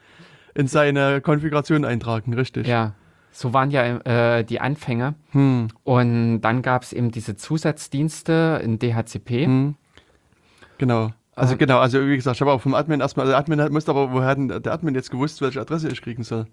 [0.55, 2.67] in seine Konfiguration eintragen, richtig?
[2.67, 2.93] Ja,
[3.31, 3.97] so waren ja
[4.37, 5.15] äh, die Anfänge.
[5.31, 5.69] Hm.
[5.83, 9.45] Und dann gab es eben diese Zusatzdienste in DHCP.
[9.45, 9.75] Hm.
[10.77, 11.11] Genau.
[11.35, 13.91] Also äh, genau, also wie gesagt, ich habe auch vom Admin erstmal, der Admin musste
[13.91, 16.45] aber, woher hat denn der Admin jetzt gewusst, welche Adresse ich kriegen soll?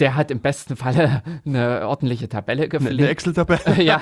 [0.00, 3.00] der hat im besten Falle eine ordentliche Tabelle gepflegt.
[3.00, 3.82] Eine Excel-Tabelle?
[3.82, 4.00] ja.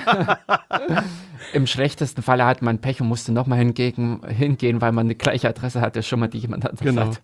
[1.53, 5.49] Im schlechtesten Falle hat man Pech und musste nochmal hingehen, hingehen, weil man eine gleiche
[5.49, 7.07] Adresse hatte, schon mal die jemand anderes genau.
[7.07, 7.21] hat.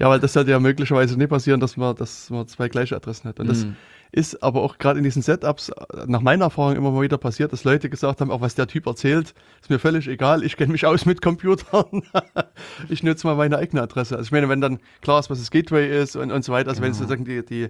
[0.00, 3.28] Ja, weil das sollte ja möglicherweise nicht passieren, dass man, dass man zwei gleiche Adressen
[3.28, 3.38] hat.
[3.38, 3.76] Und das mm.
[4.12, 5.70] ist aber auch gerade in diesen Setups
[6.06, 8.86] nach meiner Erfahrung immer mal wieder passiert, dass Leute gesagt haben, auch was der Typ
[8.86, 12.02] erzählt, ist mir völlig egal, ich kenne mich aus mit Computern.
[12.88, 14.16] ich nutze mal meine eigene Adresse.
[14.16, 16.70] Also ich meine, wenn dann klar ist, was das Gateway ist und, und so weiter,
[16.70, 16.94] also genau.
[16.94, 17.68] wenn sozusagen die, die,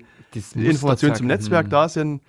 [0.55, 1.71] die Informationen zum Netzwerk hm.
[1.71, 2.23] da sind,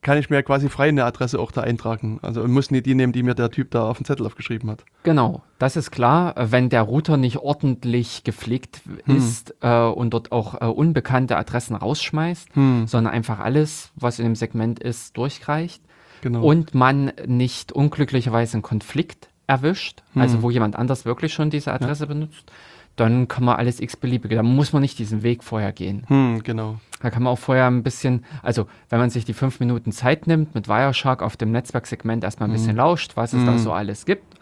[0.00, 2.18] kann ich mir quasi frei eine Adresse auch da eintragen.
[2.22, 4.84] Also muss nicht die nehmen, die mir der Typ da auf den Zettel aufgeschrieben hat.
[5.02, 6.34] Genau, das ist klar.
[6.36, 9.16] Wenn der Router nicht ordentlich gepflegt hm.
[9.16, 12.86] ist äh, und dort auch äh, unbekannte Adressen rausschmeißt, hm.
[12.86, 15.82] sondern einfach alles, was in dem Segment ist, durchreicht.
[16.22, 16.42] Genau.
[16.42, 20.22] Und man nicht unglücklicherweise einen Konflikt erwischt, hm.
[20.22, 22.08] also wo jemand anders wirklich schon diese Adresse ja.
[22.08, 22.50] benutzt,
[22.96, 24.36] dann kann man alles x-beliebige.
[24.36, 26.04] Da muss man nicht diesen Weg vorher gehen.
[26.08, 26.78] Hm, genau.
[27.02, 30.26] Da kann man auch vorher ein bisschen, also wenn man sich die fünf Minuten Zeit
[30.26, 32.76] nimmt, mit Wireshark auf dem Netzwerksegment erstmal ein bisschen hm.
[32.76, 33.46] lauscht, was es hm.
[33.46, 34.36] da so alles gibt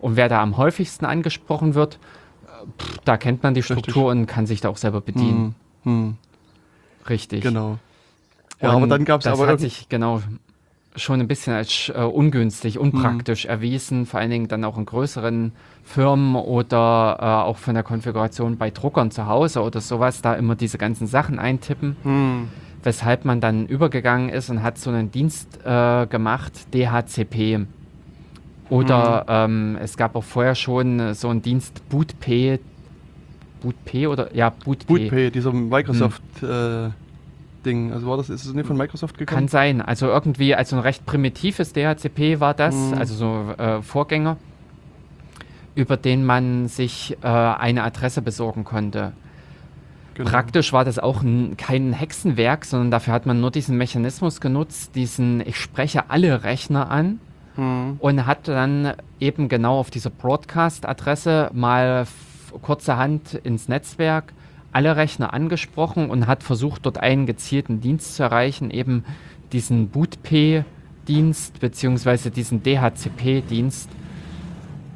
[0.00, 1.98] und wer da am häufigsten angesprochen wird,
[2.78, 4.20] pff, da kennt man die Struktur Richtig.
[4.20, 5.54] und kann sich da auch selber bedienen.
[5.84, 5.92] Hm.
[5.92, 6.16] hm.
[7.08, 7.42] Richtig.
[7.42, 7.78] Genau.
[8.60, 9.46] Ja, und aber dann gab es aber.
[9.46, 10.22] Das hat sich, genau,
[10.94, 13.50] schon ein bisschen als äh, ungünstig, unpraktisch mhm.
[13.50, 15.52] erwiesen, vor allen Dingen dann auch in größeren
[15.92, 20.54] Firmen oder äh, auch von der Konfiguration bei Druckern zu Hause oder sowas, da immer
[20.54, 21.96] diese ganzen Sachen eintippen.
[22.02, 22.48] Mhm.
[22.82, 27.66] Weshalb man dann übergegangen ist und hat so einen Dienst äh, gemacht, DHCP.
[28.70, 29.76] Oder mhm.
[29.76, 32.58] ähm, es gab auch vorher schon so einen Dienst BootP.
[33.60, 34.86] BootP oder ja, BootP.
[34.86, 36.88] BootP, dieser Microsoft äh,
[37.66, 37.92] Ding.
[37.92, 39.40] Also war das, ist es nicht von Microsoft gekommen?
[39.40, 39.82] Kann sein.
[39.82, 42.94] Also irgendwie, also ein recht primitives DHCP war das, mhm.
[42.94, 44.38] also so äh, Vorgänger,
[45.74, 49.12] über den man sich äh, eine Adresse besorgen konnte.
[50.14, 50.28] Genau.
[50.28, 51.22] Praktisch war das auch
[51.56, 56.90] kein Hexenwerk, sondern dafür hat man nur diesen Mechanismus genutzt, diesen ich spreche alle Rechner
[56.90, 57.18] an
[57.56, 57.96] mhm.
[57.98, 62.06] und hat dann eben genau auf dieser Broadcast-Adresse mal
[62.60, 64.34] kurzerhand ins Netzwerk
[64.72, 69.04] alle Rechner angesprochen und hat versucht, dort einen gezielten Dienst zu erreichen, eben
[69.52, 72.30] diesen BootP-Dienst bzw.
[72.30, 73.90] diesen DHCP-Dienst.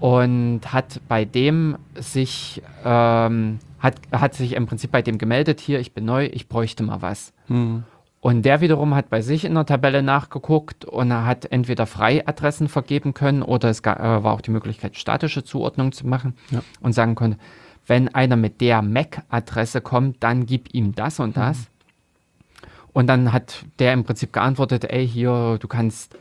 [0.00, 5.80] Und hat bei dem sich, ähm, hat, hat sich im Prinzip bei dem gemeldet, hier,
[5.80, 7.32] ich bin neu, ich bräuchte mal was.
[7.48, 7.84] Hm.
[8.20, 12.68] Und der wiederum hat bei sich in der Tabelle nachgeguckt und er hat entweder Freiadressen
[12.68, 16.60] vergeben können oder es ga- äh, war auch die Möglichkeit, statische Zuordnung zu machen Ja.
[16.80, 17.38] und sagen konnte,
[17.86, 21.68] wenn einer mit der MAC-Adresse kommt, dann gib ihm das und das.
[22.92, 26.16] Und dann hat der im Prinzip geantwortet, ey, hier, du kannst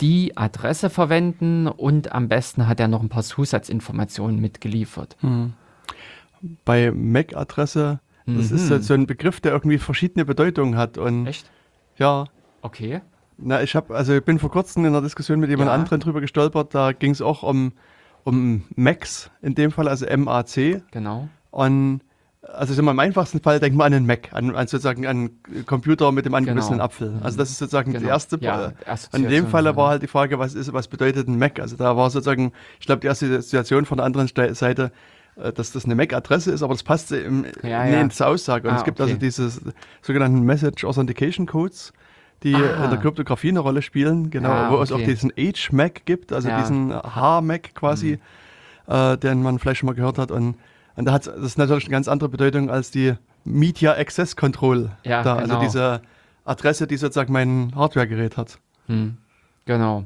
[0.00, 5.16] die Adresse verwenden und am besten hat er noch ein paar Zusatzinformationen mitgeliefert.
[5.20, 5.52] Hm.
[6.64, 8.56] Bei MAC-Adresse, das Mhm.
[8.56, 10.96] ist halt so ein Begriff, der irgendwie verschiedene Bedeutungen hat.
[10.98, 11.50] Und Echt?
[11.96, 12.24] ja,
[12.62, 13.02] Okay.
[13.36, 15.74] na, ich habe, also ich bin vor kurzem in einer Diskussion mit jemand Ja.
[15.74, 17.72] anderen drüber gestolpert, da ging es auch um,
[18.24, 20.82] um Macs in dem Fall, also M-A-C.
[20.92, 21.28] Genau.
[21.50, 22.00] Und
[22.42, 26.10] also so im einfachsten Fall denkt man an einen Mac, an, an sozusagen einen Computer
[26.10, 26.84] mit dem angebissenen Genau.
[26.84, 27.20] Apfel.
[27.22, 28.08] Also das ist sozusagen die Genau.
[28.10, 28.38] erste.
[28.40, 29.76] Ja, In Assoziation, dem Falle ja.
[29.76, 31.60] war halt die Frage, was ist, was bedeutet ein Mac?
[31.60, 34.90] Also da war sozusagen, ich glaube, die erste Situation von der anderen Seite,
[35.36, 38.00] äh, dass das eine MAC-Adresse ist, aber das passte im, Ja, ja.
[38.00, 38.68] in zur Aussage.
[38.68, 39.10] Und Ah, es gibt okay.
[39.10, 39.50] also diese
[40.00, 41.92] sogenannten Message Authentication Codes,
[42.42, 42.84] die Ah.
[42.84, 45.06] in der Kryptographie eine Rolle spielen, genau, Ah, wo es auch okay.
[45.14, 46.48] diesen H-Mac gibt, also.
[46.50, 46.56] Mhm.
[46.58, 48.18] diesen H-Mac quasi,
[48.86, 50.30] äh, den man vielleicht schon mal gehört hat.
[50.30, 50.54] Und,
[51.00, 53.14] und da hat das natürlich eine ganz andere Bedeutung als die
[53.44, 54.90] Media Access Control.
[55.02, 55.54] Ja, da, genau.
[55.54, 56.02] Also diese
[56.44, 58.58] Adresse, die sozusagen mein Hardware-Gerät hat.
[58.86, 59.16] Hm,
[59.64, 60.04] genau.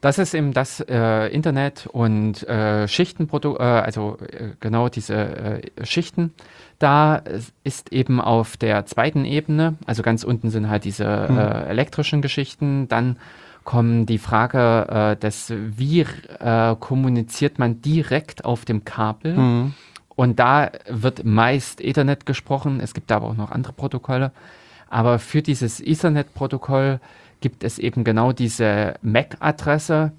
[0.00, 5.84] Das ist eben das äh, Internet und äh, Schichtenprodu äh, also äh, genau diese äh,
[5.84, 6.32] Schichten.
[6.78, 7.22] Da
[7.64, 12.86] ist eben auf der zweiten Ebene, also ganz unten sind halt diese äh, elektrischen Geschichten,
[12.86, 13.16] dann
[13.64, 16.06] kommen die Frage äh, des, wie
[16.38, 19.34] äh, kommuniziert man direkt auf dem Kabel.
[19.34, 19.74] Mhm.
[20.16, 22.80] Und da wird meist Ethernet gesprochen.
[22.80, 24.32] Es gibt aber auch noch andere Protokolle.
[24.88, 27.00] Aber für dieses Ethernet-Protokoll
[27.40, 30.12] gibt es eben genau diese MAC-Adresse,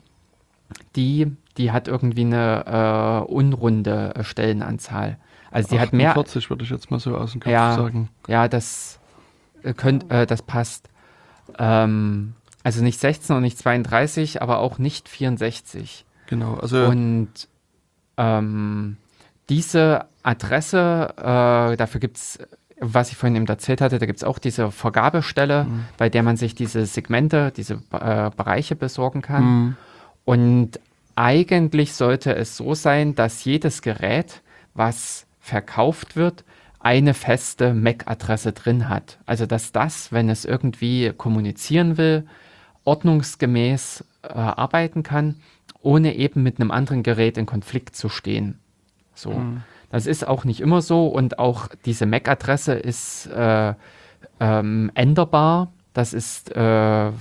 [0.95, 5.17] die, die hat irgendwie eine äh, unrunde äh, Stellenanzahl.
[5.49, 7.75] Also die hat mehr, 48 würde ich jetzt mal so aus dem Kopf Ja.
[7.75, 8.09] sagen.
[8.27, 8.99] ja, das,
[9.63, 10.89] äh, könnt, äh, das passt.
[11.57, 12.33] Ähm,
[12.63, 16.05] also nicht 16 und nicht 32, aber auch nicht 64.
[16.27, 17.29] Genau, also Und
[18.17, 18.97] ähm,
[19.49, 22.39] diese Adresse, äh, dafür gibt es,
[22.79, 25.85] was ich vorhin eben erzählt hatte, da gibt es auch diese Vergabestelle, Mhm.
[25.97, 29.43] bei der man sich diese Segmente, diese äh, Bereiche besorgen kann.
[29.43, 29.75] Mhm.
[30.25, 30.79] Und
[31.15, 34.41] eigentlich sollte es so sein, dass jedes Gerät,
[34.75, 36.43] was verkauft wird,
[36.79, 39.17] eine feste MAC-Adresse drin hat.
[39.25, 42.27] Also dass das, wenn es irgendwie kommunizieren will,
[42.83, 45.35] ordnungsgemäß äh, arbeiten kann,
[45.81, 48.59] ohne eben mit einem anderen Gerät in Konflikt zu stehen.
[49.17, 49.31] So.
[49.31, 49.63] Mhm.
[49.89, 53.73] Das ist auch nicht immer so und auch diese MAC-Adresse ist äh,
[54.39, 55.71] ähm, änderbar.
[55.93, 57.11] Das ist, äh,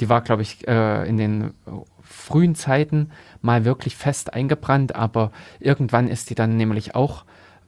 [0.00, 1.54] die war, glaube ich, äh, in den
[2.02, 3.10] frühen Zeiten
[3.42, 7.24] mal wirklich fest eingebrannt, aber irgendwann ist die dann nämlich auch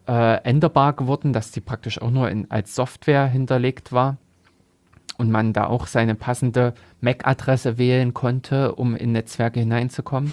[0.08, 4.16] äh, änderbar geworden, dass die praktisch auch nur in, als Software hinterlegt war
[5.18, 10.32] und man da auch seine passende MAC-Adresse wählen konnte, um in Netzwerke hineinzukommen.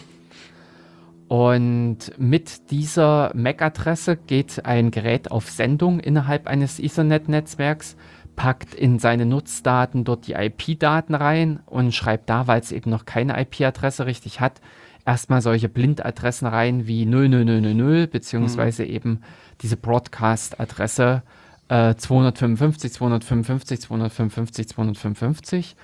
[1.34, 7.96] Und mit dieser MAC-Adresse geht ein Gerät auf Sendung innerhalb eines Ethernet-Netzwerks,
[8.36, 13.06] packt in seine Nutzdaten dort die IP-Daten rein und schreibt da, weil es eben noch
[13.06, 14.62] keine IP-Adresse richtig hat,
[15.08, 19.22] erstmal solche Blindadressen rein wie 00000, beziehungsweise eben
[19.62, 21.24] diese Broadcast-Adresse
[21.68, 25.76] äh, 255, 255, 255, 255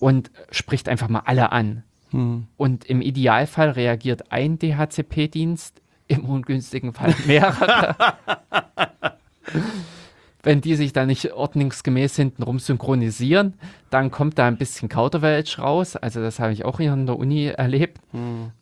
[0.00, 1.84] und spricht einfach mal alle an.
[2.12, 2.46] Mhm.
[2.56, 7.96] Und im Idealfall reagiert ein DHCP-Dienst, im ungünstigen Fall mehrere.
[10.42, 13.54] Wenn die sich da nicht ordnungsgemäß hintenrum synchronisieren,
[13.90, 15.96] dann kommt da ein bisschen Kauderwelsch raus.
[15.96, 17.98] Also das habe ich auch hier an der Uni erlebt.
[18.12, 18.52] Mhm.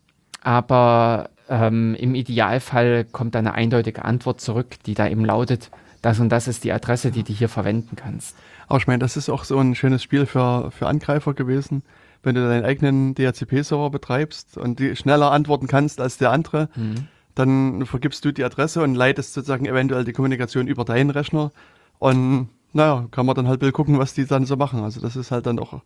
[0.41, 6.21] Aber ähm, im Idealfall kommt da eine eindeutige Antwort zurück, die da eben lautet, das
[6.21, 8.37] und das ist die Adresse, die du hier verwenden kannst.
[8.67, 11.83] Aber ich meine, das ist auch so ein schönes Spiel für, für Angreifer gewesen,
[12.25, 17.09] wenn du deinen eigenen DHCP-Server betreibst und die schneller antworten kannst als der andere, Mhm.
[17.35, 21.51] dann vergibst du die Adresse und leitest sozusagen eventuell die Kommunikation über deinen Rechner.
[21.99, 24.83] Und naja, kann man dann halt gucken, was die dann so machen.
[24.83, 25.83] Also das ist halt dann auch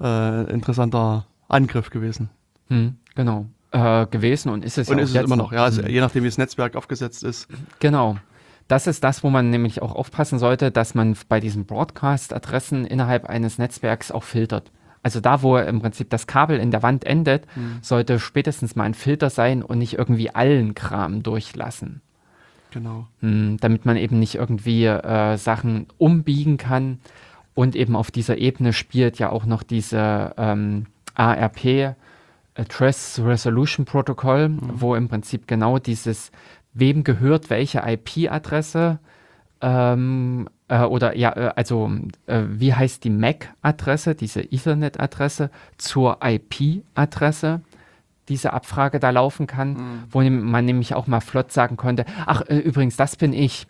[0.00, 2.28] äh, ein interessanter Angriff gewesen.
[2.68, 3.46] Hm, genau.
[3.72, 5.90] Äh, gewesen und ist es und ja ist es immer noch, ja, also Hm.
[5.90, 7.48] je nachdem, wie das Netzwerk aufgesetzt ist.
[7.80, 8.16] Genau.
[8.68, 13.26] Das ist das, wo man nämlich auch aufpassen sollte, dass man bei diesen Broadcast-Adressen innerhalb
[13.26, 14.72] eines Netzwerks auch filtert.
[15.06, 17.46] Also da, wo im Prinzip das Kabel in der Wand endet,
[17.80, 22.02] sollte spätestens mal ein Filter sein und nicht irgendwie allen Kram durchlassen.
[22.72, 23.06] Genau.
[23.20, 26.98] Hm, damit man eben nicht irgendwie äh, Sachen umbiegen kann.
[27.54, 31.94] Und eben auf dieser Ebene spielt ja auch noch diese ähm, ARP
[32.56, 34.60] Address Resolution Protocol, mhm.
[34.74, 36.32] wo im Prinzip genau dieses,
[36.74, 38.98] wem gehört welche IP-Adresse
[39.60, 41.90] ähm, äh, oder ja, äh, also
[42.26, 47.60] äh, wie heißt die MAC-Adresse, diese Ethernet-Adresse zur IP-Adresse
[48.28, 50.02] diese Abfrage da laufen kann, mhm.
[50.10, 53.66] wo man nämlich auch mal flott sagen konnte, ach äh, übrigens, das bin ich.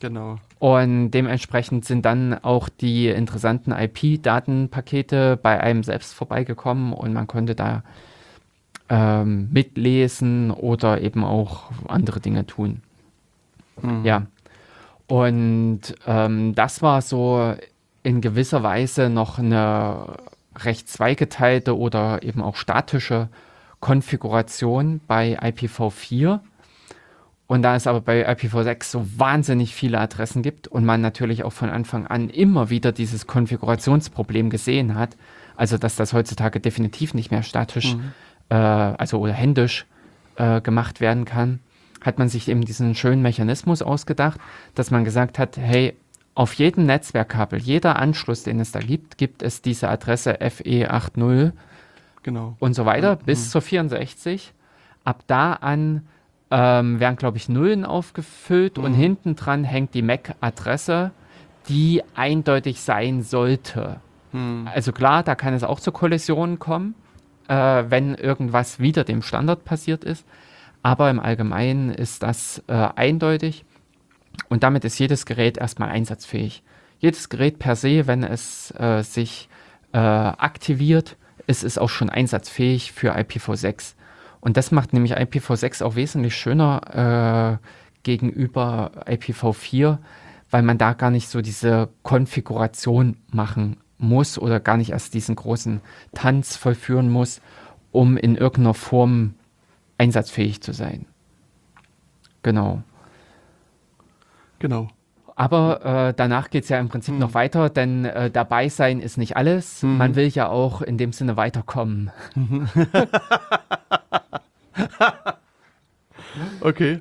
[0.00, 0.36] Genau.
[0.58, 7.54] Und dementsprechend sind dann auch die interessanten IP-Datenpakete bei einem selbst vorbeigekommen und man konnte
[7.54, 7.84] da
[8.88, 12.82] ähm, mitlesen oder eben auch andere Dinge tun.
[13.80, 14.04] Mhm.
[14.04, 14.26] Ja.
[15.06, 17.54] Und ähm, das war so
[18.02, 20.16] in gewisser Weise noch eine
[20.56, 23.28] recht zweigeteilte oder eben auch statische
[23.80, 26.40] Konfiguration bei IPv4.
[27.46, 31.52] Und da es aber bei IPv6 so wahnsinnig viele Adressen gibt und man natürlich auch
[31.52, 35.16] von Anfang an immer wieder dieses Konfigurationsproblem gesehen hat,
[35.56, 38.12] also dass das heutzutage definitiv nicht mehr statisch, mhm.
[38.48, 39.84] äh, also oder händisch
[40.36, 41.60] äh, gemacht werden kann,
[42.04, 44.40] hat man sich eben diesen schönen Mechanismus ausgedacht,
[44.74, 45.96] dass man gesagt hat, hey,
[46.34, 51.52] auf jedem Netzwerkkabel, jeder Anschluss, den es da gibt, gibt es diese Adresse FE80
[52.22, 52.56] genau.
[52.58, 53.24] und so weiter mhm.
[53.24, 54.52] bis zur 64.
[55.04, 56.06] Ab da an
[56.50, 58.84] ähm, werden, glaube ich, Nullen aufgefüllt mhm.
[58.84, 61.12] und hinten dran hängt die MAC-Adresse,
[61.68, 64.00] die eindeutig sein sollte.
[64.32, 64.68] Mhm.
[64.72, 66.94] Also klar, da kann es auch zu Kollisionen kommen,
[67.48, 70.26] äh, wenn irgendwas wieder dem Standard passiert ist.
[70.84, 73.64] Aber im Allgemeinen ist das äh, eindeutig
[74.50, 76.62] und damit ist jedes Gerät erstmal einsatzfähig.
[76.98, 79.48] Jedes Gerät per se, wenn es äh, sich
[79.92, 81.16] äh, aktiviert,
[81.46, 83.94] ist es auch schon einsatzfähig für IPv6.
[84.42, 87.66] Und das macht nämlich IPv6 auch wesentlich schöner äh,
[88.02, 89.96] gegenüber IPv4,
[90.50, 95.34] weil man da gar nicht so diese Konfiguration machen muss oder gar nicht erst diesen
[95.34, 95.80] großen
[96.12, 97.40] Tanz vollführen muss,
[97.90, 99.34] um in irgendeiner Form
[99.98, 101.06] einsatzfähig zu sein.
[102.42, 102.82] Genau.
[104.58, 104.88] Genau.
[105.36, 107.20] Aber äh, danach geht es ja im Prinzip hm.
[107.20, 109.82] noch weiter, denn äh, dabei sein ist nicht alles.
[109.82, 109.98] Hm.
[109.98, 112.12] Man will ja auch in dem Sinne weiterkommen.
[116.60, 117.00] okay.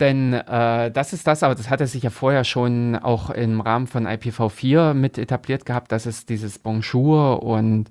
[0.00, 3.86] Denn äh, das ist das, aber das hatte sich ja vorher schon auch im Rahmen
[3.86, 7.88] von IPv4 mit etabliert gehabt, dass es dieses Bonjour und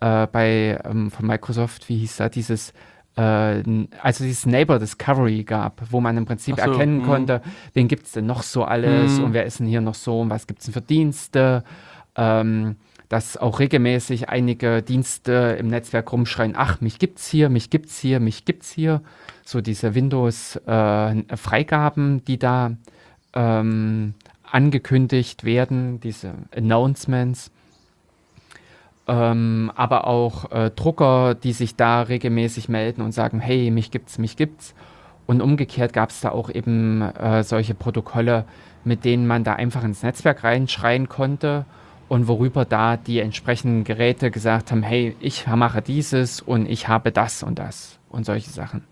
[0.00, 2.72] äh, bei ähm, von Microsoft, wie hieß da, dieses
[3.14, 7.06] also dieses Neighbor Discovery gab, wo man im Prinzip so, erkennen mh.
[7.06, 7.42] konnte,
[7.74, 9.24] wen gibt es denn noch so alles mh.
[9.24, 11.64] und wer ist denn hier noch so und was gibt es denn für Dienste.
[12.16, 12.76] Ähm,
[13.12, 18.20] dass auch regelmäßig einige Dienste im Netzwerk rumschreien, ach, mich gibt's hier, mich gibt's hier,
[18.20, 19.02] mich gibt's hier.
[19.44, 22.74] So diese Windows-Freigaben, äh, die da
[23.34, 24.14] ähm,
[24.50, 27.50] angekündigt werden, diese Announcements
[29.08, 34.18] ähm, aber auch äh, Drucker, die sich da regelmäßig melden und sagen, hey, mich gibt's,
[34.18, 34.74] mich gibt's.
[35.26, 38.44] Und umgekehrt gab es da auch eben äh, solche Protokolle,
[38.84, 41.64] mit denen man da einfach ins Netzwerk reinschreien konnte
[42.08, 47.12] und worüber da die entsprechenden Geräte gesagt haben, hey, ich mache dieses und ich habe
[47.12, 48.84] das und das und solche Sachen.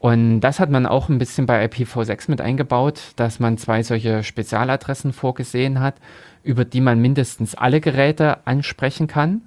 [0.00, 4.22] Und das hat man auch ein bisschen bei IPv6 mit eingebaut, dass man zwei solche
[4.22, 5.94] Spezialadressen vorgesehen hat,
[6.42, 9.42] über die man mindestens alle Geräte ansprechen kann.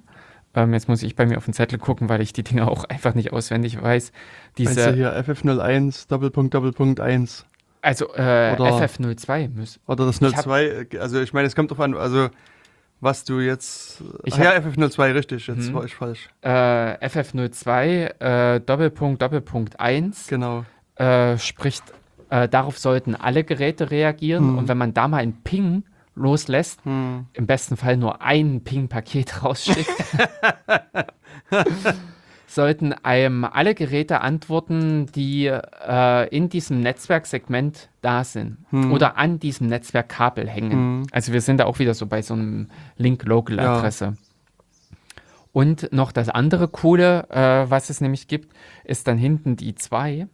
[0.54, 2.84] Ähm, jetzt muss ich bei mir auf den Zettel gucken, weil ich die Dinge auch
[2.84, 4.12] einfach nicht auswendig weiß.
[4.56, 7.46] Diese Meinst du hier FF01 Doppelpunkt Doppelpunkt 1?
[7.82, 9.78] Also äh, FF02 muss.
[9.86, 12.30] Oder das 02, also ich meine, es kommt drauf an, also
[13.00, 14.02] was du jetzt.
[14.24, 15.74] Ich ja, FF02, richtig, jetzt hm.
[15.74, 16.30] war ich falsch.
[16.40, 16.48] Äh,
[17.06, 20.64] FF02 äh, Doppelpunkt Doppelpunkt 1 genau.
[20.94, 21.82] Äh, spricht,
[22.30, 24.58] äh, darauf sollten alle Geräte reagieren hm.
[24.58, 25.82] und wenn man da mal einen Ping
[26.14, 27.26] loslässt, hm.
[27.32, 29.90] im besten Fall nur ein Ping-Paket rausschickt,
[32.46, 38.92] sollten einem alle Geräte antworten, die äh, in diesem Netzwerksegment da sind hm.
[38.92, 40.72] oder an diesem Netzwerkkabel hängen.
[40.72, 41.06] Hm.
[41.10, 44.04] Also wir sind da auch wieder so bei so einem Link-Local-Adresse.
[44.04, 44.14] Ja.
[45.52, 50.26] Und noch das andere Coole, äh, was es nämlich gibt, ist dann hinten die 2.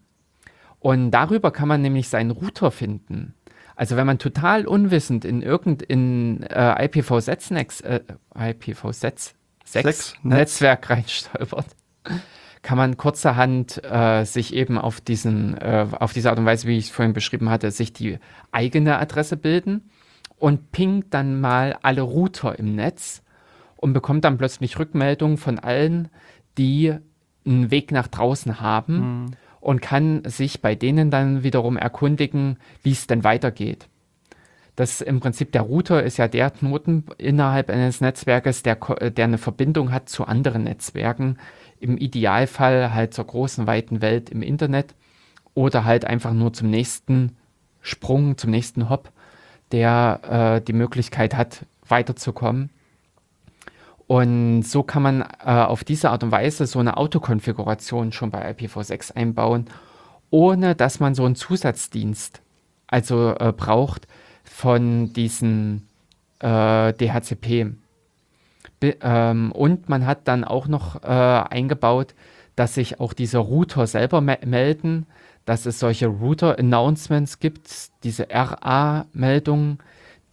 [0.79, 3.35] Und darüber kann man nämlich seinen Router finden.
[3.81, 8.03] Also wenn man total unwissend in irgendein äh, IPv6, äh,
[8.35, 9.33] IPv6
[9.65, 11.65] 6 Netzwerk reinstolpert,
[12.61, 16.77] kann man kurzerhand äh, sich eben auf diesen, äh, auf diese Art und Weise, wie
[16.77, 18.19] ich es vorhin beschrieben hatte, sich die
[18.53, 19.89] eigene Adresse bilden
[20.37, 23.23] und pingt dann mal alle Router im Netz
[23.77, 26.11] und bekommt dann plötzlich Rückmeldungen von allen,
[26.59, 26.97] die
[27.47, 29.23] einen Weg nach draußen haben.
[29.23, 29.31] Mhm
[29.61, 33.89] und kann sich bei denen dann wiederum erkundigen, wie es denn weitergeht.
[34.77, 39.39] Das im Prinzip der Router ist ja der Knoten innerhalb eines Netzwerkes, der, der eine
[39.39, 41.37] Verbindung hat zu anderen Netzwerken
[41.81, 44.95] im Idealfall halt zur großen, weiten Welt im Internet
[45.55, 47.37] oder halt einfach nur zum nächsten
[47.81, 49.11] Sprung, zum nächsten Hop,
[49.73, 52.71] der äh, die Möglichkeit hat, weiterzukommen.
[54.11, 58.51] Und so kann man äh, auf diese Art und Weise so eine Autokonfiguration schon bei
[58.51, 59.67] IPv6 einbauen,
[60.31, 62.43] ohne dass man so einen Zusatzdienst
[62.89, 64.09] also äh, braucht
[64.43, 65.87] von diesen
[66.41, 67.77] äh, DHCP.
[68.81, 72.17] Be ähm, und man hat dann auch noch äh, eingebaut,
[72.57, 75.07] dass sich auch diese Router selber me melden,
[75.45, 77.71] dass es solche Router-Announcements gibt,
[78.03, 79.79] diese RA-Meldungen,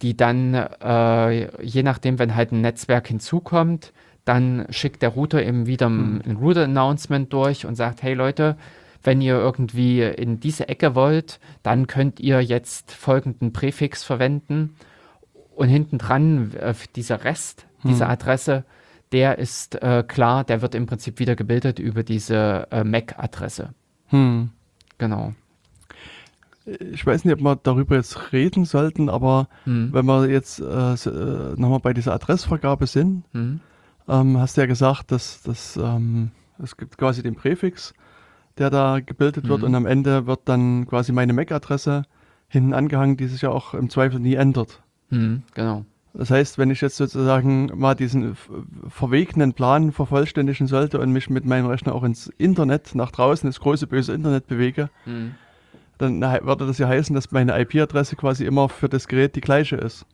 [0.02, 3.92] die dann, äh, je nachdem, wenn halt ein Netzwerk hinzukommt,
[4.24, 6.22] dann schickt der Router eben wieder hm.
[6.24, 8.56] ein Router-Announcement durch und sagt, hey Leute,
[9.02, 14.76] wenn ihr irgendwie in diese Ecke wollt, dann könnt ihr jetzt folgenden Präfix verwenden
[15.54, 17.90] und hinten dran äh, dieser Rest, hm.
[17.90, 18.64] diese Adresse,
[19.12, 23.70] der ist äh, klar, der wird im Prinzip wieder gebildet über diese äh, MAC-Adresse.
[24.08, 24.50] Hm.
[24.98, 25.32] Genau
[26.92, 29.92] ich weiß nicht, ob wir darüber jetzt reden sollten, aber mhm.
[29.92, 33.60] wenn wir jetzt äh, äh, nochmal bei dieser Adressvergabe sind, mhm.
[34.08, 36.30] ähm, hast du ja gesagt, dass, dass ähm,
[36.62, 37.94] es gibt quasi den Präfix,
[38.58, 39.48] der da gebildet mhm.
[39.48, 42.04] wird und am Ende wird dann quasi meine MAC-Adresse
[42.48, 44.82] hinten angehangen, die sich ja auch im Zweifel nie ändert.
[45.10, 45.84] Mhm, genau.
[46.14, 48.36] Das heißt, wenn ich jetzt sozusagen mal diesen
[48.88, 53.60] verwegenen Plan vervollständigen sollte und mich mit meinem Rechner auch ins Internet, nach draußen, ins
[53.60, 55.34] große böse Internet bewege, mhm
[55.98, 59.76] dann würde das ja heißen, dass meine IP-Adresse quasi immer für das Gerät die gleiche
[59.76, 60.06] ist.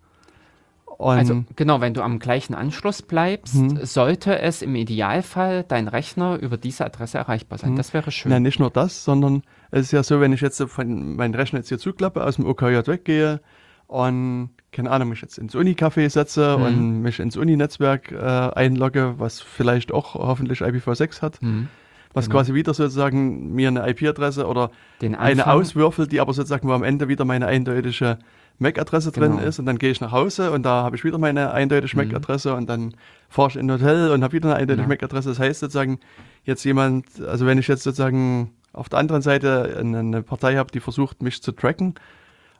[0.98, 3.84] Und also genau, wenn du am gleichen Anschluss bleibst, hm.
[3.84, 7.70] sollte es im Idealfall dein Rechner über diese Adresse erreichbar sein.
[7.70, 7.76] Hm.
[7.76, 8.30] Das wäre schön.
[8.30, 11.58] Nein, nicht nur das, sondern es ist ja so, wenn ich jetzt von meinen Rechner
[11.58, 13.40] jetzt hier zuklappe, aus dem OKJ weggehe
[13.88, 16.62] und keine Ahnung, mich jetzt ins Uni-Café setze hm.
[16.62, 21.68] und mich ins Uni-Netzwerk äh, einlogge, was vielleicht auch hoffentlich IPv6 hat, hm
[22.14, 22.38] was genau.
[22.38, 24.70] quasi wieder sozusagen mir eine IP-Adresse oder
[25.02, 28.18] eine auswürfelt, die aber sozusagen wo am Ende wieder meine eindeutige
[28.58, 29.36] MAC-Adresse genau.
[29.36, 31.96] drin ist und dann gehe ich nach Hause und da habe ich wieder meine eindeutige
[31.96, 32.08] mhm.
[32.08, 32.94] MAC-Adresse und dann
[33.28, 34.88] fahre ich in ein Hotel und habe wieder eine eindeutige ja.
[34.88, 35.28] MAC-Adresse.
[35.28, 35.98] Das heißt sozusagen,
[36.44, 40.80] jetzt jemand, also wenn ich jetzt sozusagen auf der anderen Seite eine Partei habe, die
[40.80, 41.94] versucht, mich zu tracken,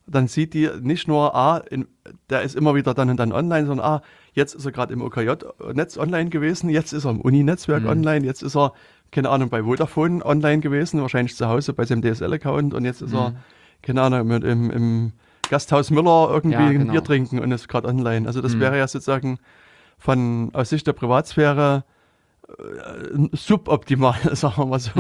[0.06, 1.86] dann sieht die nicht nur, ah, in,
[2.28, 4.02] der ist immer wieder dann und dann online, sondern ah,
[4.35, 7.89] jetzt ist er gerade im OKJ-Netz online gewesen, jetzt ist er im Uni-Netzwerk mhm.
[7.89, 8.73] online, jetzt ist er
[9.15, 13.12] keine Ahnung, bei Vodafone online gewesen, wahrscheinlich zu Hause bei seinem DSL-Account und jetzt ist
[13.12, 13.19] mhm.
[13.19, 13.35] er,
[13.81, 15.12] keine Ahnung, mit, im, im
[15.48, 16.86] Gasthaus Müller irgendwie ja, genau.
[16.86, 18.27] ein Bier trinken und ist gerade online.
[18.27, 18.61] Also das mhm.
[18.61, 19.39] wäre ja sozusagen
[19.98, 21.85] von aus Sicht der Privatsphäre
[22.48, 24.90] äh, suboptimal, sagen wir mal so.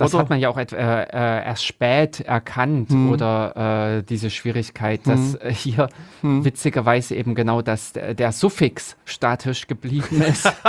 [0.00, 0.22] Das oder?
[0.22, 3.10] hat man ja auch äh, äh, erst spät erkannt hm.
[3.10, 5.50] oder äh, diese Schwierigkeit, dass hm.
[5.50, 5.88] hier
[6.22, 6.44] hm.
[6.44, 10.50] witzigerweise eben genau das, der Suffix statisch geblieben ist.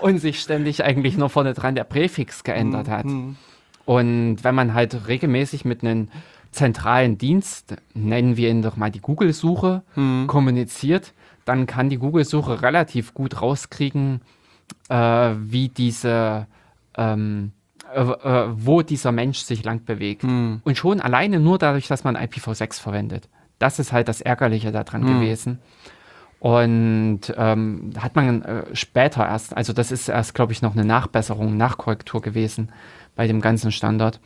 [0.00, 3.04] und sich ständig eigentlich nur vorne dran der Präfix geändert hat.
[3.04, 3.36] Mhm.
[3.84, 6.08] Und wenn man halt regelmäßig mit einem
[6.50, 10.26] zentralen Dienst, nennen wir ihn doch mal die Google-Suche, mhm.
[10.26, 11.12] kommuniziert,
[11.44, 14.22] dann kann die Google-Suche relativ gut rauskriegen,
[14.88, 16.46] äh, wie diese,
[16.96, 17.52] ähm,
[17.94, 20.24] äh, äh, wo dieser Mensch sich lang bewegt.
[20.24, 20.60] Mhm.
[20.64, 23.28] Und schon alleine nur dadurch, dass man IPv6 verwendet.
[23.58, 25.06] Das ist halt das Ärgerliche daran mhm.
[25.20, 25.58] gewesen.
[26.38, 30.84] Und ähm, hat man äh, später erst, also das ist erst, glaube ich, noch eine
[30.84, 32.70] Nachbesserung, Nachkorrektur gewesen
[33.14, 34.20] bei dem ganzen Standard,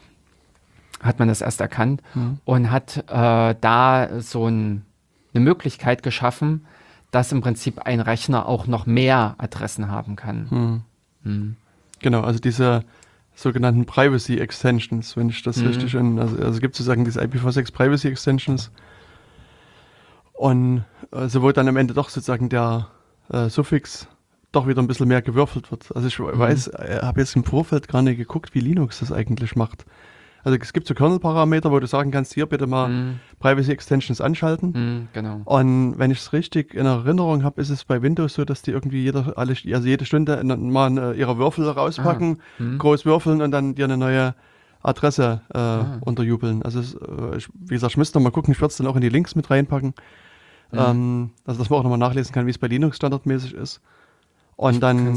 [1.01, 2.39] hat man das erst erkannt mhm.
[2.45, 4.85] und hat äh, da so ein,
[5.33, 6.67] eine Möglichkeit geschaffen,
[7.11, 10.47] dass im Prinzip ein Rechner auch noch mehr Adressen haben kann.
[10.51, 10.83] Mhm.
[11.23, 11.57] Mhm.
[12.01, 12.85] Genau, also diese
[13.35, 15.67] sogenannten Privacy Extensions, wenn ich das hm.
[15.67, 18.71] richtig in, also, also gibt es sozusagen diese IPv6 Privacy Extensions,
[20.41, 22.89] und also wo dann am Ende doch sozusagen der
[23.31, 24.09] äh, Suffix
[24.53, 25.95] doch wieder ein bisschen mehr gewürfelt wird.
[25.95, 26.39] Also ich mhm.
[26.39, 29.85] weiß, äh, habe jetzt im Vorfeld gar nicht geguckt, wie Linux das eigentlich macht.
[30.43, 33.21] Also es gibt so Kernel-Parameter, wo du sagen kannst, hier bitte mal mhm.
[33.39, 34.73] Privacy Extensions anschalten.
[34.73, 35.43] Mhm, genau.
[35.45, 38.71] Und wenn ich es richtig in Erinnerung habe, ist es bei Windows so, dass die
[38.71, 42.79] irgendwie jeder, alle, also jede Stunde mal ihre Würfel rauspacken, mhm.
[42.79, 44.35] groß würfeln und dann dir eine neue
[44.83, 45.99] Adresse äh, ah.
[46.01, 46.63] unterjubeln.
[46.63, 48.97] Also es, äh, wie gesagt, ich müsste noch mal gucken, ich würde es dann auch
[48.97, 49.95] in die Links mit reinpacken.
[50.73, 50.79] Mhm.
[50.79, 53.81] Ähm, also dass man auch nochmal nachlesen kann, wie es bei Linux standardmäßig ist.
[54.61, 55.17] Und ich dann,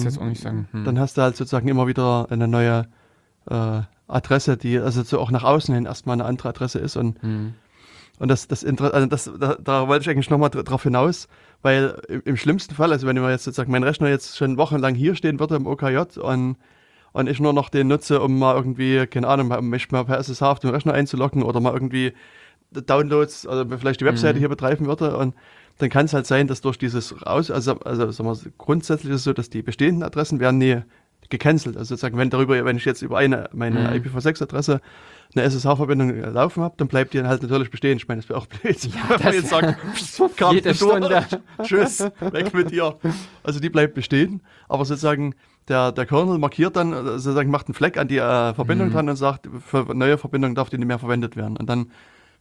[0.71, 0.85] hm.
[0.85, 2.87] dann hast du halt sozusagen immer wieder eine neue
[3.49, 6.95] äh, Adresse, die also so auch nach außen hin erstmal eine andere Adresse ist.
[6.95, 7.53] Und, mhm.
[8.19, 11.27] und das, das, also das da, da, wollte ich eigentlich nochmal drauf hinaus,
[11.61, 14.95] weil im, im, schlimmsten Fall, also wenn ich jetzt sozusagen mein Rechner jetzt schon wochenlang
[14.95, 16.57] hier stehen würde im OKJ und,
[17.13, 20.41] und ich nur noch den nutze, um mal irgendwie, keine Ahnung, mich mal per SSH
[20.43, 22.13] auf den Rechner einzuloggen oder mal irgendwie
[22.71, 24.39] Downloads, also vielleicht die Webseite mhm.
[24.39, 25.35] hier betreiben würde und
[25.79, 29.17] dann kann es halt sein, dass durch dieses raus, also, also sagen wir, grundsätzlich ist
[29.17, 30.81] es so, dass die bestehenden Adressen werden nie
[31.33, 31.75] gecancelt.
[31.75, 33.87] Also sozusagen, wenn darüber, wenn ich jetzt über eine meine Mhm.
[34.05, 34.79] IPv6-Adresse
[35.35, 37.97] eine SSH-Verbindung laufen habe, dann bleibt die halt natürlich bestehen.
[37.97, 41.25] Ich meine, das wäre auch blöd, wenn man das- jetzt sagt, Karte Jede Stunde.
[41.63, 42.97] Tschüss, weg mit dir.
[43.43, 45.33] Also die bleibt bestehen, aber sozusagen
[45.69, 48.93] der, der Kernel markiert dann, äh, sozusagen macht einen Fleck an die äh, Verbindung Mhm.
[48.93, 51.57] dran und sagt, für neue Verbindung darf die nicht mehr verwendet werden.
[51.57, 51.87] Und dann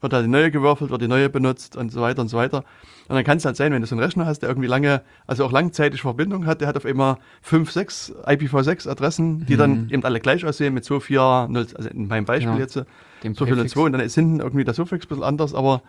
[0.01, 2.65] wird halt die neue gewürfelt, wird die neue benutzt und so weiter und so weiter.
[3.13, 5.03] Und dann kann es halt sein, wenn du so einen Rechner hast, der irgendwie lange,
[5.27, 10.03] also auch langzeitig Verbindung hat, der hat auf einmal fünf, sechs IPv6-Adressen, die dann eben
[10.05, 12.59] alle gleich aussehen mit so vier, null, also in meinem Beispiel Genau.
[12.59, 12.77] jetzt,
[13.23, 13.73] Dem so viel und Präfix.
[13.75, 15.83] zwei und dann ist hinten irgendwie der Suffix ein bisschen anders, aber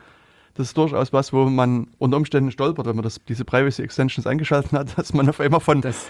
[0.55, 4.27] das ist durchaus was, wo man unter Umständen stolpert, wenn man das, diese Privacy Extensions
[4.27, 6.07] eingeschaltet hat, dass man auf einmal von Das-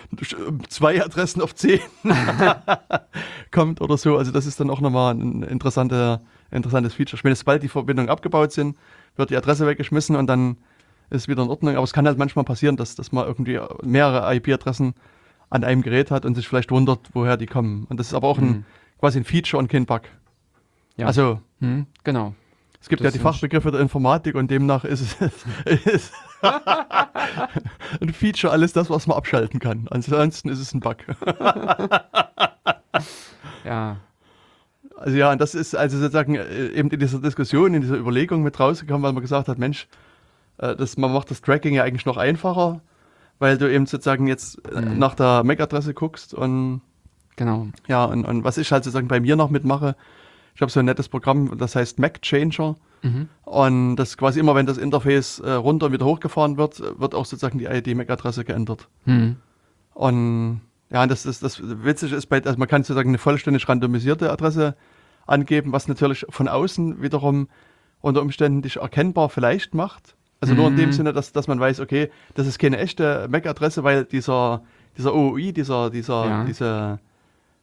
[0.69, 1.79] zwei Adressen auf zehn
[3.51, 4.17] kommt oder so.
[4.17, 6.21] Also das ist dann auch nochmal ein interessante,
[6.51, 7.17] interessantes Feature.
[7.19, 8.75] Ich meine, sobald die Verbindungen abgebaut sind,
[9.15, 10.57] wird die Adresse weggeschmissen und dann
[11.13, 11.75] ist wieder in Ordnung.
[11.75, 14.93] Aber es kann halt manchmal passieren, dass, dass man irgendwie mehrere IP-Adressen
[15.49, 17.85] an einem Gerät hat und sich vielleicht wundert, woher die kommen.
[17.89, 18.65] Und das ist aber auch ein, Mhm.
[18.99, 20.01] quasi ein Feature und kein Bug.
[20.97, 21.07] Ja.
[21.07, 22.33] Also Hm, genau.
[22.81, 25.45] es gibt Das ja die Fachbegriffe der Informatik und demnach ist es
[25.85, 26.13] ist
[28.01, 29.87] ein Feature alles das, was man abschalten kann.
[29.89, 30.97] Ansonsten ist es ein Bug.
[33.65, 33.97] Ja.
[34.97, 38.43] Also ja, und das ist also sozusagen äh, eben in dieser Diskussion, in dieser Überlegung
[38.43, 39.87] mit rausgekommen, weil man gesagt hat, Mensch,
[40.57, 42.81] äh, das, man macht das Tracking ja eigentlich noch einfacher,
[43.39, 44.99] weil du eben sozusagen jetzt äh, Mhm.
[44.99, 46.81] nach der MAC-Adresse guckst und
[47.35, 47.67] Genau.
[47.87, 49.95] ja, und, und was ich halt sozusagen bei mir noch mitmache,
[50.55, 52.75] ich habe so ein nettes Programm, das heißt Mac Changer.
[53.01, 53.27] Mhm.
[53.43, 57.25] Und das quasi immer, wenn das Interface äh, runter und wieder hochgefahren wird, wird auch
[57.25, 58.87] sozusagen die ID-MAC-Adresse geändert.
[59.05, 59.35] Hm.
[59.93, 64.31] Und ja, das ist das Witzige ist, bei, also man kann sozusagen eine vollständig randomisierte
[64.31, 64.75] Adresse
[65.25, 67.47] angeben, was natürlich von außen wiederum
[67.99, 70.15] unter Umständen dich erkennbar vielleicht macht.
[70.43, 70.93] Also nur in dem Mhm.
[70.93, 74.61] Sinne, dass, dass man weiß, okay, das ist keine echte MAC-Adresse, weil dieser,
[74.97, 76.43] dieser OOI, dieser, dieser, Ja.
[76.43, 76.99] diese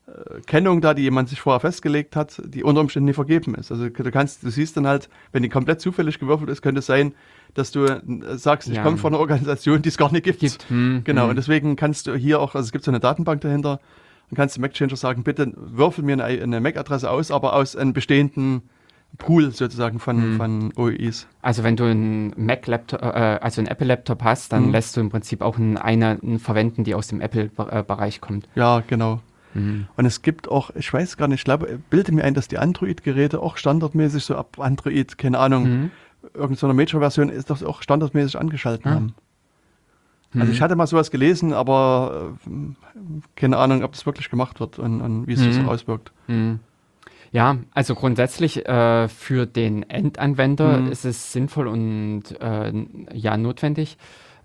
[0.09, 3.70] äh, Kennung da, die jemand sich vorher festgelegt hat, die unter Umständen nie vergeben ist.
[3.70, 6.86] Also du kannst, du siehst dann halt, wenn die komplett zufällig gewürfelt ist, könnte es
[6.86, 7.12] sein,
[7.55, 8.01] dass du äh,
[8.36, 8.82] sagst, ich Ja.
[8.82, 10.40] komme von einer Organisation, die es gar nicht gibt.
[10.40, 10.69] Gibt.
[10.69, 11.31] Hm, Genau, hm.
[11.31, 13.78] und deswegen kannst du hier auch, also es gibt so eine Datenbank dahinter,
[14.31, 17.93] und kannst du MacChanger sagen, bitte würfel mir eine, eine MAC-Adresse aus, aber aus einem
[17.93, 18.62] bestehenden
[19.18, 20.36] Pool sozusagen von, Mhm.
[20.36, 21.26] von OEIs.
[21.42, 24.72] Also wenn du einen Mac-Laptop, äh, also einen Apple-Laptop hast, dann Mhm.
[24.72, 28.48] lässt du im Prinzip auch einen, eine verwenden, die aus dem Apple-Bereich kommt.
[28.54, 29.20] Ja, genau.
[29.54, 29.88] Mhm.
[29.96, 32.58] Und es gibt auch, ich weiß gar nicht, ich glaube, bilde mir ein, dass die
[32.58, 35.90] Android-Geräte auch standardmäßig so ab Android, keine Ahnung, Mhm.
[36.34, 38.90] irgendeiner Major-Version ist das auch standardmäßig angeschaltet Ah.
[38.90, 39.14] haben.
[40.34, 40.52] Also Mhm.
[40.52, 42.50] ich hatte mal sowas gelesen, aber äh,
[43.34, 45.68] keine Ahnung, ob das wirklich gemacht wird und, und wie es sich so Mhm.
[45.68, 46.12] auswirkt.
[46.28, 46.60] Mhm.
[47.32, 50.90] Ja, also grundsätzlich äh, für den Endanwender Mhm.
[50.93, 52.73] ist es sinnvoll und äh,
[53.12, 53.97] ja notwendig.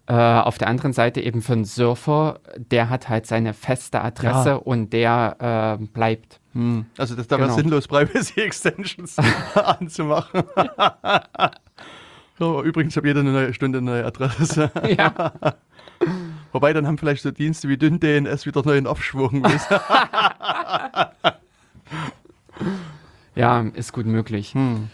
[0.08, 4.50] Äh, auf der anderen Seite eben für einen Surfer, der hat halt seine feste Adresse
[4.50, 4.56] Ja.
[4.58, 6.40] und der äh, bleibt.
[6.54, 6.86] Hm.
[7.00, 7.58] Also das da wäre Genau.
[7.60, 9.18] sinnlos, Privacy Extensions
[9.56, 10.44] anzumachen.
[12.38, 14.70] so, übrigens, ich habe jede neue Stunde eine neue Adresse.
[14.96, 15.34] ja.
[16.52, 19.44] Wobei, dann haben vielleicht so Dienste wie DynDNS wieder neuen Aufschwung.
[23.36, 24.54] Ja, ist gut möglich.
[24.54, 24.90] hm.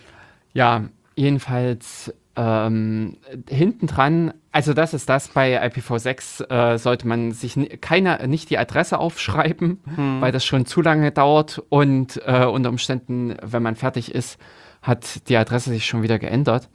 [0.54, 0.84] Ja,
[1.16, 3.18] jedenfalls ähm,
[3.50, 8.58] hinten dran, also das ist das, bei IPv6 äh, sollte man sich keiner, nicht die
[8.58, 9.80] Adresse aufschreiben,
[10.22, 14.38] weil das schon zu lange dauert und äh, unter Umständen, wenn man fertig ist,
[14.82, 16.70] hat die Adresse sich schon wieder geändert.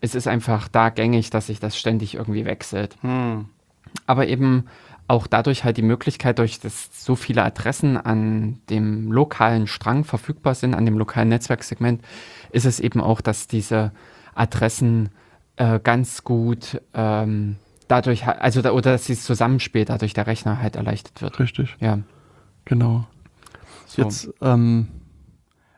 [0.00, 2.96] Es ist einfach da gängig, dass sich das ständig irgendwie wechselt.
[3.02, 3.46] Hm.
[4.06, 4.64] Aber eben
[5.12, 10.54] auch dadurch halt die Möglichkeit, durch dass so viele Adressen an dem lokalen Strang verfügbar
[10.54, 12.02] sind, an dem lokalen Netzwerksegment,
[12.50, 13.92] ist es eben auch, dass diese
[14.34, 15.10] Adressen
[15.56, 17.56] äh, ganz gut ähm,
[17.88, 21.38] dadurch, also da, oder dass dieses Zusammenspiel dadurch der Rechner halt erleichtert wird.
[21.38, 21.98] Richtig, Ja.
[22.64, 23.06] genau.
[23.86, 24.00] So.
[24.02, 24.88] Jetzt, ähm,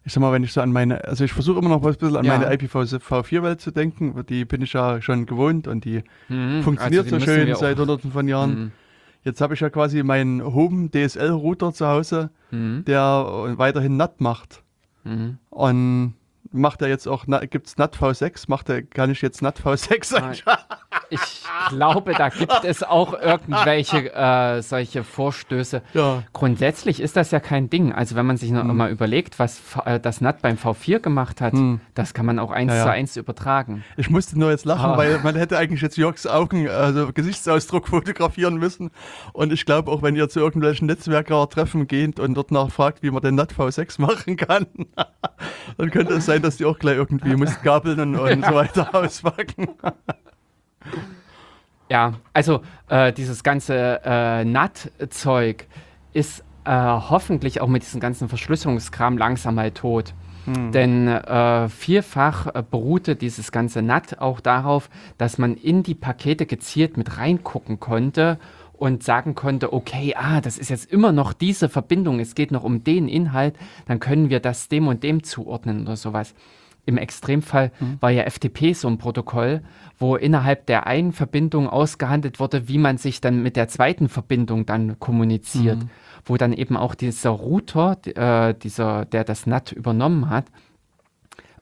[0.05, 2.17] ich sag mal, wenn ich so an meine, also ich versuche immer noch ein bisschen
[2.17, 2.39] an Ja.
[2.39, 7.17] meine IPv4-Welt zu denken, die bin ich ja schon gewohnt und die Mhm, funktioniert also
[7.17, 8.51] die so schön seit hunderten von Jahren.
[8.51, 8.73] Mhm.
[9.25, 12.85] Jetzt habe ich ja quasi meinen Home DSL-Router zu Hause, Mhm.
[12.87, 14.63] der weiterhin NAT macht.
[15.05, 15.39] Mhm.
[15.51, 16.15] Und
[16.53, 18.45] macht er jetzt auch, gibt es NAT V6?
[18.49, 20.63] Macht er, kann ich jetzt NAT V6 Ah, einschalten?
[21.11, 21.21] Ich
[21.71, 25.83] glaube, da gibt es auch irgendwelche äh, solche Vorstöße.
[25.93, 26.23] Ja.
[26.33, 27.93] Grundsätzlich ist das ja kein Ding.
[27.93, 28.77] Also wenn man sich noch Hm.
[28.77, 31.81] mal überlegt, was äh, das NAT beim V4 gemacht hat, Hm.
[31.95, 32.83] das kann man auch eins Ja, ja.
[32.85, 33.85] zu eins übertragen.
[33.97, 34.97] Ich musste nur jetzt lachen, Ah.
[34.97, 38.91] weil man hätte eigentlich jetzt Jörgs Augen, also Gesichtsausdruck fotografieren müssen.
[39.33, 43.23] Und ich glaube, auch wenn ihr zu irgendwelchen Netzwerker-Treffen geht und dort nachfragt, wie man
[43.23, 44.67] den NAT V6 machen kann,
[45.79, 48.95] dann könnte es sein, dass die auch gleich irgendwie müsst gabeln und, und so weiter
[48.95, 49.69] auspacken.
[51.89, 55.67] Ja, also äh, dieses ganze äh, NAT-Zeug
[56.13, 60.15] ist äh, hoffentlich auch mit diesem ganzen Verschlüsselungskram langsam mal tot.
[60.47, 60.73] Hm.
[60.73, 66.47] Denn äh, vielfach äh, beruhte dieses ganze NAT auch darauf, dass man in die Pakete
[66.47, 68.39] gezielt mit reingucken konnte
[68.77, 72.65] und sagen konnte, okay, ah, das ist jetzt immer noch diese Verbindung, es geht noch
[72.65, 73.55] um den Inhalt,
[73.87, 76.35] dann können wir das dem und dem zuordnen oder sowas.
[76.87, 77.97] Im Extremfall mhm.
[78.01, 79.63] war ja FTP so ein Protokoll,
[79.99, 84.67] wo innerhalb der einen Verbindung ausgehandelt wurde, wie man sich dann mit der zweiten Verbindung
[84.67, 85.79] dann kommuniziert.
[85.79, 85.91] Mhm.
[86.27, 90.47] Wo dann eben auch dieser Router, äh, dieser, der das NAT übernommen hat,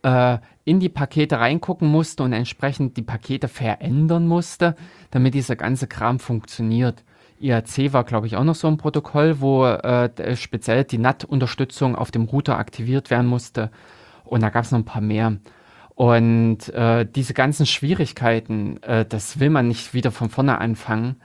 [0.02, 4.76] äh, in die Pakete reingucken musste und entsprechend die Pakete verändern musste,
[5.10, 7.02] damit dieser ganze Kram funktioniert.
[7.40, 12.12] IAC war, glaube ich, auch noch so ein Protokoll, wo äh, speziell die NAT-Unterstützung auf
[12.12, 13.70] dem Router aktiviert werden musste.
[14.24, 15.36] Und da gab es noch ein paar mehr.
[15.94, 21.16] Und äh, diese ganzen Schwierigkeiten, äh, das will man nicht wieder von vorne anfangen.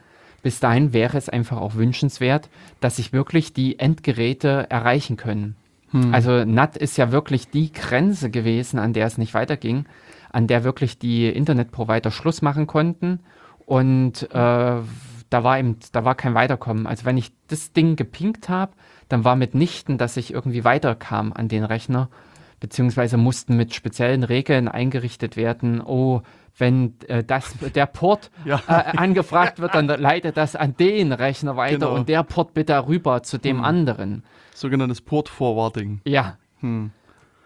[0.44, 2.50] Bis dahin wäre es einfach auch wünschenswert,
[2.80, 5.56] dass sich wirklich die Endgeräte erreichen können.
[5.92, 6.14] Hm.
[6.14, 9.86] Also NAT ist ja wirklich die Grenze gewesen, an der es nicht weiterging,
[10.32, 13.22] an der wirklich die Internetprovider Schluss machen konnten.
[13.66, 14.82] Und äh,
[15.30, 16.88] da war eben, da war kein Weiterkommen.
[16.88, 18.74] Also wenn ich das Ding gepinkt habe,
[19.10, 22.10] dann war mitnichten, dass ich irgendwie weiterkam an den Rechner,
[22.60, 25.82] beziehungsweise mussten mit speziellen Regeln eingerichtet werden.
[25.82, 26.22] Oh,
[26.58, 28.62] wenn äh, das, der Port ja.
[28.68, 31.96] äh, angefragt wird, dann leitet das an den Rechner weiter genau.
[31.96, 33.64] und der Port bitte rüber zu dem hm.
[33.64, 34.24] anderen.
[34.56, 36.02] Sogenanntes Port Forwarding.
[36.04, 36.38] Ja.
[36.62, 36.92] Hm.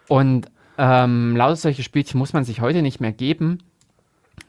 [0.07, 0.47] Und
[0.77, 3.59] ähm, lauter solche Spielchen muss man sich heute nicht mehr geben,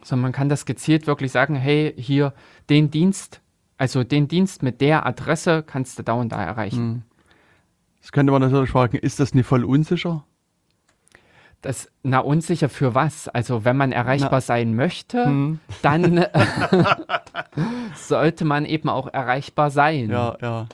[0.02, 2.32] sondern man kann das gezielt wirklich sagen, hey, hier
[2.70, 3.40] den Dienst,
[3.78, 6.78] also den Dienst mit der Adresse kannst du da und da erreichen.
[6.78, 7.02] Hm.
[8.00, 10.24] Das könnte man natürlich fragen, ist das nicht voll unsicher?
[11.62, 13.28] Das, na, unsicher für was?
[13.28, 14.40] Also, wenn man erreichbar na.
[14.40, 15.60] sein möchte, hm.
[15.80, 16.26] dann
[17.94, 20.10] sollte man eben auch erreichbar sein.
[20.10, 20.66] Ja, ja.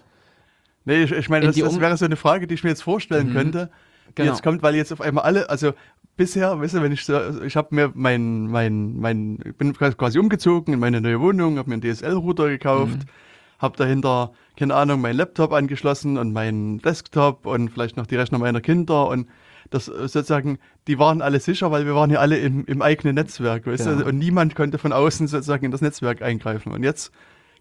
[0.86, 3.28] Nee, ich, ich meine, das, das, wäre so eine Frage, die ich mir jetzt vorstellen
[3.28, 3.34] mhm.
[3.34, 3.70] könnte,
[4.08, 4.30] die genau.
[4.30, 5.74] jetzt kommt, weil jetzt auf einmal alle, also
[6.16, 10.72] bisher, weißt du, wenn ich so, ich habe mir mein, mein, mein, bin quasi umgezogen
[10.72, 13.58] in meine neue Wohnung, habe mir einen DSL-Router gekauft, mhm.
[13.58, 18.38] habe dahinter, keine Ahnung, meinen Laptop angeschlossen und meinen Desktop und vielleicht noch die Rechner
[18.38, 19.28] meiner Kinder und
[19.70, 23.66] das sozusagen, die waren alle sicher, weil wir waren ja alle im, im eigenen Netzwerk,
[23.66, 23.94] weißt ja.
[23.96, 26.72] du, und niemand konnte von außen sozusagen in das Netzwerk eingreifen.
[26.72, 27.12] Und jetzt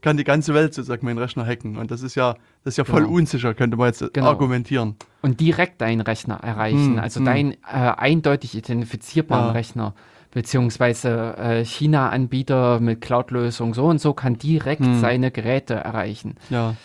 [0.02, 1.78] kann die ganze Welt sozusagen meinen Rechner hacken.
[1.78, 3.16] Und das ist ja, das ist ja voll genau.
[3.16, 4.28] unsicher, könnte man jetzt genau.
[4.28, 4.96] argumentieren.
[5.22, 7.26] Und direkt deinen Rechner erreichen, hm, also hm.
[7.26, 9.52] deinen äh, eindeutig identifizierbaren ja.
[9.52, 9.94] Rechner
[10.32, 15.00] beziehungsweise äh, China-Anbieter mit Cloud-Lösung so und so kann direkt hm.
[15.00, 16.36] seine Geräte erreichen.
[16.50, 16.76] Ja.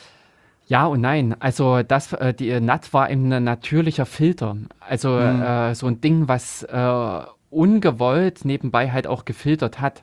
[0.72, 1.36] Ja und nein.
[1.38, 4.56] Also das, äh, die NAT war eben ein natürlicher Filter.
[4.80, 5.42] Also hm.
[5.42, 7.20] äh, so ein Ding, was äh,
[7.50, 10.02] ungewollt nebenbei halt auch gefiltert hat.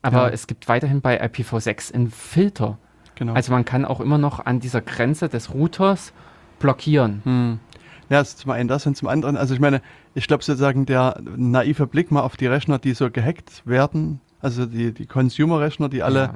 [0.00, 0.30] Aber ja.
[0.30, 2.78] es gibt weiterhin bei IPv6 einen Filter.
[3.16, 3.34] Genau.
[3.34, 6.14] Also man kann auch immer noch an dieser Grenze des Routers
[6.60, 7.20] blockieren.
[7.24, 7.60] Hm.
[8.08, 9.82] Ja, das ist zum einen das und zum anderen, also ich meine,
[10.14, 14.64] ich glaube sozusagen der naive Blick mal auf die Rechner, die so gehackt werden, also
[14.64, 16.34] die, die Consumer-Rechner, die alle ja.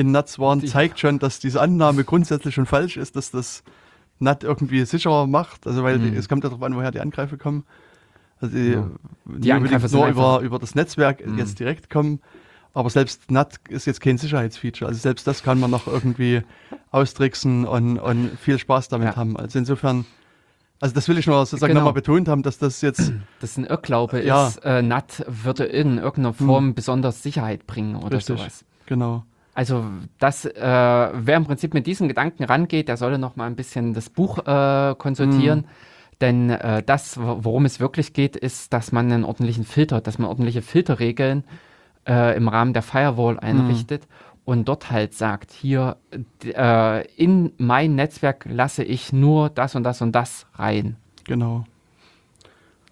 [0.00, 3.62] In NATs waren, zeigt schon, dass diese Annahme grundsätzlich schon falsch ist, dass das
[4.18, 5.66] NAT irgendwie sicherer macht.
[5.66, 6.12] Also weil hm.
[6.12, 7.64] die, es kommt ja darauf an, woher die Angriffe kommen.
[8.40, 8.90] Also die, ja.
[9.26, 11.36] die Angriffe nur über, über das Netzwerk hm.
[11.36, 12.20] jetzt direkt kommen.
[12.72, 14.88] Aber selbst NAT ist jetzt kein Sicherheitsfeature.
[14.88, 16.42] Also selbst das kann man noch irgendwie
[16.92, 19.16] austricksen und, und viel Spaß damit ja.
[19.16, 19.36] haben.
[19.36, 20.06] Also insofern,
[20.80, 21.80] also das will ich nur sozusagen genau.
[21.80, 23.12] nochmal betont haben, dass das jetzt.
[23.40, 24.48] Das ein Irrglaube ja.
[24.48, 26.74] ist, äh, NAT würde in irgendeiner Form hm.
[26.74, 28.38] besonders Sicherheit bringen oder Richtig.
[28.38, 28.64] sowas.
[28.86, 29.24] Genau.
[29.60, 29.84] Also
[30.18, 33.92] das, äh, wer im Prinzip mit diesem Gedanken rangeht, der sollte noch mal ein bisschen
[33.92, 35.58] das Buch äh, konsultieren.
[35.58, 35.68] Hm.
[36.22, 40.30] Denn äh, das, worum es wirklich geht, ist, dass man einen ordentlichen Filter, dass man
[40.30, 41.44] ordentliche Filterregeln
[42.08, 44.40] äh, im Rahmen der Firewall einrichtet mhm.
[44.46, 45.98] und dort halt sagt, hier
[46.42, 50.96] äh, in mein Netzwerk lasse ich nur das und das und das rein.
[51.24, 51.64] Genau.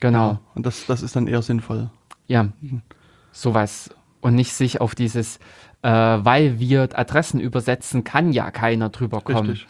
[0.01, 0.33] Genau.
[0.33, 1.89] Ja, und das, das ist dann eher sinnvoll.
[2.27, 2.83] Ja, mhm.
[3.33, 3.89] sowas.
[4.21, 5.39] Und nicht sich auf dieses,
[5.83, 9.51] äh, weil wir Adressen übersetzen, kann ja keiner drüber kommen.
[9.51, 9.67] Richtig.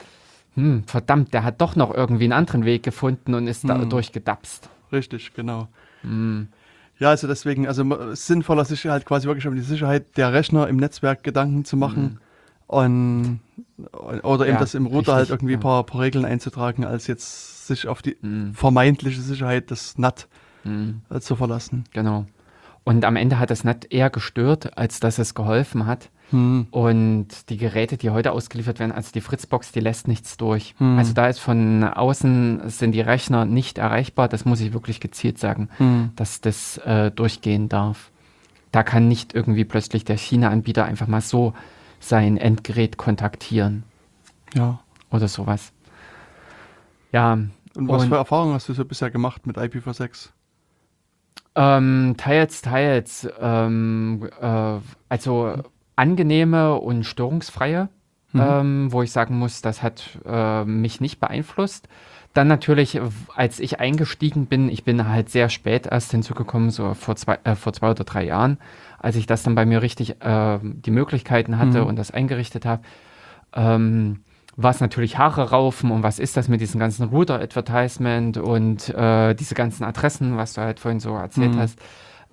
[0.55, 3.68] Hm, verdammt, der hat doch noch irgendwie einen anderen Weg gefunden und ist hm.
[3.68, 4.68] da durchgedapst.
[4.90, 5.68] Richtig, genau.
[6.02, 6.48] Hm.
[6.98, 10.76] Ja, also deswegen, also sinnvoller sich halt quasi wirklich um die Sicherheit der Rechner im
[10.76, 12.02] Netzwerk Gedanken zu machen.
[12.02, 12.18] Mhm.
[12.66, 13.40] Und,
[14.24, 15.62] oder eben ja, das im Router halt richtig, halt irgendwie ein ja.
[15.62, 18.52] paar, paar, Regeln einzutragen, als jetzt sich auf die mhm.
[18.52, 20.26] vermeintliche Sicherheit des NAT
[20.64, 21.85] äh, zu verlassen.
[21.93, 22.26] Genau.
[22.89, 26.09] Und am Ende hat das NAT eher gestört, als dass es geholfen hat.
[26.31, 26.69] Hm.
[26.70, 30.74] Und die Geräte, die heute ausgeliefert werden, also die Fritzbox, die lässt nichts durch.
[30.78, 30.97] Hm.
[30.97, 34.27] Also da ist von außen sind die Rechner nicht erreichbar.
[34.27, 36.12] Das muss ich wirklich gezielt sagen, hm.
[36.16, 38.10] dass das äh, durchgehen darf.
[38.73, 41.52] Da kann nicht irgendwie plötzlich der China-Anbieter einfach mal so
[42.01, 43.82] sein Endgerät kontaktieren.
[44.55, 44.81] Ja.
[45.10, 45.74] Oder sowas.
[47.12, 47.35] Ja.
[47.35, 47.51] Und
[47.86, 50.31] was und, für Erfahrungen hast du so bisher gemacht mit IPv6?
[51.59, 53.28] Ähm, teils, teils.
[53.40, 54.78] Ähm, äh,
[55.09, 55.55] also
[55.97, 57.89] angenehme und störungsfreie,
[58.32, 58.40] mhm.
[58.40, 61.89] ähm, wo ich sagen muss, das hat äh, mich nicht beeinflusst.
[62.32, 63.01] Dann natürlich,
[63.35, 67.56] als ich eingestiegen bin, ich bin halt sehr spät erst hinzugekommen, so vor zwei, äh,
[67.56, 68.59] vor zwei oder drei Jahren,
[69.01, 71.86] als ich das dann bei mir richtig äh, die Möglichkeiten hatte mhm.
[71.89, 72.82] und das eingerichtet habe.
[73.52, 74.20] Ähm,
[74.59, 79.35] war es natürlich Haare raufen und was ist das mit diesem ganzen Router-Advertisement und äh,
[79.35, 81.60] diese ganzen Adressen, was du halt vorhin so erzählt mhm.
[81.60, 81.78] hast.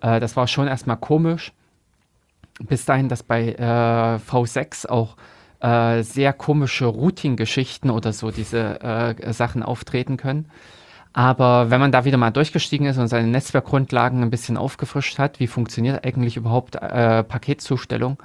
[0.02, 1.54] Äh, das war schon erstmal komisch.
[2.60, 5.18] Bis dahin, dass bei äh, V6 auch
[5.60, 10.50] äh, sehr komische Routing-Geschichten oder so diese äh, Sachen auftreten können.
[11.14, 15.40] Aber wenn man da wieder mal durchgestiegen ist und seine Netzwerkgrundlagen ein bisschen aufgefrischt hat,
[15.40, 18.18] wie funktioniert eigentlich überhaupt äh, Paketzustellung,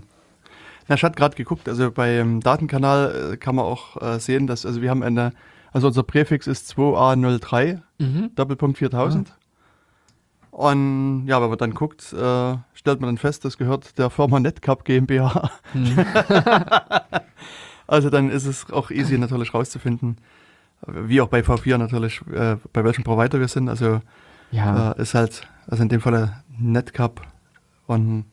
[0.89, 4.67] Ja, ich hatte gerade geguckt, also beim Datenkanal äh, kann man auch äh, sehen, dass,
[4.67, 5.33] also wir haben eine,
[5.73, 8.31] also unser Präfix ist 2A03, mhm.
[8.35, 9.29] Doppelpunkt 4000.
[9.29, 9.35] Ja.
[10.51, 14.41] Und ja, wenn man dann guckt, äh, stellt man dann fest, das gehört der Firma
[14.41, 15.51] Netcap GmbH.
[15.73, 16.05] Mhm.
[17.87, 20.17] also dann ist es auch easy natürlich rauszufinden,
[20.87, 23.69] wie auch bei V4 natürlich, äh, bei welchem Provider wir sind.
[23.69, 24.01] Also
[24.51, 24.93] ja.
[24.93, 27.23] äh, ist halt, also in dem Fall Netcup
[27.87, 28.25] und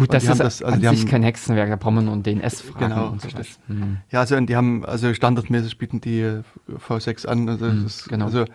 [0.00, 2.62] Gut, das ist das, also an sich kein Hexenwerk, da brauchen wir nur einen DNS
[2.62, 3.58] fragen genau, und sowas.
[3.68, 3.98] Mhm.
[4.10, 6.42] Ja, also und die haben, also standardmäßig bieten die äh,
[6.88, 7.48] V6 an.
[7.50, 8.24] Also, mhm, ist, genau.
[8.24, 8.46] also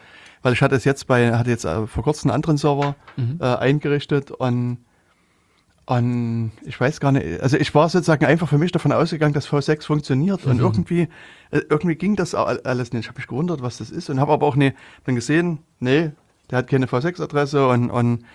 [0.42, 3.38] weil ich hatte es jetzt bei, hatte jetzt äh, vor kurzem einen anderen Server mhm.
[3.40, 4.80] äh, eingerichtet und
[5.88, 9.48] und ich weiß gar nicht, also ich war sozusagen einfach für mich davon ausgegangen, dass
[9.48, 10.44] V6 funktioniert.
[10.44, 10.52] Mhm.
[10.52, 11.02] Und irgendwie,
[11.52, 13.04] äh, irgendwie ging das alles nicht.
[13.04, 14.10] Ich habe mich gewundert, was das ist.
[14.10, 14.74] Und habe aber auch nie,
[15.04, 16.10] dann gesehen, nee,
[16.50, 18.26] der hat keine V6-Adresse und, und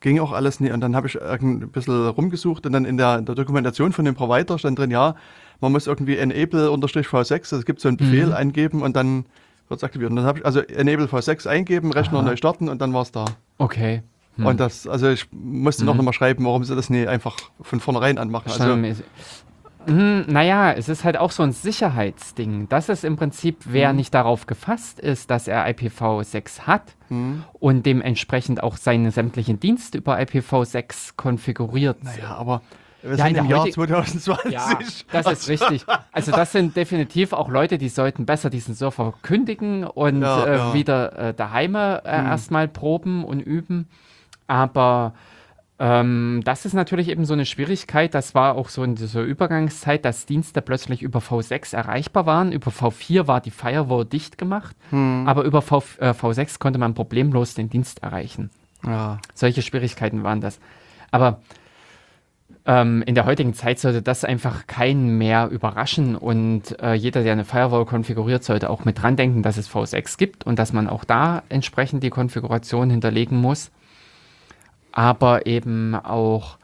[0.00, 0.72] ging auch alles nicht.
[0.72, 4.04] Und dann habe ich ein bisschen rumgesucht und dann in der, in der, Dokumentation von
[4.04, 5.14] dem Provider stand drin, ja,
[5.60, 8.34] man muss irgendwie enable-v6, also es gibt so einen Befehl mhm.
[8.34, 9.24] eingeben und dann
[9.68, 10.10] wird es aktiviert.
[10.10, 12.26] Und dann habe ich also enable v6 eingeben, Rechner Aha.
[12.26, 13.24] neu starten und dann war es da.
[13.58, 14.02] Okay.
[14.36, 14.46] Hm.
[14.46, 15.86] Und das, also ich musste hm.
[15.86, 18.50] noch mal schreiben, warum sie das nicht einfach von vornherein anmachen.
[18.50, 19.02] Also,
[19.86, 22.68] hm, naja, es ist halt auch so ein Sicherheitsding.
[22.68, 23.96] Das ist im Prinzip, wer hm.
[23.96, 27.44] nicht darauf gefasst ist, dass er IPv6 hat hm.
[27.52, 32.02] und dementsprechend auch seine sämtlichen Dienste über IPv6 konfiguriert.
[32.02, 32.62] Naja, aber
[33.02, 34.52] wir ja, sind im Jahr 2020.
[34.52, 34.78] Ja,
[35.12, 35.86] das ist richtig.
[36.10, 40.56] Also das sind definitiv auch Leute, die sollten besser diesen Surfer kündigen und ja, äh,
[40.56, 40.74] ja.
[40.74, 42.26] wieder äh, daheim äh, hm.
[42.26, 43.88] erstmal proben und üben.
[44.48, 45.14] Aber
[45.78, 48.14] ähm, das ist natürlich eben so eine Schwierigkeit.
[48.14, 52.52] Das war auch so in dieser Übergangszeit, dass Dienste plötzlich über V6 erreichbar waren.
[52.52, 55.26] Über V4 war die Firewall dicht gemacht, hm.
[55.26, 58.50] aber über v, äh, V6 konnte man problemlos den Dienst erreichen.
[58.86, 59.18] Ja.
[59.34, 60.60] Solche Schwierigkeiten waren das.
[61.10, 61.40] Aber
[62.64, 67.32] ähm, in der heutigen Zeit sollte das einfach keinen mehr überraschen und äh, jeder, der
[67.32, 70.88] eine Firewall konfiguriert, sollte auch mit dran denken, dass es V6 gibt und dass man
[70.88, 73.70] auch da entsprechend die Konfiguration hinterlegen muss.
[74.96, 76.56] Aber eben auch,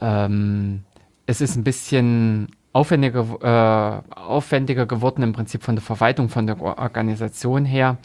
[0.00, 0.84] ähm,
[1.26, 6.60] es ist ein bisschen aufwendiger, äh, aufwendiger geworden im Prinzip von der Verwaltung, von der
[6.60, 7.96] Organisation her.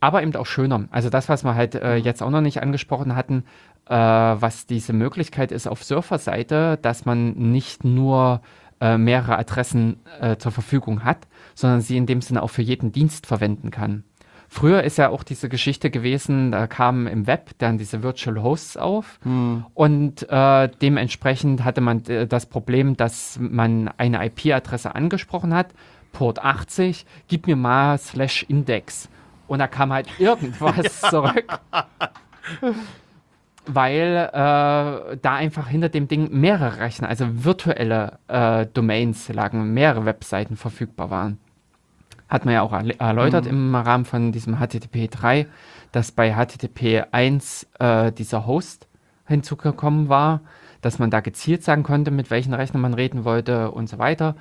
[0.00, 0.88] Aber eben auch schöner.
[0.90, 3.44] Also das, was wir halt äh, jetzt auch noch nicht angesprochen hatten,
[3.86, 8.40] äh, was diese Möglichkeit ist auf Surferseite, dass man nicht nur
[8.80, 12.92] äh, mehrere Adressen äh, zur Verfügung hat, sondern sie in dem Sinne auch für jeden
[12.92, 14.04] Dienst verwenden kann.
[14.54, 18.76] Früher ist ja auch diese Geschichte gewesen, da kamen im Web dann diese Virtual Hosts
[18.76, 19.64] auf Hm.
[19.72, 25.68] und äh, dementsprechend hatte man äh, das Problem, dass man eine IP-Adresse angesprochen hat,
[26.12, 29.08] Port 80, gib mir mal slash Index.
[29.46, 31.46] Und da kam halt irgendwas zurück.
[33.64, 40.04] Weil äh, da einfach hinter dem Ding mehrere Rechner, also virtuelle äh, Domains lagen, mehrere
[40.04, 41.38] Webseiten verfügbar waren.
[42.32, 45.46] Hat man ja auch erläutert im Rahmen von diesem HTTP 3,
[45.92, 48.88] dass bei HTTP 1 äh, dieser Host
[49.26, 50.40] hinzugekommen war,
[50.80, 54.34] dass man da gezielt sagen konnte, mit welchen Rechnern man reden wollte und so weiter.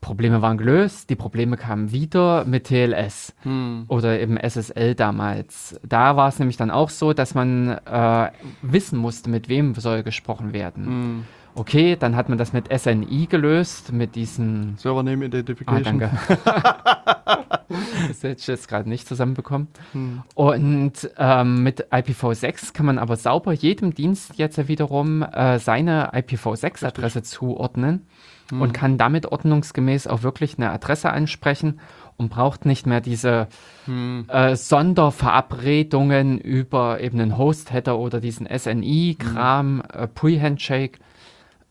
[0.00, 3.84] Probleme waren gelöst, die Probleme kamen wieder mit TLS Hm.
[3.86, 5.78] oder eben SSL damals.
[5.84, 8.30] Da war es nämlich dann auch so, dass man äh,
[8.62, 10.86] wissen musste, mit wem soll gesprochen werden.
[10.86, 11.24] Hm.
[11.54, 15.98] Okay, dann hat man das mit SNI gelöst, mit diesen Server Name Ah, Identification.
[15.98, 16.10] danke.
[18.08, 19.68] das hätte ich jetzt gerade nicht zusammenbekommen.
[19.92, 20.22] Hm.
[20.34, 27.22] Und ähm, mit IPv6 kann man aber sauber jedem Dienst jetzt wiederum äh, seine IPv6-Adresse
[27.22, 28.06] zuordnen
[28.50, 31.80] und kann damit ordnungsgemäß auch wirklich eine Adresse ansprechen
[32.18, 33.46] und braucht nicht mehr diese
[33.86, 34.26] Hm.
[34.28, 40.98] äh, Sonderverabredungen über eben einen Host-Header oder diesen SNI-Kram, äh, Pre-Handshake,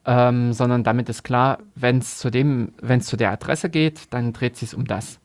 [0.05, 4.13] ähm, sondern damit ist klar, wenn es zu dem, wenn es zu der Adresse geht,
[4.13, 5.19] dann dreht sich um das.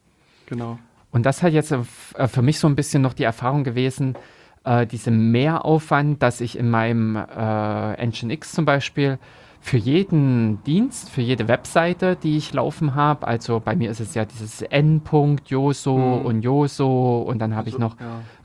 [0.47, 0.79] Genau.
[1.11, 4.17] Und das hat jetzt äh, für mich so ein bisschen noch die Erfahrung gewesen,
[4.65, 9.19] äh, diese Mehraufwand, dass ich in meinem äh, Nginx zum Beispiel
[9.61, 14.15] für jeden Dienst, für jede Webseite, die ich laufen habe, also bei mir ist es
[14.15, 16.27] ja dieses N.Joso Mhm.
[16.27, 17.97] und Joso und dann habe ich noch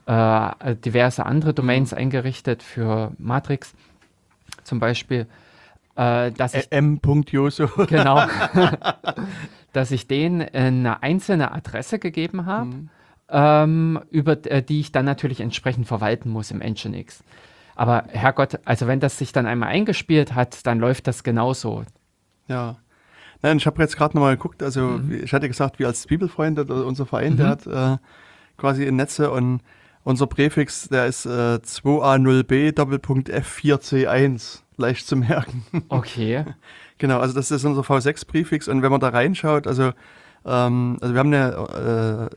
[0.08, 0.56] Ja.
[0.62, 3.74] äh, diverse andere Domains eingerichtet für Matrix
[4.64, 5.28] zum Beispiel,
[5.96, 7.68] äh, dass ich Ä- M.Joso.
[7.88, 8.22] genau,
[9.74, 12.90] dass ich denen eine einzelne Adresse gegeben habe, Hm.
[13.30, 17.24] ähm, über äh, die ich dann natürlich entsprechend verwalten muss im Nginx.
[17.76, 21.84] Aber Herrgott, also wenn das sich dann einmal eingespielt hat, dann läuft das genauso.
[22.48, 22.76] Ja.
[23.42, 25.24] Nein, ich habe jetzt gerade nochmal geguckt, also Mhm.
[25.24, 27.98] ich hatte gesagt, wir als Bibelfreund, oder unser Verein, der hat äh,
[28.58, 29.62] quasi in Netze und
[30.04, 31.30] unser Präfix, der ist äh,
[31.64, 35.64] 2A0B Doppelpunkt F4C1, leicht zu merken.
[35.90, 36.44] Okay.
[36.98, 39.92] genau, also das ist unser V6-Präfix und wenn man da reinschaut, also
[40.46, 42.30] ähm, also wir haben eine,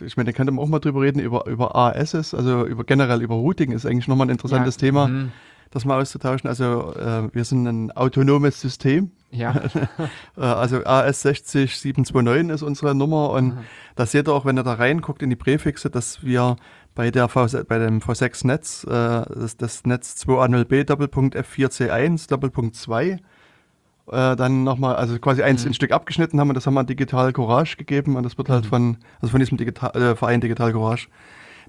[0.00, 2.84] äh, ich meine, da könnte man auch mal drüber reden, über, über ASs, also über
[2.84, 5.32] generell über Routing ist eigentlich nochmal ein interessantes Ja, Thema, mhm.
[5.70, 6.48] das mal auszutauschen.
[6.48, 9.54] Also äh, wir sind ein autonomes System, Ja,
[10.36, 13.58] äh, Also AS60729 ist unsere Nummer und
[13.94, 16.56] das seht ihr auch, wenn ihr da reinguckt in die Präfixe, dass wir
[16.94, 23.04] bei, der v bei dem V6-Netz, äh, das, das Netz 2A0B Doppelpunkt F4C1 Doppelpunkt 2,
[23.08, 25.70] äh, dann nochmal, also quasi eins Mhm.
[25.70, 28.66] ein Stück abgeschnitten haben und das haben wir Digital Courage gegeben und das wird halt
[28.66, 31.08] von, also von diesem Digital, äh, Verein Digital Courage,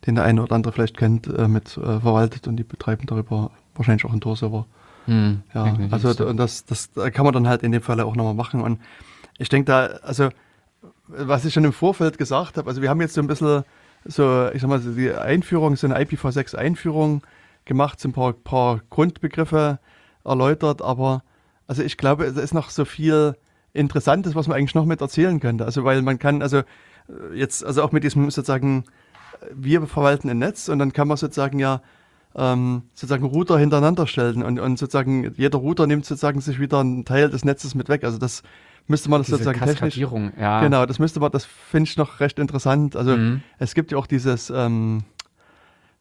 [0.05, 3.51] den der eine oder andere vielleicht kennt, äh, mit äh, verwaltet und die betreiben darüber
[3.75, 4.65] wahrscheinlich auch einen Tor-Server.
[5.05, 6.27] hm, Ja, also so.
[6.27, 8.61] und das, das da kann man dann halt in dem Fall auch nochmal machen.
[8.61, 8.79] Und
[9.37, 10.29] ich denke da, also
[11.07, 13.63] was ich schon im Vorfeld gesagt habe, also wir haben jetzt so ein bisschen
[14.05, 17.21] so, ich sag mal, die Einführung, so eine IPv6-Einführung
[17.65, 19.79] gemacht, so ein paar, paar Grundbegriffe
[20.23, 21.23] erläutert, aber
[21.67, 23.35] also ich glaube, es ist noch so viel
[23.73, 25.65] Interessantes, was man eigentlich noch mit erzählen könnte.
[25.65, 26.63] Also weil man kann, also äh,
[27.33, 28.85] jetzt, also auch mit diesem sozusagen,
[29.41, 31.81] äh, wir verwalten ein Netz und dann kann man sozusagen ja
[32.35, 37.05] ähm, sozusagen Router hintereinander stellen und, und sozusagen jeder Router nimmt sozusagen sich wieder einen
[37.05, 38.03] Teil des Netzes mit weg.
[38.03, 38.43] Also das
[38.87, 39.97] müsste man das Diese sozusagen technisch.
[40.39, 40.61] Ja.
[40.61, 42.95] Genau, das müsste man, das finde ich noch recht interessant.
[42.95, 43.41] Also Mhm.
[43.59, 45.03] es gibt ja auch dieses ähm,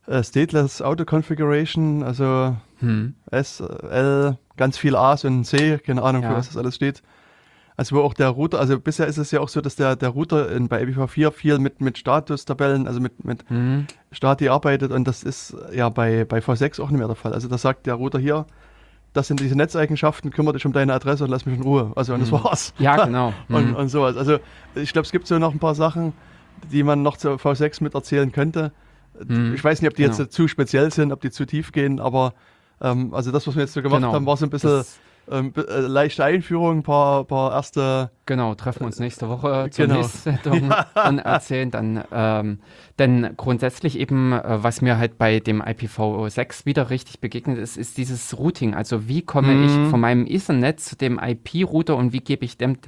[0.06, 3.14] äh, Stateless Auto Configuration, also Hm.
[3.30, 6.36] S, L, ganz viel A's und C, keine Ahnung, für Ja.
[6.36, 7.02] was das alles steht.
[7.76, 10.10] Also wo auch der Router, also bisher ist es ja auch so, dass der, der
[10.10, 13.86] Router in, bei IPv4 viel mit, mit Statustabellen, also mit, mit Hm.
[14.12, 17.32] Stati arbeitet und das ist ja bei, bei V6 auch nicht mehr der Fall.
[17.32, 18.46] Also da sagt der Router hier,
[19.14, 21.92] das sind diese Netzeigenschaften, kümmere dich um deine Adresse und lass mich in Ruhe.
[21.96, 22.74] Also und das war's.
[22.78, 23.32] Ja, genau.
[23.48, 23.76] Und, Hm.
[23.76, 24.16] und sowas.
[24.18, 24.38] Also
[24.74, 26.12] ich glaube, es gibt so noch ein paar Sachen,
[26.70, 28.72] die man noch zu V6 mit erzählen könnte.
[29.26, 29.54] Hm.
[29.54, 30.16] Ich weiß nicht, ob die Genau.
[30.16, 32.34] jetzt zu speziell sind, ob die zu tief gehen, aber
[32.80, 34.12] ähm, also das, was wir jetzt so gemacht Genau.
[34.12, 34.98] haben, war so ein bisschen Das-
[35.30, 38.10] ähm, äh, leichte Einführung, ein paar, paar erste.
[38.26, 39.98] Genau, treffen wir uns nächste Woche zur Genau.
[39.98, 40.72] nächsten Sendung
[41.06, 42.58] und erzählen dann, ähm,
[42.98, 47.96] denn grundsätzlich eben, äh, was mir halt bei dem IPv6 wieder richtig begegnet ist, ist
[47.98, 48.74] dieses Routing.
[48.74, 49.62] Also wie komme Mhm.
[49.64, 52.78] ich von meinem Ethernet zu dem IP-Router und wie gebe ich dem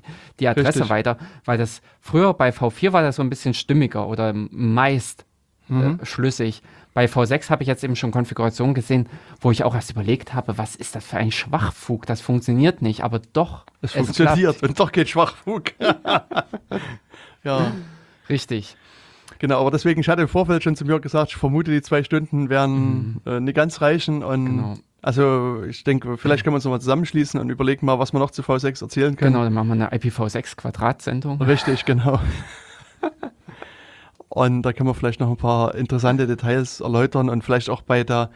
[0.40, 0.90] die Adresse Richtig.
[0.90, 1.18] weiter?
[1.44, 5.24] Weil das früher bei V4 war das so ein bisschen stimmiger oder meist
[5.68, 5.98] Mhm.
[6.00, 6.62] äh, schlüssig.
[6.96, 9.06] Bei V6 habe ich jetzt eben schon Konfigurationen gesehen,
[9.42, 12.06] wo ich auch erst überlegt habe, was ist das für ein Schwachfug?
[12.06, 13.66] Das funktioniert nicht, aber doch.
[13.82, 14.06] Es klappt.
[14.06, 15.72] funktioniert und doch geht Schwachfug.
[17.44, 17.72] ja,
[18.30, 18.78] Richtig.
[19.38, 19.60] genau.
[19.60, 22.48] Aber deswegen, ich hatte im Vorfeld schon zu mir gesagt, ich vermute, die zwei Stunden
[22.48, 24.22] werden äh, nicht ganz reichen.
[24.24, 24.56] Und Mhm.
[24.56, 24.74] Genau.
[25.02, 28.30] also ich denke, vielleicht können wir uns nochmal zusammenschließen und überlegen mal, was wir noch
[28.30, 29.34] zu V6 erzählen können.
[29.34, 31.42] Genau, dann machen wir eine IPv6 Quadratsendung.
[31.42, 32.20] Richtig, genau.
[34.28, 38.02] und da können wir vielleicht noch ein paar interessante Details erläutern und vielleicht auch bei
[38.04, 38.30] der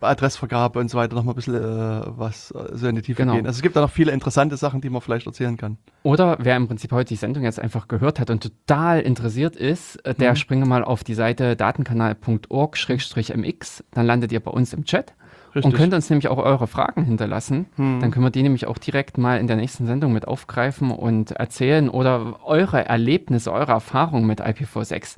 [0.00, 3.22] Adressvergabe und so weiter noch mal ein bisschen äh, was äh, so in die Tiefe
[3.22, 3.34] Genau.
[3.34, 3.46] gehen.
[3.46, 5.76] Also es gibt da noch viele interessante Sachen, die man vielleicht erzählen kann.
[6.02, 9.96] Oder wer im Prinzip heute die Sendung jetzt einfach gehört hat und total interessiert ist,
[10.04, 10.36] äh, der Mhm.
[10.36, 15.14] springe mal auf die Seite datenkanal.org-mx, dann landet ihr bei uns im Chat
[15.56, 15.72] Richtig.
[15.72, 17.66] und könnt uns nämlich auch eure Fragen hinterlassen.
[17.76, 18.00] Hm.
[18.00, 21.32] Dann können wir die nämlich auch direkt mal in der nächsten Sendung mit aufgreifen und
[21.32, 25.16] erzählen oder eure Erlebnisse, eure Erfahrungen mit IPv6.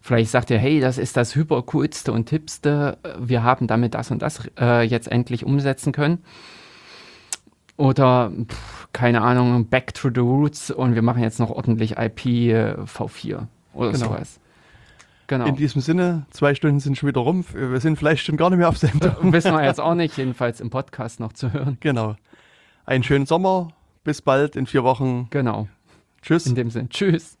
[0.00, 4.20] Vielleicht sagt ihr, hey, das ist das hypercoolste und tippste, wir haben damit das und
[4.22, 6.18] das äh, jetzt endlich umsetzen können.
[7.76, 13.46] Oder, pff, keine Ahnung, back to the roots und wir machen jetzt noch ordentlich IPv4
[13.74, 14.04] oder Genau.
[14.06, 14.38] sowas.
[15.26, 15.46] Genau.
[15.46, 17.44] In diesem Sinne, zwei Stunden sind schon wieder rum.
[17.54, 19.32] Wir sind vielleicht schon gar nicht mehr auf Sendung.
[19.32, 21.78] Wissen wir jetzt auch nicht, jedenfalls im Podcast noch zu hören.
[21.80, 22.16] genau.
[22.84, 23.68] Einen schönen Sommer.
[24.04, 25.28] Bis bald in vier Wochen.
[25.30, 25.66] Genau.
[26.20, 26.46] Tschüss.
[26.46, 26.90] In dem Sinn.
[26.90, 27.38] Tschüss.